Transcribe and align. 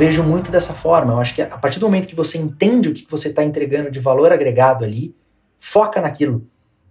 vejo 0.00 0.22
muito 0.22 0.50
dessa 0.50 0.72
forma. 0.72 1.12
Eu 1.12 1.18
acho 1.18 1.34
que 1.34 1.42
a 1.42 1.58
partir 1.58 1.78
do 1.78 1.84
momento 1.84 2.08
que 2.08 2.14
você 2.14 2.38
entende 2.38 2.88
o 2.88 2.94
que 2.94 3.04
você 3.06 3.28
está 3.28 3.44
entregando 3.44 3.90
de 3.90 4.00
valor 4.00 4.32
agregado 4.32 4.82
ali, 4.82 5.14
foca 5.58 6.00
naquilo, 6.00 6.46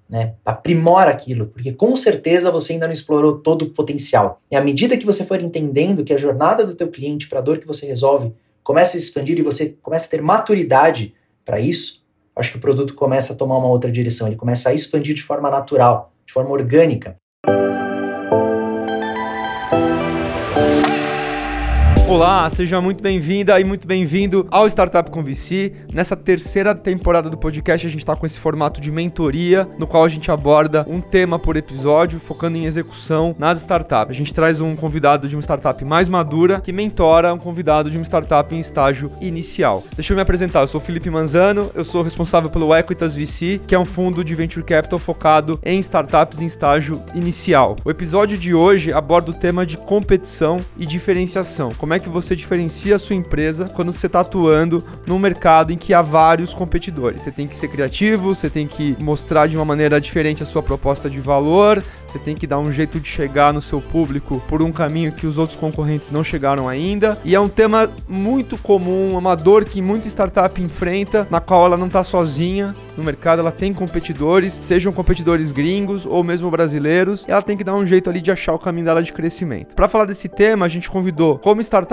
né? 0.08 0.36
Aprimora 0.46 1.10
aquilo, 1.10 1.48
porque 1.48 1.74
com 1.74 1.96
certeza 1.96 2.52
você 2.52 2.74
ainda 2.74 2.86
não 2.86 2.94
explorou 2.94 3.40
todo 3.40 3.64
o 3.64 3.70
potencial. 3.72 4.40
E 4.52 4.56
à 4.56 4.62
medida 4.62 4.96
que 4.96 5.08
você 5.08 5.26
for 5.26 5.42
entendendo 5.42 6.04
que 6.04 6.14
a 6.14 6.18
jornada 6.18 6.64
do 6.64 6.76
teu 6.76 6.88
cliente 6.88 7.28
para 7.28 7.40
a 7.40 7.42
dor 7.42 7.58
que 7.58 7.66
você 7.66 7.88
resolve 7.88 8.32
começa 8.64 8.96
a 8.96 9.00
expandir 9.00 9.40
e 9.40 9.42
você 9.42 9.76
começa 9.82 10.06
a 10.06 10.10
ter 10.12 10.22
maturidade 10.22 11.16
para 11.44 11.60
isso, 11.60 12.06
acho 12.36 12.52
que 12.52 12.58
o 12.60 12.62
produto 12.62 12.94
começa 12.94 13.34
a 13.34 13.36
tomar 13.36 13.58
uma 13.58 13.70
outra 13.70 13.92
direção, 13.92 14.28
ele 14.28 14.36
começa 14.36 14.70
a 14.70 14.74
expandir 14.74 15.16
de 15.16 15.24
forma 15.24 15.50
natural, 15.50 16.14
de 16.28 16.32
forma 16.32 16.52
orgânica. 16.52 17.16
Olá, 22.10 22.50
seja 22.50 22.82
muito 22.82 23.04
bem-vinda 23.04 23.60
e 23.60 23.64
muito 23.64 23.86
bem-vindo 23.88 24.48
ao 24.50 24.66
Startup 24.66 25.12
com 25.12 25.22
VC. 25.22 25.74
Nessa 25.94 26.16
terceira 26.16 26.74
temporada 26.74 27.30
do 27.30 27.38
podcast, 27.38 27.86
a 27.86 27.90
gente 27.90 28.00
está 28.00 28.16
com 28.16 28.26
esse 28.26 28.40
formato 28.40 28.82
de 28.82 28.92
mentoria, 28.92 29.70
no 29.78 29.86
qual 29.86 30.04
a 30.04 30.08
gente 30.10 30.32
aborda 30.32 30.84
um 30.90 31.02
tema 31.02 31.38
por 31.38 31.56
episódio, 31.56 32.20
focando 32.20 32.58
em 32.58 32.66
execução 32.66 33.36
nas 33.38 33.60
startups. 33.60 34.10
A 34.10 34.18
gente 34.18 34.34
traz 34.34 34.60
um 34.60 34.76
convidado 34.76 35.30
de 35.30 35.36
uma 35.36 35.42
startup 35.44 35.86
mais 35.86 36.10
madura 36.10 36.60
que 36.60 36.74
mentora 36.74 37.32
um 37.32 37.38
convidado 37.38 37.92
de 37.92 37.98
uma 37.98 38.04
startup 38.04 38.56
em 38.56 38.60
estágio 38.60 39.12
inicial. 39.22 39.84
Deixa 39.96 40.12
eu 40.12 40.16
me 40.16 40.24
apresentar, 40.24 40.62
eu 40.62 40.68
sou 40.68 40.82
Felipe 40.82 41.12
Manzano, 41.12 41.70
eu 41.76 41.86
sou 41.86 42.02
responsável 42.02 42.50
pelo 42.50 42.76
Equitas 42.76 43.16
VC, 43.16 43.62
que 43.68 43.76
é 43.76 43.80
um 43.80 43.86
fundo 43.86 44.24
de 44.24 44.34
venture 44.34 44.66
capital 44.66 44.98
focado 44.98 45.60
em 45.64 45.80
startups 45.80 46.42
em 46.42 46.48
estágio 46.48 47.00
inicial. 47.14 47.76
O 47.86 47.92
episódio 47.92 48.36
de 48.36 48.52
hoje 48.52 48.92
aborda 48.92 49.30
o 49.30 49.34
tema 49.36 49.64
de 49.64 49.78
competição 49.78 50.58
e 50.76 50.88
diferenciação. 50.88 51.70
Como 51.78 51.94
é 51.94 51.99
é 52.00 52.02
que 52.02 52.10
você 52.10 52.36
diferencia 52.36 52.96
a 52.96 53.00
sua 53.00 53.16
empresa 53.16 53.66
quando 53.66 53.92
você 53.92 54.08
está 54.08 54.22
atuando 54.22 54.84
num 55.06 55.20
mercado 55.20 55.72
em 55.72 55.78
que 55.78 55.94
há 55.94 56.02
vários 56.02 56.54
competidores. 56.54 57.24
Você 57.24 57.32
tem 57.32 57.48
que 57.48 57.56
ser 57.56 57.68
criativo, 57.68 58.34
você 58.34 58.50
tem 58.50 58.66
que 58.68 58.96
mostrar 59.00 59.48
de 59.48 59.56
uma 59.56 59.66
maneira 59.66 60.00
diferente 60.00 60.42
a 60.42 60.46
sua 60.46 60.64
proposta 60.64 61.10
de 61.10 61.20
valor, 61.20 61.84
você 62.08 62.18
tem 62.18 62.36
que 62.36 62.48
dar 62.48 62.58
um 62.58 62.72
jeito 62.72 63.00
de 63.00 63.08
chegar 63.08 63.54
no 63.54 63.62
seu 63.62 63.80
público 63.80 64.42
por 64.48 64.64
um 64.64 64.72
caminho 64.72 65.12
que 65.12 65.28
os 65.28 65.38
outros 65.38 65.60
concorrentes 65.60 66.10
não 66.10 66.24
chegaram 66.24 66.68
ainda. 66.68 67.18
E 67.24 67.36
é 67.36 67.40
um 67.40 67.50
tema 67.50 67.90
muito 68.08 68.58
comum, 68.58 69.16
uma 69.16 69.36
dor 69.36 69.66
que 69.66 69.82
muita 69.82 70.08
startup 70.08 70.60
enfrenta, 70.62 71.28
na 71.30 71.40
qual 71.40 71.66
ela 71.66 71.78
não 71.78 71.88
está 71.88 72.04
sozinha 72.04 72.74
no 72.98 73.04
mercado, 73.04 73.40
ela 73.40 73.52
tem 73.52 73.74
competidores, 73.74 74.58
sejam 74.62 74.92
competidores 74.92 75.52
gringos 75.52 76.06
ou 76.06 76.24
mesmo 76.24 76.50
brasileiros, 76.50 77.26
ela 77.28 77.42
tem 77.42 77.56
que 77.56 77.64
dar 77.64 77.76
um 77.76 77.86
jeito 77.86 78.10
ali 78.10 78.22
de 78.22 78.32
achar 78.32 78.54
o 78.54 78.60
caminho 78.60 78.86
dela 78.86 79.04
de 79.04 79.14
crescimento. 79.14 79.76
Para 79.76 79.88
falar 79.88 80.06
desse 80.06 80.28
tema, 80.28 80.66
a 80.66 80.70
gente 80.70 80.90
convidou 80.90 81.38
como 81.38 81.62
startup 81.62 81.89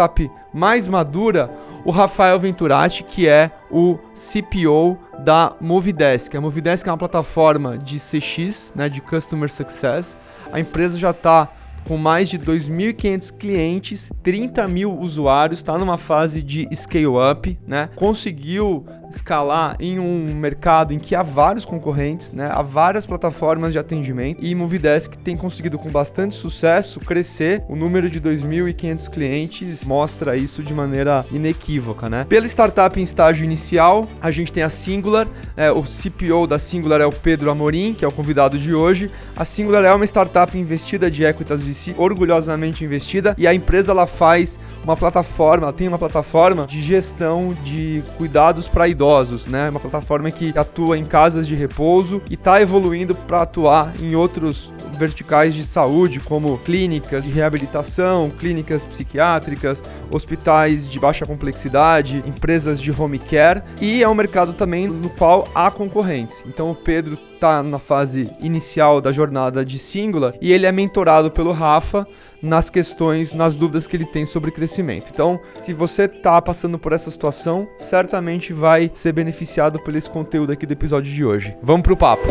mais 0.52 0.88
madura 0.88 1.50
o 1.84 1.90
Rafael 1.90 2.38
Venturati, 2.40 3.04
que 3.04 3.28
é 3.28 3.50
o 3.70 3.96
CPO 4.14 4.98
da 5.20 5.54
Movidesk. 5.60 6.34
A 6.34 6.40
Movidesk 6.40 6.86
é 6.86 6.90
uma 6.90 6.98
plataforma 6.98 7.78
de 7.78 7.98
CX, 7.98 8.72
né, 8.74 8.88
de 8.88 9.00
Customer 9.00 9.50
Success. 9.50 10.18
A 10.52 10.58
empresa 10.58 10.98
já 10.98 11.10
está 11.10 11.48
com 11.86 11.96
mais 11.96 12.28
de 12.28 12.38
2.500 12.38 13.32
clientes, 13.38 14.10
30 14.22 14.66
mil 14.66 14.98
usuários, 14.98 15.60
está 15.60 15.78
numa 15.78 15.96
fase 15.96 16.42
de 16.42 16.68
scale-up, 16.74 17.56
né? 17.66 17.88
Conseguiu 17.94 18.84
escalar 19.10 19.76
em 19.80 19.98
um 19.98 20.34
mercado 20.34 20.92
em 20.92 20.98
que 20.98 21.14
há 21.14 21.22
vários 21.22 21.64
concorrentes, 21.64 22.32
né? 22.32 22.50
Há 22.52 22.62
várias 22.62 23.06
plataformas 23.06 23.72
de 23.72 23.78
atendimento 23.78 24.44
e 24.44 24.54
Movidesk 24.54 25.16
tem 25.18 25.36
conseguido 25.36 25.78
com 25.78 25.90
bastante 25.90 26.34
sucesso 26.34 27.00
crescer. 27.00 27.62
O 27.68 27.76
número 27.76 28.10
de 28.10 28.20
2.500 28.20 29.10
clientes 29.10 29.84
mostra 29.84 30.36
isso 30.36 30.62
de 30.62 30.74
maneira 30.74 31.24
inequívoca, 31.30 32.08
né? 32.08 32.26
Pela 32.28 32.46
startup 32.46 32.98
em 32.98 33.02
estágio 33.02 33.44
inicial, 33.44 34.08
a 34.20 34.30
gente 34.30 34.52
tem 34.52 34.62
a 34.62 34.70
Singular, 34.70 35.26
é, 35.56 35.70
o 35.70 35.82
CPO 35.82 36.46
da 36.46 36.58
Singular 36.58 37.00
é 37.00 37.06
o 37.06 37.12
Pedro 37.12 37.50
Amorim, 37.50 37.94
que 37.94 38.04
é 38.04 38.08
o 38.08 38.12
convidado 38.12 38.58
de 38.58 38.74
hoje. 38.74 39.10
A 39.36 39.44
Singular 39.44 39.84
é 39.84 39.92
uma 39.92 40.04
startup 40.04 40.56
investida 40.56 41.10
de 41.10 41.24
Equitas 41.24 41.62
VC, 41.62 41.94
orgulhosamente 41.96 42.84
investida, 42.84 43.34
e 43.38 43.46
a 43.46 43.54
empresa 43.54 43.92
ela 43.92 44.06
faz 44.06 44.58
uma 44.84 44.96
plataforma, 44.96 45.64
ela 45.64 45.72
tem 45.72 45.88
uma 45.88 45.98
plataforma 45.98 46.66
de 46.66 46.80
gestão 46.80 47.56
de 47.64 48.02
cuidados 48.16 48.68
para 48.68 48.88
idosos, 48.96 49.46
né? 49.46 49.68
Uma 49.68 49.78
plataforma 49.78 50.30
que 50.30 50.52
atua 50.56 50.96
em 50.96 51.04
casas 51.04 51.46
de 51.46 51.54
repouso 51.54 52.22
e 52.30 52.34
está 52.34 52.60
evoluindo 52.60 53.14
para 53.14 53.42
atuar 53.42 53.92
em 54.00 54.16
outros 54.16 54.72
verticais 54.98 55.54
de 55.54 55.64
saúde, 55.66 56.18
como 56.18 56.56
clínicas 56.58 57.22
de 57.22 57.30
reabilitação, 57.30 58.30
clínicas 58.30 58.86
psiquiátricas, 58.86 59.82
hospitais 60.10 60.88
de 60.88 60.98
baixa 60.98 61.26
complexidade, 61.26 62.24
empresas 62.26 62.80
de 62.80 62.90
home 62.90 63.18
care 63.18 63.62
e 63.80 64.02
é 64.02 64.08
um 64.08 64.14
mercado 64.14 64.54
também 64.54 64.88
no 64.88 65.10
qual 65.10 65.46
há 65.54 65.70
concorrentes. 65.70 66.42
Então 66.46 66.70
o 66.70 66.74
Pedro 66.74 67.18
está 67.36 67.62
na 67.62 67.78
fase 67.78 68.30
inicial 68.40 69.00
da 69.00 69.12
jornada 69.12 69.64
de 69.64 69.78
Singular 69.78 70.34
e 70.40 70.52
ele 70.52 70.66
é 70.66 70.72
mentorado 70.72 71.30
pelo 71.30 71.52
Rafa 71.52 72.06
nas 72.42 72.68
questões, 72.68 73.34
nas 73.34 73.54
dúvidas 73.54 73.86
que 73.86 73.96
ele 73.96 74.04
tem 74.04 74.24
sobre 74.24 74.50
crescimento. 74.50 75.10
Então, 75.12 75.38
se 75.62 75.72
você 75.72 76.04
está 76.04 76.40
passando 76.42 76.78
por 76.78 76.92
essa 76.92 77.10
situação, 77.10 77.68
certamente 77.78 78.52
vai 78.52 78.90
ser 78.94 79.12
beneficiado 79.12 79.78
por 79.78 79.94
esse 79.94 80.10
conteúdo 80.10 80.52
aqui 80.52 80.66
do 80.66 80.72
episódio 80.72 81.12
de 81.12 81.24
hoje. 81.24 81.56
Vamos 81.62 81.82
pro 81.82 81.96
papo. 81.96 82.26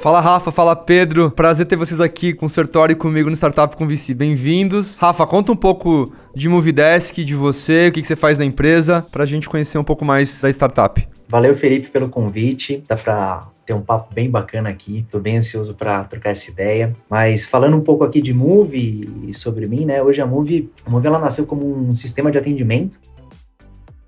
Fala 0.00 0.20
Rafa, 0.20 0.50
fala 0.50 0.74
Pedro. 0.74 1.30
Prazer 1.30 1.64
ter 1.64 1.76
vocês 1.76 2.00
aqui 2.00 2.32
com 2.32 2.46
o 2.46 2.50
Sertório 2.50 2.92
e 2.92 2.96
comigo 2.96 3.30
no 3.30 3.36
Startup 3.36 3.76
com 3.76 3.86
VC. 3.86 4.14
Bem-vindos. 4.14 4.96
Rafa, 4.96 5.24
conta 5.26 5.52
um 5.52 5.56
pouco 5.56 6.12
de 6.34 6.48
Movidesk, 6.48 7.24
de 7.24 7.36
você, 7.36 7.86
o 7.88 7.92
que, 7.92 8.00
que 8.00 8.08
você 8.08 8.16
faz 8.16 8.36
na 8.36 8.44
empresa, 8.44 9.06
para 9.12 9.22
a 9.22 9.26
gente 9.26 9.48
conhecer 9.48 9.78
um 9.78 9.84
pouco 9.84 10.04
mais 10.04 10.40
da 10.40 10.50
startup. 10.50 11.11
Valeu, 11.32 11.54
Felipe, 11.54 11.88
pelo 11.88 12.10
convite. 12.10 12.84
Dá 12.86 12.94
para 12.94 13.48
ter 13.64 13.72
um 13.72 13.80
papo 13.80 14.12
bem 14.12 14.28
bacana 14.28 14.68
aqui. 14.68 15.06
Tô 15.10 15.18
bem 15.18 15.38
ansioso 15.38 15.72
para 15.72 16.04
trocar 16.04 16.28
essa 16.28 16.50
ideia. 16.50 16.94
Mas 17.08 17.46
falando 17.46 17.74
um 17.74 17.80
pouco 17.80 18.04
aqui 18.04 18.20
de 18.20 18.34
Move 18.34 19.10
e 19.26 19.32
sobre 19.32 19.66
mim, 19.66 19.86
né? 19.86 20.02
Hoje 20.02 20.20
a 20.20 20.26
Move, 20.26 20.70
a 20.84 20.90
Move 20.90 21.06
ela 21.06 21.18
nasceu 21.18 21.46
como 21.46 21.66
um 21.66 21.94
sistema 21.94 22.30
de 22.30 22.36
atendimento 22.36 23.00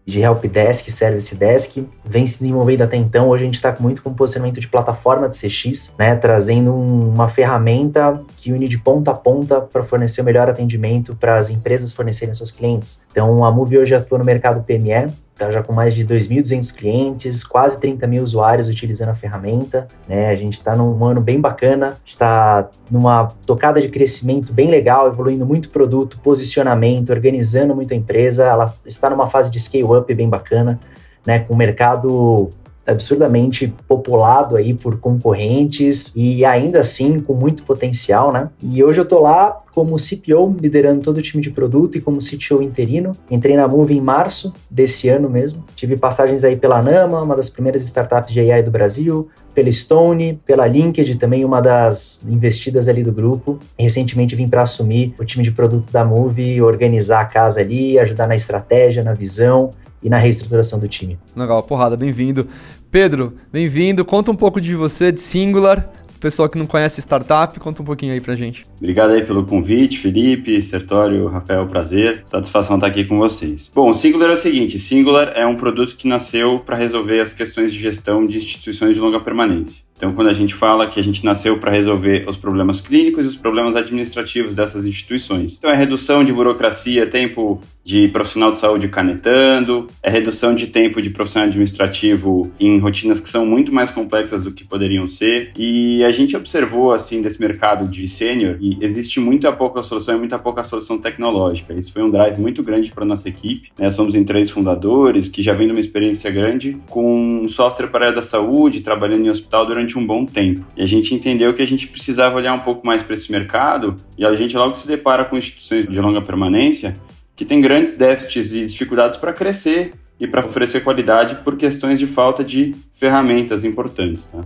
de 0.06 0.20
help 0.20 0.44
desk, 0.44 0.90
service 0.90 1.34
desk, 1.34 1.88
vem 2.04 2.26
se 2.26 2.40
desenvolvendo 2.40 2.82
até 2.82 2.96
então. 2.96 3.28
Hoje 3.28 3.44
a 3.44 3.46
gente 3.46 3.54
está 3.54 3.74
muito 3.80 4.02
com 4.02 4.10
um 4.10 4.14
posicionamento 4.14 4.60
de 4.60 4.68
plataforma 4.68 5.28
de 5.28 5.34
CX, 5.34 5.94
né, 5.98 6.14
trazendo 6.14 6.74
um, 6.74 7.08
uma 7.08 7.28
ferramenta 7.28 8.20
que 8.36 8.52
une 8.52 8.68
de 8.68 8.78
ponta 8.78 9.12
a 9.12 9.14
ponta 9.14 9.62
para 9.62 9.82
fornecer 9.82 10.20
o 10.20 10.24
melhor 10.24 10.48
atendimento 10.48 11.16
para 11.16 11.38
as 11.38 11.48
empresas 11.48 11.92
fornecerem 11.92 12.32
aos 12.32 12.38
seus 12.38 12.50
clientes. 12.50 13.02
Então 13.10 13.42
a 13.44 13.50
Move 13.50 13.78
hoje 13.78 13.94
atua 13.94 14.18
no 14.18 14.24
mercado 14.24 14.62
PME, 14.62 15.10
Está 15.34 15.50
já 15.50 15.64
com 15.64 15.72
mais 15.72 15.96
de 15.96 16.06
2.200 16.06 16.72
clientes, 16.72 17.42
quase 17.42 17.80
30 17.80 18.06
mil 18.06 18.22
usuários 18.22 18.68
utilizando 18.68 19.08
a 19.08 19.16
ferramenta. 19.16 19.88
Né? 20.08 20.28
A 20.28 20.36
gente 20.36 20.52
está 20.52 20.76
num 20.76 21.04
ano 21.04 21.20
bem 21.20 21.40
bacana, 21.40 21.96
está 22.06 22.70
numa 22.88 23.32
tocada 23.44 23.80
de 23.80 23.88
crescimento 23.88 24.52
bem 24.52 24.70
legal, 24.70 25.08
evoluindo 25.08 25.44
muito 25.44 25.70
produto, 25.70 26.20
posicionamento, 26.22 27.10
organizando 27.10 27.74
muito 27.74 27.92
a 27.92 27.96
empresa. 27.96 28.44
Ela 28.44 28.72
está 28.86 29.10
numa 29.10 29.28
fase 29.28 29.50
de 29.50 29.58
scale-up 29.58 30.14
bem 30.14 30.28
bacana, 30.28 30.78
né? 31.26 31.40
com 31.40 31.52
o 31.52 31.56
mercado 31.56 32.52
absurdamente 32.86 33.72
populado 33.88 34.56
aí 34.56 34.74
por 34.74 34.98
concorrentes 34.98 36.12
e 36.14 36.44
ainda 36.44 36.80
assim 36.80 37.18
com 37.18 37.34
muito 37.34 37.62
potencial, 37.62 38.32
né? 38.32 38.50
E 38.62 38.82
hoje 38.82 39.00
eu 39.00 39.04
tô 39.04 39.20
lá 39.20 39.62
como 39.74 39.96
CPO, 39.96 40.56
liderando 40.60 41.02
todo 41.02 41.18
o 41.18 41.22
time 41.22 41.42
de 41.42 41.50
produto 41.50 41.98
e 41.98 42.00
como 42.00 42.18
CTO 42.18 42.62
interino. 42.62 43.12
Entrei 43.28 43.56
na 43.56 43.66
Move 43.66 43.92
em 43.92 44.00
março 44.00 44.54
desse 44.70 45.08
ano 45.08 45.28
mesmo. 45.28 45.64
Tive 45.74 45.96
passagens 45.96 46.44
aí 46.44 46.54
pela 46.54 46.80
Nama, 46.80 47.20
uma 47.20 47.34
das 47.34 47.50
primeiras 47.50 47.82
startups 47.82 48.32
de 48.32 48.38
AI 48.38 48.62
do 48.62 48.70
Brasil, 48.70 49.28
pela 49.52 49.70
Stone, 49.72 50.40
pela 50.46 50.66
LinkedIn, 50.66 51.16
também 51.16 51.44
uma 51.44 51.60
das 51.60 52.24
investidas 52.28 52.86
ali 52.86 53.02
do 53.02 53.12
grupo. 53.12 53.58
Recentemente 53.76 54.36
vim 54.36 54.46
para 54.46 54.62
assumir 54.62 55.12
o 55.18 55.24
time 55.24 55.42
de 55.42 55.50
produto 55.50 55.90
da 55.90 56.04
Move, 56.04 56.62
organizar 56.62 57.22
a 57.22 57.24
casa 57.24 57.60
ali, 57.60 57.98
ajudar 57.98 58.28
na 58.28 58.36
estratégia, 58.36 59.02
na 59.02 59.12
visão 59.12 59.72
e 60.04 60.10
na 60.10 60.18
reestruturação 60.18 60.78
do 60.78 60.86
time. 60.86 61.18
Legal, 61.34 61.62
porrada, 61.62 61.96
bem-vindo. 61.96 62.46
Pedro, 62.90 63.32
bem-vindo. 63.50 64.04
Conta 64.04 64.30
um 64.30 64.36
pouco 64.36 64.60
de 64.60 64.74
você, 64.74 65.10
de 65.10 65.18
Singular. 65.18 65.90
Pessoal 66.20 66.48
que 66.48 66.56
não 66.56 66.64
conhece 66.64 67.00
startup, 67.02 67.58
conta 67.60 67.82
um 67.82 67.84
pouquinho 67.84 68.12
aí 68.14 68.20
pra 68.20 68.34
gente. 68.34 68.64
Obrigado 68.78 69.10
aí 69.10 69.22
pelo 69.22 69.44
convite, 69.44 69.98
Felipe, 69.98 70.62
Sertório, 70.62 71.26
Rafael, 71.26 71.66
prazer. 71.66 72.22
Satisfação 72.24 72.76
estar 72.76 72.86
aqui 72.86 73.04
com 73.04 73.18
vocês. 73.18 73.70
Bom, 73.74 73.92
Singular 73.92 74.30
é 74.30 74.32
o 74.32 74.36
seguinte: 74.36 74.78
Singular 74.78 75.32
é 75.34 75.46
um 75.46 75.54
produto 75.54 75.96
que 75.96 76.08
nasceu 76.08 76.60
para 76.60 76.76
resolver 76.76 77.20
as 77.20 77.34
questões 77.34 77.72
de 77.72 77.78
gestão 77.78 78.24
de 78.24 78.38
instituições 78.38 78.94
de 78.94 79.02
longa 79.02 79.20
permanência. 79.20 79.83
Então, 79.96 80.12
quando 80.12 80.28
a 80.28 80.32
gente 80.32 80.54
fala 80.54 80.86
que 80.86 80.98
a 80.98 81.02
gente 81.02 81.24
nasceu 81.24 81.58
para 81.58 81.70
resolver 81.70 82.24
os 82.28 82.36
problemas 82.36 82.80
clínicos 82.80 83.24
e 83.24 83.28
os 83.28 83.36
problemas 83.36 83.76
administrativos 83.76 84.54
dessas 84.54 84.84
instituições. 84.84 85.56
Então, 85.56 85.70
é 85.70 85.74
redução 85.74 86.24
de 86.24 86.32
burocracia, 86.32 87.06
tempo 87.06 87.60
de 87.84 88.08
profissional 88.08 88.50
de 88.50 88.58
saúde 88.58 88.88
canetando, 88.88 89.86
é 90.02 90.10
redução 90.10 90.54
de 90.54 90.66
tempo 90.68 91.02
de 91.02 91.10
profissional 91.10 91.48
administrativo 91.48 92.50
em 92.58 92.78
rotinas 92.78 93.20
que 93.20 93.28
são 93.28 93.44
muito 93.44 93.72
mais 93.72 93.90
complexas 93.90 94.44
do 94.44 94.52
que 94.52 94.64
poderiam 94.64 95.06
ser. 95.06 95.52
E 95.56 96.02
a 96.02 96.10
gente 96.10 96.36
observou, 96.36 96.92
assim, 96.92 97.20
desse 97.20 97.40
mercado 97.40 97.86
de 97.86 98.08
sênior, 98.08 98.56
e 98.60 98.78
existe 98.80 99.20
muita 99.20 99.52
pouca 99.52 99.82
solução 99.82 100.16
e 100.16 100.18
muita 100.18 100.38
pouca 100.38 100.64
solução 100.64 100.98
tecnológica. 100.98 101.74
Isso 101.74 101.92
foi 101.92 102.02
um 102.02 102.10
drive 102.10 102.40
muito 102.40 102.62
grande 102.62 102.90
para 102.90 103.04
nossa 103.04 103.28
equipe. 103.28 103.70
Né? 103.78 103.90
Somos 103.90 104.14
em 104.14 104.24
três 104.24 104.50
fundadores 104.50 105.28
que 105.28 105.42
já 105.42 105.52
vem 105.52 105.66
de 105.66 105.72
uma 105.72 105.80
experiência 105.80 106.30
grande 106.30 106.76
com 106.88 107.46
software 107.48 107.88
para 107.88 108.06
a 108.06 108.08
área 108.08 108.16
da 108.16 108.22
saúde, 108.22 108.80
trabalhando 108.80 109.26
em 109.26 109.30
hospital 109.30 109.66
durante 109.66 109.83
um 109.98 110.06
bom 110.06 110.24
tempo. 110.24 110.64
E 110.76 110.82
a 110.82 110.86
gente 110.86 111.14
entendeu 111.14 111.52
que 111.52 111.62
a 111.62 111.66
gente 111.66 111.86
precisava 111.86 112.36
olhar 112.36 112.54
um 112.54 112.60
pouco 112.60 112.86
mais 112.86 113.02
para 113.02 113.14
esse 113.14 113.30
mercado 113.30 113.96
e 114.16 114.24
a 114.24 114.34
gente 114.34 114.56
logo 114.56 114.74
se 114.74 114.86
depara 114.86 115.24
com 115.24 115.36
instituições 115.36 115.86
de 115.86 116.00
longa 116.00 116.22
permanência 116.22 116.96
que 117.36 117.44
têm 117.44 117.60
grandes 117.60 117.96
déficits 117.96 118.54
e 118.54 118.66
dificuldades 118.66 119.16
para 119.16 119.32
crescer 119.32 119.92
e 120.18 120.26
para 120.26 120.46
oferecer 120.46 120.82
qualidade 120.82 121.36
por 121.36 121.56
questões 121.56 121.98
de 121.98 122.06
falta 122.06 122.44
de 122.44 122.74
ferramentas 122.94 123.64
importantes. 123.64 124.26
Tá? 124.26 124.40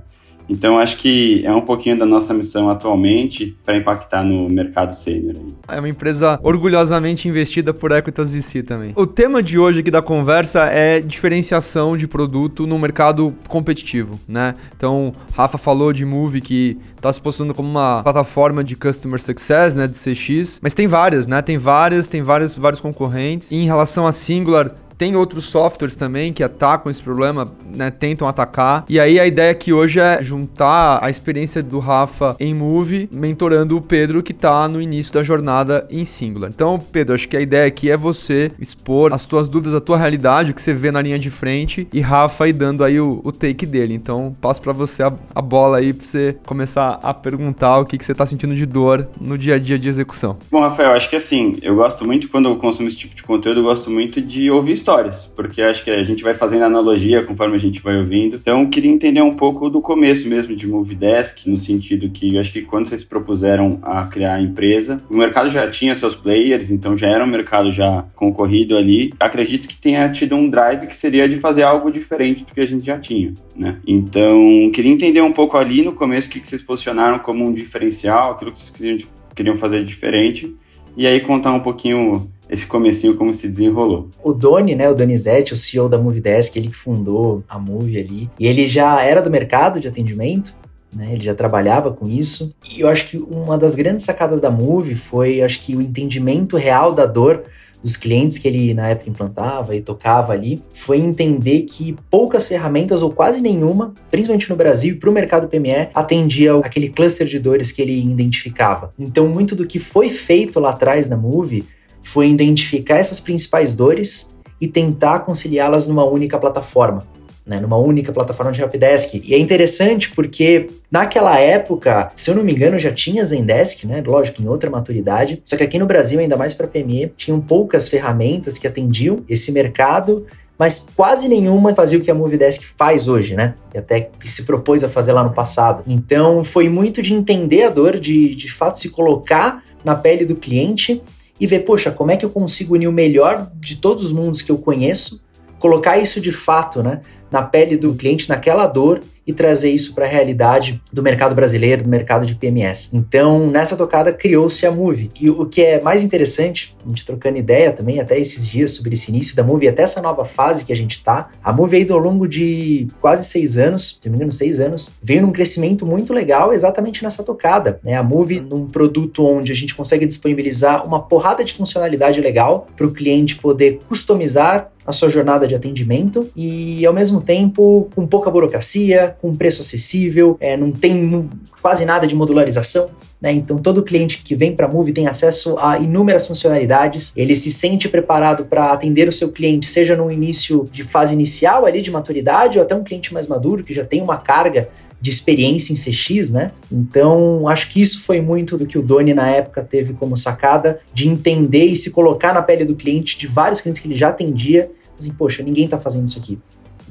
Então, 0.48 0.78
acho 0.78 0.96
que 0.96 1.44
é 1.44 1.52
um 1.52 1.60
pouquinho 1.60 1.98
da 1.98 2.06
nossa 2.06 2.32
missão 2.32 2.70
atualmente 2.70 3.56
para 3.64 3.76
impactar 3.76 4.24
no 4.24 4.48
mercado 4.48 4.94
sênior. 4.94 5.36
É 5.68 5.78
uma 5.78 5.88
empresa 5.88 6.38
orgulhosamente 6.42 7.28
investida 7.28 7.74
por 7.74 7.92
Equitas 7.92 8.32
VC 8.32 8.62
também. 8.62 8.92
O 8.96 9.06
tema 9.06 9.42
de 9.42 9.58
hoje 9.58 9.80
aqui 9.80 9.90
da 9.90 10.00
conversa 10.00 10.64
é 10.66 11.00
diferenciação 11.00 11.96
de 11.96 12.08
produto 12.08 12.66
no 12.66 12.78
mercado 12.78 13.34
competitivo, 13.48 14.18
né? 14.26 14.54
Então, 14.76 15.12
Rafa 15.34 15.58
falou 15.58 15.92
de 15.92 16.04
Move 16.04 16.40
que 16.40 16.78
está 16.96 17.12
se 17.12 17.20
postando 17.20 17.54
como 17.54 17.68
uma 17.68 18.02
plataforma 18.02 18.64
de 18.64 18.74
customer 18.74 19.20
success, 19.20 19.74
né, 19.74 19.86
de 19.86 19.96
CX, 19.96 20.58
mas 20.62 20.74
tem 20.74 20.86
várias, 20.86 21.26
né? 21.26 21.42
Tem 21.42 21.58
várias, 21.58 22.08
tem 22.08 22.22
vários, 22.22 22.56
vários 22.56 22.80
concorrentes. 22.80 23.50
E 23.50 23.56
em 23.56 23.66
relação 23.66 24.06
a 24.06 24.12
Singular, 24.12 24.74
tem 24.98 25.14
outros 25.14 25.44
softwares 25.44 25.94
também 25.94 26.32
que 26.32 26.42
atacam 26.42 26.90
esse 26.90 27.00
problema, 27.00 27.50
né? 27.64 27.88
Tentam 27.88 28.26
atacar. 28.26 28.84
E 28.88 28.98
aí 28.98 29.20
a 29.20 29.26
ideia 29.26 29.52
aqui 29.52 29.72
hoje 29.72 30.00
é 30.00 30.20
juntar 30.22 30.98
a 31.00 31.08
experiência 31.08 31.62
do 31.62 31.78
Rafa 31.78 32.34
em 32.40 32.52
Move, 32.52 33.08
mentorando 33.12 33.76
o 33.76 33.80
Pedro 33.80 34.22
que 34.22 34.34
tá 34.34 34.66
no 34.68 34.82
início 34.82 35.14
da 35.14 35.22
jornada 35.22 35.86
em 35.88 36.04
Singular. 36.04 36.50
Então, 36.52 36.78
Pedro, 36.78 37.14
acho 37.14 37.28
que 37.28 37.36
a 37.36 37.40
ideia 37.40 37.66
aqui 37.66 37.90
é 37.90 37.96
você 37.96 38.50
expor 38.58 39.12
as 39.12 39.24
tuas 39.24 39.46
dúvidas, 39.46 39.74
a 39.74 39.80
tua 39.80 39.96
realidade, 39.96 40.50
o 40.50 40.54
que 40.54 40.60
você 40.60 40.74
vê 40.74 40.90
na 40.90 41.00
linha 41.00 41.18
de 41.18 41.30
frente, 41.30 41.86
e 41.92 42.00
Rafa 42.00 42.44
aí 42.44 42.52
dando 42.52 42.82
aí 42.82 42.98
o, 43.00 43.20
o 43.22 43.30
take 43.30 43.64
dele. 43.64 43.94
Então, 43.94 44.34
passo 44.40 44.60
para 44.60 44.72
você 44.72 45.04
a, 45.04 45.12
a, 45.32 45.40
bola 45.40 45.78
aí 45.78 45.92
pra 45.92 46.04
você 46.04 46.36
começar 46.44 46.98
a 47.02 47.14
perguntar 47.14 47.78
o 47.78 47.84
que, 47.84 47.96
que 47.96 48.04
você 48.04 48.14
tá 48.14 48.26
sentindo 48.26 48.54
de 48.54 48.66
dor 48.66 49.06
no 49.20 49.38
dia 49.38 49.54
a 49.54 49.58
dia 49.58 49.78
de 49.78 49.88
execução. 49.88 50.36
Bom, 50.50 50.60
Rafael, 50.60 50.92
acho 50.92 51.08
que 51.08 51.14
assim, 51.14 51.56
eu 51.62 51.76
gosto 51.76 52.04
muito, 52.04 52.28
quando 52.28 52.48
eu 52.48 52.56
consumo 52.56 52.88
esse 52.88 52.96
tipo 52.96 53.14
de 53.14 53.22
conteúdo, 53.22 53.60
eu 53.60 53.64
gosto 53.64 53.90
muito 53.90 54.20
de 54.20 54.50
ouvir 54.50 54.72
histórias, 54.88 55.30
porque 55.36 55.60
acho 55.60 55.84
que 55.84 55.90
a 55.90 56.02
gente 56.02 56.22
vai 56.22 56.32
fazendo 56.32 56.64
analogia 56.64 57.22
conforme 57.22 57.56
a 57.56 57.58
gente 57.58 57.82
vai 57.82 57.98
ouvindo. 57.98 58.36
Então, 58.36 58.64
queria 58.70 58.90
entender 58.90 59.20
um 59.20 59.34
pouco 59.34 59.68
do 59.68 59.82
começo 59.82 60.26
mesmo 60.26 60.56
de 60.56 60.66
Movidesk, 60.66 61.46
no 61.46 61.58
sentido 61.58 62.08
que 62.08 62.38
acho 62.38 62.50
que 62.50 62.62
quando 62.62 62.86
vocês 62.86 63.04
propuseram 63.04 63.78
a 63.82 64.06
criar 64.06 64.36
a 64.36 64.40
empresa, 64.40 64.98
o 65.10 65.16
mercado 65.16 65.50
já 65.50 65.68
tinha 65.68 65.94
seus 65.94 66.14
players, 66.14 66.70
então 66.70 66.96
já 66.96 67.06
era 67.06 67.22
um 67.22 67.26
mercado 67.26 67.70
já 67.70 68.06
concorrido 68.16 68.78
ali. 68.78 69.12
Acredito 69.20 69.68
que 69.68 69.76
tenha 69.76 70.08
tido 70.08 70.34
um 70.34 70.48
drive 70.48 70.86
que 70.86 70.96
seria 70.96 71.28
de 71.28 71.36
fazer 71.36 71.64
algo 71.64 71.90
diferente 71.90 72.44
do 72.44 72.54
que 72.54 72.60
a 72.60 72.66
gente 72.66 72.86
já 72.86 72.98
tinha, 72.98 73.34
né? 73.54 73.76
Então, 73.86 74.70
queria 74.72 74.90
entender 74.90 75.20
um 75.20 75.32
pouco 75.32 75.58
ali 75.58 75.82
no 75.82 75.92
começo 75.92 76.28
o 76.28 76.30
que 76.30 76.48
vocês 76.48 76.62
posicionaram 76.62 77.18
como 77.18 77.44
um 77.44 77.52
diferencial, 77.52 78.32
aquilo 78.32 78.52
que 78.52 78.58
vocês 78.58 79.04
queriam 79.34 79.54
fazer 79.54 79.84
diferente, 79.84 80.56
e 80.96 81.06
aí 81.06 81.20
contar 81.20 81.52
um 81.52 81.60
pouquinho 81.60 82.32
esse 82.48 82.66
comecinho 82.66 83.14
como 83.16 83.32
se 83.34 83.48
desenrolou. 83.48 84.08
O 84.22 84.32
Doni, 84.32 84.74
né, 84.74 84.88
o 84.88 84.94
Donizete, 84.94 85.54
o 85.54 85.56
CEO 85.56 85.88
da 85.88 85.98
Movidesk, 85.98 86.56
ele 86.56 86.68
que 86.68 86.76
fundou 86.76 87.42
a 87.48 87.58
Movie 87.58 87.98
ali, 87.98 88.30
e 88.38 88.46
ele 88.46 88.66
já 88.66 89.02
era 89.02 89.20
do 89.20 89.30
mercado 89.30 89.80
de 89.80 89.88
atendimento, 89.88 90.54
né, 90.94 91.10
ele 91.12 91.24
já 91.24 91.34
trabalhava 91.34 91.90
com 91.90 92.08
isso, 92.08 92.54
e 92.74 92.80
eu 92.80 92.88
acho 92.88 93.08
que 93.08 93.18
uma 93.18 93.58
das 93.58 93.74
grandes 93.74 94.04
sacadas 94.04 94.40
da 94.40 94.50
Movie 94.50 94.94
foi, 94.94 95.42
acho 95.42 95.60
que 95.60 95.76
o 95.76 95.82
entendimento 95.82 96.56
real 96.56 96.92
da 96.92 97.04
dor 97.04 97.42
dos 97.82 97.96
clientes 97.96 98.38
que 98.38 98.48
ele 98.48 98.74
na 98.74 98.88
época 98.88 99.10
implantava 99.10 99.74
e 99.76 99.80
tocava 99.80 100.32
ali, 100.32 100.62
foi 100.74 100.98
entender 100.98 101.62
que 101.62 101.96
poucas 102.10 102.48
ferramentas 102.48 103.02
ou 103.02 103.12
quase 103.12 103.40
nenhuma, 103.40 103.94
principalmente 104.10 104.50
no 104.50 104.56
Brasil 104.56 104.94
e 104.94 104.96
para 104.96 105.10
o 105.10 105.12
mercado 105.12 105.48
PME, 105.48 105.88
atendia 105.94 106.56
aquele 106.56 106.88
cluster 106.88 107.26
de 107.26 107.38
dores 107.38 107.70
que 107.70 107.80
ele 107.80 107.96
identificava. 108.00 108.92
Então, 108.98 109.28
muito 109.28 109.54
do 109.54 109.66
que 109.66 109.78
foi 109.78 110.08
feito 110.08 110.58
lá 110.58 110.70
atrás 110.70 111.08
na 111.08 111.16
Move 111.16 111.64
foi 112.08 112.28
identificar 112.28 112.96
essas 112.96 113.20
principais 113.20 113.74
dores 113.74 114.34
e 114.60 114.66
tentar 114.66 115.20
conciliá-las 115.20 115.86
numa 115.86 116.04
única 116.04 116.38
plataforma, 116.38 117.06
né, 117.46 117.60
numa 117.60 117.76
única 117.76 118.12
plataforma 118.12 118.50
de 118.50 118.60
Helpdesk. 118.60 119.20
E 119.22 119.34
é 119.34 119.38
interessante 119.38 120.10
porque 120.10 120.68
naquela 120.90 121.38
época, 121.38 122.10
se 122.16 122.30
eu 122.30 122.34
não 122.34 122.42
me 122.42 122.52
engano, 122.52 122.78
já 122.78 122.90
tinha 122.90 123.24
Zendesk, 123.24 123.84
né, 123.84 124.02
lógico, 124.04 124.42
em 124.42 124.48
outra 124.48 124.70
maturidade, 124.70 125.40
só 125.44 125.56
que 125.56 125.62
aqui 125.62 125.78
no 125.78 125.86
Brasil, 125.86 126.18
ainda 126.18 126.36
mais 126.36 126.54
para 126.54 126.66
PME, 126.66 127.12
tinham 127.16 127.40
poucas 127.40 127.88
ferramentas 127.88 128.58
que 128.58 128.66
atendiam 128.66 129.24
esse 129.28 129.52
mercado 129.52 130.26
mas 130.58 130.88
quase 130.96 131.28
nenhuma 131.28 131.72
fazia 131.72 132.00
o 132.00 132.02
que 132.02 132.10
a 132.10 132.14
Movidesk 132.14 132.64
faz 132.76 133.06
hoje, 133.06 133.36
né? 133.36 133.54
E 133.72 133.78
até 133.78 134.00
que 134.00 134.28
se 134.28 134.42
propôs 134.42 134.82
a 134.82 134.88
fazer 134.88 135.12
lá 135.12 135.22
no 135.22 135.32
passado. 135.32 135.84
Então 135.86 136.42
foi 136.42 136.68
muito 136.68 137.00
de 137.00 137.14
entender 137.14 137.62
a 137.62 137.70
dor, 137.70 137.96
de 138.00 138.34
de 138.34 138.50
fato 138.52 138.80
se 138.80 138.90
colocar 138.90 139.62
na 139.84 139.94
pele 139.94 140.24
do 140.24 140.34
cliente 140.34 141.00
e 141.40 141.46
ver, 141.46 141.60
poxa, 141.60 141.90
como 141.90 142.10
é 142.10 142.16
que 142.16 142.24
eu 142.24 142.30
consigo 142.30 142.74
unir 142.74 142.88
o 142.88 142.92
melhor 142.92 143.50
de 143.54 143.76
todos 143.76 144.04
os 144.04 144.12
mundos 144.12 144.42
que 144.42 144.50
eu 144.50 144.58
conheço, 144.58 145.22
colocar 145.58 145.98
isso 145.98 146.20
de 146.20 146.32
fato, 146.32 146.82
né, 146.82 147.00
na 147.30 147.42
pele 147.42 147.76
do 147.76 147.94
cliente, 147.94 148.28
naquela 148.28 148.66
dor 148.66 149.00
e 149.28 149.32
trazer 149.34 149.70
isso 149.70 149.94
para 149.94 150.06
a 150.06 150.08
realidade 150.08 150.80
do 150.90 151.02
mercado 151.02 151.34
brasileiro, 151.34 151.84
do 151.84 151.88
mercado 151.90 152.24
de 152.24 152.34
PMS. 152.34 152.88
Então, 152.94 153.46
nessa 153.46 153.76
tocada 153.76 154.10
criou-se 154.10 154.64
a 154.66 154.70
Move. 154.70 155.10
E 155.20 155.28
o 155.28 155.44
que 155.44 155.60
é 155.60 155.82
mais 155.82 156.02
interessante, 156.02 156.74
a 156.82 156.88
gente 156.88 157.04
trocando 157.04 157.36
ideia 157.36 157.70
também 157.70 158.00
até 158.00 158.18
esses 158.18 158.48
dias 158.48 158.70
sobre 158.70 158.94
esse 158.94 159.10
início 159.10 159.36
da 159.36 159.44
Move, 159.44 159.68
até 159.68 159.82
essa 159.82 160.00
nova 160.00 160.24
fase 160.24 160.64
que 160.64 160.72
a 160.72 160.76
gente 160.76 161.04
tá, 161.04 161.28
a 161.44 161.52
Move 161.52 161.76
aí 161.76 161.90
ao 161.90 161.98
longo 161.98 162.26
de 162.26 162.88
quase 163.02 163.28
seis 163.28 163.58
anos, 163.58 163.98
se 164.00 164.08
não 164.08 164.12
me 164.12 164.16
engano, 164.16 164.32
seis 164.32 164.60
anos, 164.60 164.96
veio 165.02 165.20
num 165.20 165.30
crescimento 165.30 165.84
muito 165.84 166.14
legal 166.14 166.54
exatamente 166.54 167.02
nessa 167.02 167.22
tocada. 167.22 167.78
Né? 167.84 167.94
A 167.94 168.02
Move 168.02 168.40
num 168.40 168.66
produto 168.66 169.26
onde 169.26 169.52
a 169.52 169.54
gente 169.54 169.74
consegue 169.74 170.06
disponibilizar 170.06 170.86
uma 170.86 171.02
porrada 171.02 171.44
de 171.44 171.52
funcionalidade 171.52 172.18
legal 172.22 172.66
para 172.74 172.86
o 172.86 172.92
cliente 172.92 173.36
poder 173.36 173.80
customizar 173.86 174.70
a 174.88 174.92
sua 174.92 175.10
jornada 175.10 175.46
de 175.46 175.54
atendimento 175.54 176.30
e, 176.34 176.86
ao 176.86 176.94
mesmo 176.94 177.20
tempo, 177.20 177.90
com 177.94 178.06
pouca 178.06 178.30
burocracia, 178.30 179.14
com 179.20 179.34
preço 179.34 179.60
acessível, 179.60 180.36
é, 180.40 180.56
não 180.56 180.70
tem 180.70 181.28
quase 181.60 181.84
nada 181.84 182.06
de 182.06 182.14
modularização. 182.14 182.90
Né? 183.20 183.32
Então, 183.32 183.58
todo 183.58 183.82
cliente 183.82 184.22
que 184.22 184.34
vem 184.34 184.54
para 184.54 184.66
a 184.66 184.70
Move 184.70 184.92
tem 184.92 185.08
acesso 185.08 185.56
a 185.58 185.78
inúmeras 185.78 186.26
funcionalidades, 186.26 187.12
ele 187.16 187.34
se 187.34 187.50
sente 187.50 187.88
preparado 187.88 188.44
para 188.44 188.72
atender 188.72 189.08
o 189.08 189.12
seu 189.12 189.32
cliente, 189.32 189.66
seja 189.66 189.96
no 189.96 190.10
início 190.10 190.68
de 190.70 190.84
fase 190.84 191.14
inicial 191.14 191.66
ali 191.66 191.82
de 191.82 191.90
maturidade, 191.90 192.58
ou 192.58 192.64
até 192.64 192.74
um 192.74 192.84
cliente 192.84 193.12
mais 193.12 193.26
maduro 193.26 193.64
que 193.64 193.74
já 193.74 193.84
tem 193.84 194.00
uma 194.00 194.16
carga 194.18 194.68
de 195.00 195.10
experiência 195.10 195.72
em 195.72 195.76
CX, 195.76 196.32
né? 196.32 196.50
Então, 196.70 197.48
acho 197.48 197.68
que 197.70 197.80
isso 197.80 198.02
foi 198.02 198.20
muito 198.20 198.58
do 198.58 198.66
que 198.66 198.78
o 198.78 198.82
Doni 198.82 199.14
na 199.14 199.30
época 199.30 199.62
teve 199.62 199.92
como 199.94 200.16
sacada 200.16 200.80
de 200.92 201.08
entender 201.08 201.66
e 201.66 201.76
se 201.76 201.90
colocar 201.90 202.32
na 202.32 202.42
pele 202.42 202.64
do 202.64 202.74
cliente, 202.74 203.16
de 203.16 203.26
vários 203.26 203.60
clientes 203.60 203.80
que 203.80 203.86
ele 203.86 203.94
já 203.94 204.08
atendia, 204.08 204.70
assim, 204.98 205.12
poxa, 205.12 205.42
ninguém 205.42 205.66
está 205.66 205.78
fazendo 205.78 206.08
isso 206.08 206.18
aqui. 206.18 206.38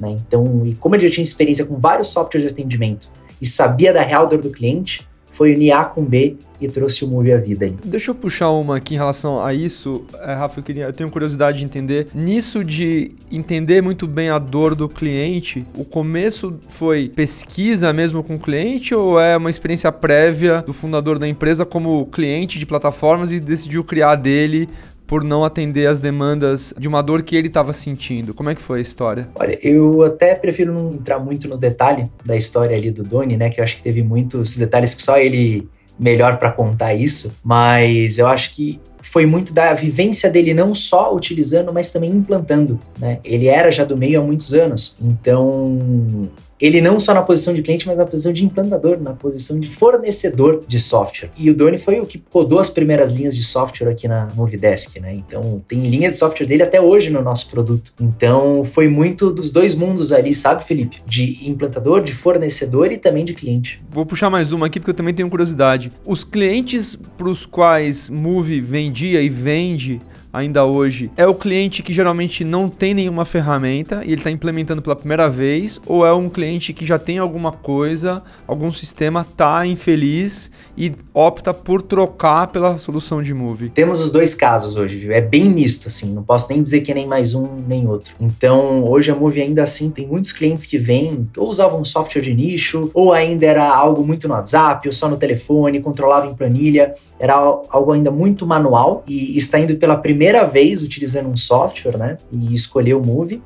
Né? 0.00 0.16
Então, 0.26 0.66
e 0.66 0.74
como 0.74 0.94
ele 0.94 1.06
já 1.06 1.12
tinha 1.12 1.24
experiência 1.24 1.64
com 1.64 1.76
vários 1.78 2.08
softwares 2.08 2.46
de 2.46 2.52
atendimento 2.52 3.08
e 3.40 3.46
sabia 3.46 3.92
da 3.92 4.02
real 4.02 4.26
dor 4.26 4.40
do 4.40 4.50
cliente, 4.50 5.06
foi 5.38 5.54
unir 5.54 5.70
A 5.70 5.84
com 5.84 6.04
B 6.04 6.36
e 6.60 6.66
trouxe 6.66 7.04
o 7.04 7.08
Move 7.08 7.32
à 7.32 7.36
vida. 7.36 7.70
Deixa 7.84 8.10
eu 8.10 8.14
puxar 8.16 8.50
uma 8.50 8.78
aqui 8.78 8.94
em 8.94 8.96
relação 8.96 9.40
a 9.40 9.54
isso, 9.54 10.04
é, 10.20 10.34
Rafa, 10.34 10.58
eu, 10.58 10.64
queria, 10.64 10.84
eu 10.86 10.92
tenho 10.92 11.08
curiosidade 11.08 11.58
de 11.58 11.64
entender. 11.64 12.08
Nisso 12.12 12.64
de 12.64 13.12
entender 13.30 13.80
muito 13.80 14.08
bem 14.08 14.30
a 14.30 14.38
dor 14.40 14.74
do 14.74 14.88
cliente, 14.88 15.64
o 15.76 15.84
começo 15.84 16.58
foi 16.68 17.08
pesquisa 17.08 17.92
mesmo 17.92 18.24
com 18.24 18.34
o 18.34 18.38
cliente 18.38 18.92
ou 18.92 19.20
é 19.20 19.36
uma 19.36 19.48
experiência 19.48 19.92
prévia 19.92 20.62
do 20.66 20.72
fundador 20.72 21.20
da 21.20 21.28
empresa 21.28 21.64
como 21.64 22.04
cliente 22.06 22.58
de 22.58 22.66
plataformas 22.66 23.30
e 23.30 23.38
decidiu 23.38 23.84
criar 23.84 24.16
dele 24.16 24.68
por 25.08 25.24
não 25.24 25.42
atender 25.42 25.86
as 25.86 25.98
demandas 25.98 26.72
de 26.78 26.86
uma 26.86 27.02
dor 27.02 27.22
que 27.22 27.34
ele 27.34 27.48
estava 27.48 27.72
sentindo. 27.72 28.34
Como 28.34 28.50
é 28.50 28.54
que 28.54 28.60
foi 28.60 28.78
a 28.78 28.82
história? 28.82 29.26
Olha, 29.34 29.58
eu 29.62 30.02
até 30.02 30.34
prefiro 30.34 30.72
não 30.72 30.92
entrar 30.92 31.18
muito 31.18 31.48
no 31.48 31.56
detalhe 31.56 32.04
da 32.24 32.36
história 32.36 32.76
ali 32.76 32.90
do 32.90 33.02
Doni, 33.02 33.36
né? 33.36 33.48
Que 33.48 33.58
eu 33.58 33.64
acho 33.64 33.76
que 33.76 33.82
teve 33.82 34.02
muitos 34.02 34.56
detalhes 34.56 34.94
que 34.94 35.02
só 35.02 35.18
ele 35.18 35.66
melhor 35.98 36.36
para 36.36 36.52
contar 36.52 36.94
isso, 36.94 37.36
mas 37.42 38.18
eu 38.18 38.28
acho 38.28 38.52
que 38.52 38.78
foi 39.00 39.24
muito 39.24 39.54
da 39.54 39.72
vivência 39.72 40.30
dele 40.30 40.52
não 40.52 40.74
só 40.74 41.14
utilizando, 41.14 41.72
mas 41.72 41.90
também 41.90 42.10
implantando, 42.10 42.78
né? 43.00 43.18
Ele 43.24 43.46
era 43.46 43.72
já 43.72 43.84
do 43.84 43.96
meio 43.96 44.20
há 44.20 44.22
muitos 44.22 44.52
anos, 44.52 44.96
então 45.00 46.28
ele 46.60 46.80
não 46.80 46.98
só 46.98 47.14
na 47.14 47.22
posição 47.22 47.54
de 47.54 47.62
cliente, 47.62 47.86
mas 47.86 47.96
na 47.96 48.04
posição 48.04 48.32
de 48.32 48.44
implantador, 48.44 49.00
na 49.00 49.12
posição 49.12 49.58
de 49.58 49.68
fornecedor 49.68 50.64
de 50.66 50.78
software. 50.78 51.30
E 51.38 51.50
o 51.50 51.54
Doni 51.54 51.78
foi 51.78 52.00
o 52.00 52.06
que 52.06 52.18
codou 52.18 52.58
as 52.58 52.68
primeiras 52.68 53.12
linhas 53.12 53.36
de 53.36 53.42
software 53.42 53.88
aqui 53.88 54.08
na 54.08 54.28
Movidesk, 54.34 55.00
né? 55.00 55.12
Então 55.14 55.62
tem 55.66 55.82
linha 55.82 56.10
de 56.10 56.16
software 56.16 56.46
dele 56.46 56.62
até 56.62 56.80
hoje 56.80 57.10
no 57.10 57.22
nosso 57.22 57.50
produto. 57.50 57.92
Então 58.00 58.64
foi 58.64 58.88
muito 58.88 59.30
dos 59.30 59.50
dois 59.50 59.74
mundos 59.74 60.12
ali, 60.12 60.34
sabe, 60.34 60.64
Felipe? 60.64 61.02
De 61.06 61.48
implantador, 61.48 62.02
de 62.02 62.12
fornecedor 62.12 62.90
e 62.92 62.96
também 62.96 63.24
de 63.24 63.34
cliente. 63.34 63.80
Vou 63.90 64.04
puxar 64.04 64.30
mais 64.30 64.52
uma 64.52 64.66
aqui 64.66 64.80
porque 64.80 64.90
eu 64.90 64.94
também 64.94 65.14
tenho 65.14 65.30
curiosidade. 65.30 65.92
Os 66.04 66.24
clientes 66.24 66.98
para 67.16 67.28
os 67.28 67.46
quais 67.46 68.08
Move 68.08 68.60
vendia 68.60 69.22
e 69.22 69.28
vende 69.28 70.00
ainda 70.32 70.64
hoje 70.64 71.10
é 71.16 71.26
o 71.26 71.34
cliente 71.34 71.82
que 71.82 71.92
geralmente 71.92 72.44
não 72.44 72.68
tem 72.68 72.94
nenhuma 72.94 73.24
ferramenta 73.24 74.02
e 74.04 74.08
ele 74.08 74.16
está 74.16 74.30
implementando 74.30 74.82
pela 74.82 74.94
primeira 74.94 75.28
vez, 75.28 75.80
ou 75.86 76.06
é 76.06 76.12
um 76.12 76.28
cliente 76.28 76.72
que 76.72 76.84
já 76.84 76.98
tem 76.98 77.18
alguma 77.18 77.52
coisa, 77.52 78.22
algum 78.46 78.70
sistema, 78.70 79.26
tá 79.36 79.66
infeliz 79.66 80.50
e 80.76 80.92
opta 81.12 81.52
por 81.52 81.82
trocar 81.82 82.48
pela 82.48 82.78
solução 82.78 83.22
de 83.22 83.32
Move? 83.34 83.70
Temos 83.70 84.00
os 84.00 84.10
dois 84.10 84.34
casos 84.34 84.76
hoje, 84.76 84.96
viu? 84.96 85.12
É 85.12 85.20
bem 85.20 85.48
misto, 85.48 85.88
assim, 85.88 86.12
não 86.12 86.22
posso 86.22 86.48
nem 86.50 86.62
dizer 86.62 86.82
que 86.82 86.92
é 86.92 86.94
nem 86.94 87.06
mais 87.06 87.34
um 87.34 87.46
nem 87.66 87.86
outro. 87.86 88.14
Então, 88.20 88.84
hoje 88.84 89.10
a 89.10 89.14
Move 89.14 89.40
ainda 89.40 89.62
assim 89.62 89.90
tem 89.90 90.06
muitos 90.06 90.32
clientes 90.32 90.66
que 90.66 90.78
vêm, 90.78 91.28
ou 91.36 91.48
usavam 91.48 91.84
software 91.84 92.22
de 92.22 92.34
nicho, 92.34 92.90
ou 92.94 93.12
ainda 93.12 93.46
era 93.46 93.68
algo 93.68 94.04
muito 94.06 94.28
no 94.28 94.34
WhatsApp, 94.34 94.86
ou 94.86 94.92
só 94.92 95.08
no 95.08 95.16
telefone, 95.16 95.80
controlava 95.80 96.26
em 96.26 96.34
planilha, 96.34 96.94
era 97.18 97.34
algo 97.34 97.92
ainda 97.92 98.10
muito 98.10 98.46
manual 98.46 99.02
e 99.06 99.36
está 99.36 99.58
indo 99.58 99.76
pela 99.76 99.96
primeira 99.96 100.17
primeira 100.18 100.44
vez 100.44 100.82
utilizando 100.82 101.28
um 101.28 101.36
software, 101.36 101.96
né? 101.96 102.18
E 102.32 102.52
escolher 102.52 102.94
o 102.94 103.00
Move. 103.00 103.40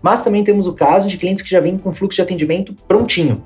Mas 0.00 0.24
também 0.24 0.42
temos 0.42 0.66
o 0.66 0.72
caso 0.72 1.06
de 1.06 1.18
clientes 1.18 1.42
que 1.42 1.50
já 1.50 1.60
vêm 1.60 1.76
com 1.76 1.92
fluxo 1.92 2.16
de 2.16 2.22
atendimento 2.22 2.74
prontinho. 2.88 3.44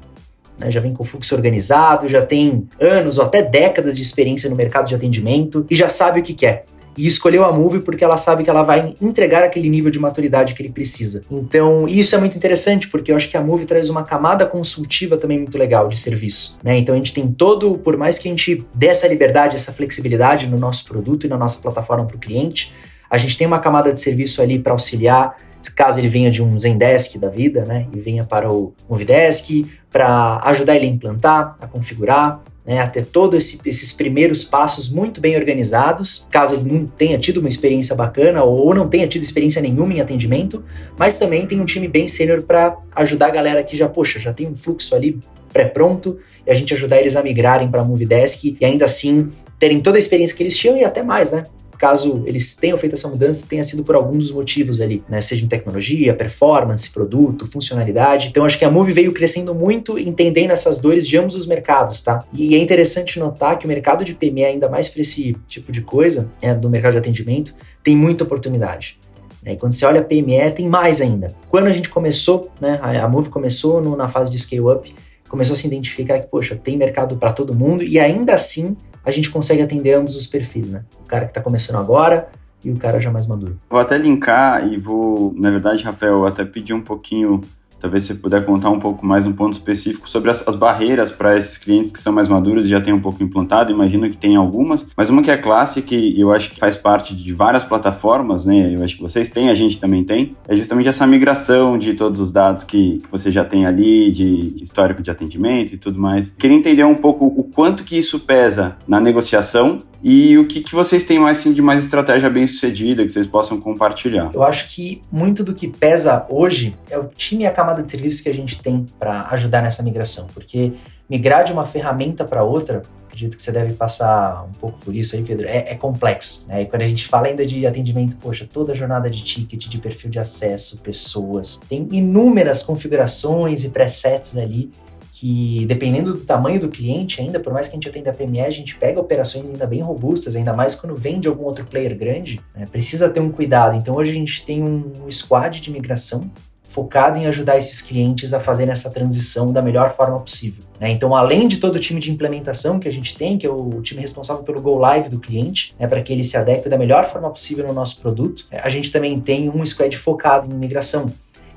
Né, 0.56 0.70
já 0.70 0.80
vem 0.80 0.94
com 0.94 1.02
fluxo 1.02 1.34
organizado, 1.34 2.08
já 2.08 2.24
tem 2.24 2.68
anos 2.80 3.18
ou 3.18 3.24
até 3.24 3.42
décadas 3.42 3.96
de 3.96 4.02
experiência 4.02 4.48
no 4.48 4.54
mercado 4.54 4.86
de 4.86 4.94
atendimento 4.94 5.66
e 5.68 5.74
já 5.74 5.88
sabe 5.88 6.20
o 6.20 6.22
que 6.22 6.34
quer 6.34 6.66
e 6.98 7.06
escolheu 7.06 7.44
a 7.44 7.52
Move 7.52 7.80
porque 7.80 8.02
ela 8.02 8.16
sabe 8.16 8.42
que 8.42 8.50
ela 8.50 8.64
vai 8.64 8.94
entregar 9.00 9.44
aquele 9.44 9.70
nível 9.70 9.90
de 9.90 10.00
maturidade 10.00 10.52
que 10.52 10.60
ele 10.60 10.70
precisa. 10.70 11.22
Então, 11.30 11.86
isso 11.86 12.14
é 12.16 12.18
muito 12.18 12.36
interessante 12.36 12.88
porque 12.88 13.12
eu 13.12 13.16
acho 13.16 13.30
que 13.30 13.36
a 13.36 13.40
Move 13.40 13.64
traz 13.64 13.88
uma 13.88 14.02
camada 14.02 14.44
consultiva 14.44 15.16
também 15.16 15.38
muito 15.38 15.56
legal 15.56 15.88
de 15.88 15.98
serviço, 15.98 16.58
né? 16.62 16.76
Então 16.76 16.94
a 16.94 16.98
gente 16.98 17.14
tem 17.14 17.28
todo, 17.30 17.78
por 17.78 17.96
mais 17.96 18.18
que 18.18 18.28
a 18.28 18.30
gente 18.32 18.64
dê 18.74 18.88
essa 18.88 19.06
liberdade, 19.06 19.54
essa 19.54 19.72
flexibilidade 19.72 20.48
no 20.48 20.58
nosso 20.58 20.84
produto 20.84 21.24
e 21.24 21.28
na 21.28 21.36
nossa 21.36 21.62
plataforma 21.62 22.04
para 22.04 22.16
o 22.16 22.18
cliente, 22.18 22.74
a 23.08 23.16
gente 23.16 23.38
tem 23.38 23.46
uma 23.46 23.60
camada 23.60 23.92
de 23.92 24.00
serviço 24.00 24.42
ali 24.42 24.58
para 24.58 24.72
auxiliar 24.72 25.36
caso 25.74 26.00
ele 26.00 26.08
venha 26.08 26.30
de 26.30 26.42
um 26.42 26.58
Zendesk 26.58 27.18
da 27.18 27.28
vida, 27.28 27.64
né, 27.64 27.86
e 27.92 28.00
venha 28.00 28.24
para 28.24 28.50
o 28.50 28.72
Movidesk 28.88 29.66
para 29.90 30.40
ajudar 30.44 30.76
ele 30.76 30.86
a 30.86 30.88
implantar, 30.88 31.56
a 31.60 31.66
configurar, 31.66 32.40
né, 32.68 32.80
a 32.80 32.86
ter 32.86 33.06
todos 33.06 33.42
esse, 33.42 33.66
esses 33.66 33.94
primeiros 33.94 34.44
passos 34.44 34.90
muito 34.90 35.22
bem 35.22 35.34
organizados, 35.36 36.26
caso 36.30 36.54
ele 36.54 36.70
não 36.70 36.86
tenha 36.86 37.16
tido 37.16 37.38
uma 37.38 37.48
experiência 37.48 37.96
bacana 37.96 38.44
ou 38.44 38.74
não 38.74 38.86
tenha 38.86 39.08
tido 39.08 39.22
experiência 39.22 39.62
nenhuma 39.62 39.94
em 39.94 40.02
atendimento, 40.02 40.62
mas 40.98 41.18
também 41.18 41.46
tem 41.46 41.58
um 41.58 41.64
time 41.64 41.88
bem 41.88 42.06
sênior 42.06 42.42
para 42.42 42.76
ajudar 42.94 43.28
a 43.28 43.30
galera 43.30 43.62
que 43.64 43.74
já, 43.74 43.88
poxa, 43.88 44.18
já 44.18 44.34
tem 44.34 44.46
um 44.46 44.54
fluxo 44.54 44.94
ali 44.94 45.18
pré-pronto 45.50 46.18
e 46.46 46.50
a 46.50 46.54
gente 46.54 46.74
ajudar 46.74 47.00
eles 47.00 47.16
a 47.16 47.22
migrarem 47.22 47.70
para 47.70 47.80
a 47.80 47.84
Movidesk 47.84 48.54
e 48.60 48.62
ainda 48.62 48.84
assim 48.84 49.30
terem 49.58 49.80
toda 49.80 49.96
a 49.96 49.98
experiência 49.98 50.36
que 50.36 50.42
eles 50.42 50.54
tinham 50.54 50.76
e 50.76 50.84
até 50.84 51.02
mais, 51.02 51.32
né? 51.32 51.46
Caso 51.78 52.22
eles 52.26 52.56
tenham 52.56 52.76
feito 52.76 52.94
essa 52.94 53.08
mudança, 53.08 53.46
tenha 53.48 53.64
sido 53.64 53.84
por 53.84 53.94
algum 53.94 54.18
dos 54.18 54.30
motivos 54.30 54.80
ali, 54.80 55.02
né? 55.08 55.20
Seja 55.20 55.44
em 55.44 55.48
tecnologia, 55.48 56.14
performance, 56.14 56.90
produto, 56.90 57.46
funcionalidade. 57.46 58.28
Então 58.28 58.44
acho 58.44 58.58
que 58.58 58.64
a 58.64 58.70
Move 58.70 58.92
veio 58.92 59.12
crescendo 59.12 59.54
muito, 59.54 59.98
entendendo 59.98 60.50
essas 60.50 60.78
dores 60.78 61.06
de 61.06 61.16
ambos 61.16 61.34
os 61.34 61.46
mercados, 61.46 62.02
tá? 62.02 62.24
E 62.32 62.54
é 62.54 62.58
interessante 62.58 63.18
notar 63.18 63.58
que 63.58 63.64
o 63.64 63.68
mercado 63.68 64.04
de 64.04 64.14
PME, 64.14 64.44
ainda 64.44 64.68
mais 64.68 64.88
para 64.88 65.00
esse 65.00 65.36
tipo 65.46 65.70
de 65.72 65.80
coisa, 65.82 66.30
né, 66.42 66.54
do 66.54 66.68
mercado 66.68 66.92
de 66.92 66.98
atendimento, 66.98 67.54
tem 67.82 67.96
muita 67.96 68.24
oportunidade. 68.24 68.98
Né? 69.42 69.52
E 69.52 69.56
quando 69.56 69.72
você 69.72 69.86
olha 69.86 70.00
a 70.00 70.04
PME, 70.04 70.50
tem 70.54 70.68
mais 70.68 71.00
ainda. 71.00 71.34
Quando 71.48 71.66
a 71.68 71.72
gente 71.72 71.88
começou, 71.88 72.50
né, 72.60 72.78
a 72.82 73.08
Move 73.08 73.30
começou 73.30 73.80
no, 73.80 73.96
na 73.96 74.08
fase 74.08 74.30
de 74.30 74.38
scale-up, 74.38 74.94
começou 75.28 75.54
a 75.54 75.56
se 75.56 75.66
identificar 75.66 76.18
que, 76.18 76.26
poxa, 76.26 76.56
tem 76.56 76.76
mercado 76.76 77.16
para 77.16 77.32
todo 77.32 77.54
mundo 77.54 77.84
e 77.84 77.98
ainda 77.98 78.34
assim 78.34 78.76
a 79.08 79.10
gente 79.10 79.30
consegue 79.30 79.62
atender 79.62 79.94
ambos 79.94 80.16
os 80.16 80.26
perfis, 80.26 80.70
né? 80.70 80.84
O 81.02 81.08
cara 81.08 81.24
que 81.24 81.30
está 81.30 81.40
começando 81.40 81.76
agora 81.76 82.28
e 82.62 82.70
o 82.70 82.76
cara 82.76 83.00
já 83.00 83.10
mais 83.10 83.26
maduro. 83.26 83.58
Vou 83.70 83.80
até 83.80 83.96
linkar 83.96 84.70
e 84.70 84.76
vou, 84.76 85.32
na 85.34 85.50
verdade, 85.50 85.82
Rafael, 85.82 86.26
até 86.26 86.44
pedir 86.44 86.74
um 86.74 86.82
pouquinho 86.82 87.40
Talvez 87.80 88.04
você 88.04 88.14
puder 88.14 88.44
contar 88.44 88.70
um 88.70 88.80
pouco 88.80 89.06
mais 89.06 89.24
um 89.24 89.32
ponto 89.32 89.54
específico 89.54 90.08
sobre 90.08 90.30
as, 90.30 90.46
as 90.46 90.56
barreiras 90.56 91.10
para 91.10 91.36
esses 91.36 91.56
clientes 91.56 91.92
que 91.92 92.00
são 92.00 92.12
mais 92.12 92.28
maduros 92.28 92.66
e 92.66 92.68
já 92.68 92.80
têm 92.80 92.92
um 92.92 92.98
pouco 92.98 93.22
implantado. 93.22 93.72
Imagino 93.72 94.08
que 94.08 94.16
tem 94.16 94.36
algumas, 94.36 94.86
mas 94.96 95.08
uma 95.08 95.22
que 95.22 95.30
é 95.30 95.36
clássica 95.36 95.94
e 95.94 96.20
eu 96.20 96.32
acho 96.32 96.50
que 96.50 96.58
faz 96.58 96.76
parte 96.76 97.14
de 97.14 97.32
várias 97.32 97.62
plataformas, 97.62 98.44
né? 98.44 98.74
Eu 98.74 98.82
acho 98.82 98.96
que 98.96 99.02
vocês 99.02 99.28
têm, 99.28 99.48
a 99.48 99.54
gente 99.54 99.78
também 99.78 100.02
tem, 100.04 100.36
é 100.48 100.56
justamente 100.56 100.88
essa 100.88 101.06
migração 101.06 101.78
de 101.78 101.94
todos 101.94 102.20
os 102.20 102.32
dados 102.32 102.64
que, 102.64 102.98
que 102.98 103.10
você 103.10 103.30
já 103.30 103.44
tem 103.44 103.66
ali, 103.66 104.10
de 104.10 104.62
histórico 104.62 105.02
de 105.02 105.10
atendimento 105.10 105.74
e 105.74 105.76
tudo 105.76 106.00
mais. 106.00 106.30
Queria 106.30 106.56
entender 106.56 106.84
um 106.84 106.96
pouco 106.96 107.26
o 107.26 107.44
quanto 107.44 107.84
que 107.84 107.96
isso 107.96 108.20
pesa 108.20 108.76
na 108.86 109.00
negociação 109.00 109.78
e 110.02 110.38
o 110.38 110.46
que, 110.46 110.60
que 110.60 110.74
vocês 110.74 111.02
têm 111.04 111.18
mais 111.18 111.38
sim, 111.38 111.52
de 111.52 111.60
mais 111.60 111.84
estratégia 111.84 112.30
bem 112.30 112.46
sucedida 112.46 113.04
que 113.04 113.10
vocês 113.10 113.26
possam 113.26 113.60
compartilhar? 113.60 114.30
Eu 114.32 114.42
acho 114.42 114.68
que 114.74 115.02
muito 115.10 115.42
do 115.42 115.54
que 115.54 115.68
pesa 115.68 116.26
hoje 116.28 116.74
é 116.90 116.98
o 116.98 117.04
time 117.04 117.44
e 117.44 117.46
a 117.46 117.50
camada 117.50 117.82
de 117.82 117.90
serviços 117.90 118.20
que 118.20 118.28
a 118.28 118.34
gente 118.34 118.62
tem 118.62 118.86
para 118.98 119.28
ajudar 119.30 119.62
nessa 119.62 119.82
migração, 119.82 120.26
porque 120.32 120.72
migrar 121.08 121.44
de 121.44 121.52
uma 121.52 121.66
ferramenta 121.66 122.24
para 122.24 122.44
outra, 122.44 122.82
acredito 123.06 123.36
que 123.36 123.42
você 123.42 123.50
deve 123.50 123.72
passar 123.72 124.44
um 124.44 124.52
pouco 124.52 124.78
por 124.78 124.94
isso 124.94 125.16
aí, 125.16 125.22
Pedro, 125.22 125.48
é, 125.48 125.72
é 125.72 125.74
complexo. 125.74 126.46
Né? 126.46 126.62
E 126.62 126.66
quando 126.66 126.82
a 126.82 126.88
gente 126.88 127.06
fala 127.08 127.26
ainda 127.26 127.44
de 127.44 127.66
atendimento, 127.66 128.16
poxa, 128.16 128.46
toda 128.50 128.72
a 128.72 128.74
jornada 128.74 129.10
de 129.10 129.24
ticket, 129.24 129.66
de 129.66 129.78
perfil 129.78 130.10
de 130.10 130.18
acesso, 130.18 130.80
pessoas, 130.80 131.58
tem 131.68 131.88
inúmeras 131.90 132.62
configurações 132.62 133.64
e 133.64 133.70
presets 133.70 134.36
ali 134.36 134.70
que 135.18 135.66
dependendo 135.66 136.12
do 136.12 136.20
tamanho 136.20 136.60
do 136.60 136.68
cliente, 136.68 137.20
ainda 137.20 137.40
por 137.40 137.52
mais 137.52 137.66
que 137.66 137.72
a 137.72 137.76
gente 137.76 137.88
atenda 137.88 138.10
a 138.10 138.14
PME, 138.14 138.40
a 138.40 138.50
gente 138.50 138.76
pega 138.76 139.00
operações 139.00 139.44
ainda 139.44 139.66
bem 139.66 139.80
robustas, 139.80 140.36
ainda 140.36 140.52
mais 140.52 140.76
quando 140.76 140.94
vem 140.94 141.18
de 141.18 141.26
algum 141.26 141.42
outro 141.42 141.64
player 141.64 141.96
grande, 141.98 142.40
né? 142.54 142.66
precisa 142.70 143.10
ter 143.10 143.18
um 143.18 143.30
cuidado. 143.30 143.76
Então 143.76 143.96
hoje 143.96 144.12
a 144.12 144.14
gente 144.14 144.46
tem 144.46 144.62
um 144.62 145.10
squad 145.10 145.60
de 145.60 145.72
migração 145.72 146.30
focado 146.68 147.18
em 147.18 147.26
ajudar 147.26 147.58
esses 147.58 147.82
clientes 147.82 148.32
a 148.32 148.38
fazerem 148.38 148.70
essa 148.70 148.90
transição 148.90 149.52
da 149.52 149.60
melhor 149.60 149.90
forma 149.90 150.20
possível. 150.20 150.62
Né? 150.78 150.90
Então, 150.90 151.16
além 151.16 151.48
de 151.48 151.56
todo 151.56 151.76
o 151.76 151.80
time 151.80 151.98
de 151.98 152.12
implementação 152.12 152.78
que 152.78 152.86
a 152.86 152.92
gente 152.92 153.16
tem, 153.16 153.36
que 153.36 153.46
é 153.46 153.50
o 153.50 153.80
time 153.82 154.00
responsável 154.00 154.44
pelo 154.44 154.60
Go 154.60 154.76
Live 154.76 155.08
do 155.08 155.18
cliente, 155.18 155.74
né, 155.80 155.88
para 155.88 156.00
que 156.02 156.12
ele 156.12 156.22
se 156.22 156.36
adeque 156.36 156.68
da 156.68 156.78
melhor 156.78 157.10
forma 157.10 157.30
possível 157.30 157.66
no 157.66 157.72
nosso 157.72 158.00
produto, 158.00 158.46
a 158.52 158.68
gente 158.68 158.92
também 158.92 159.18
tem 159.18 159.48
um 159.48 159.64
squad 159.64 159.96
focado 159.96 160.54
em 160.54 160.56
migração. 160.56 161.10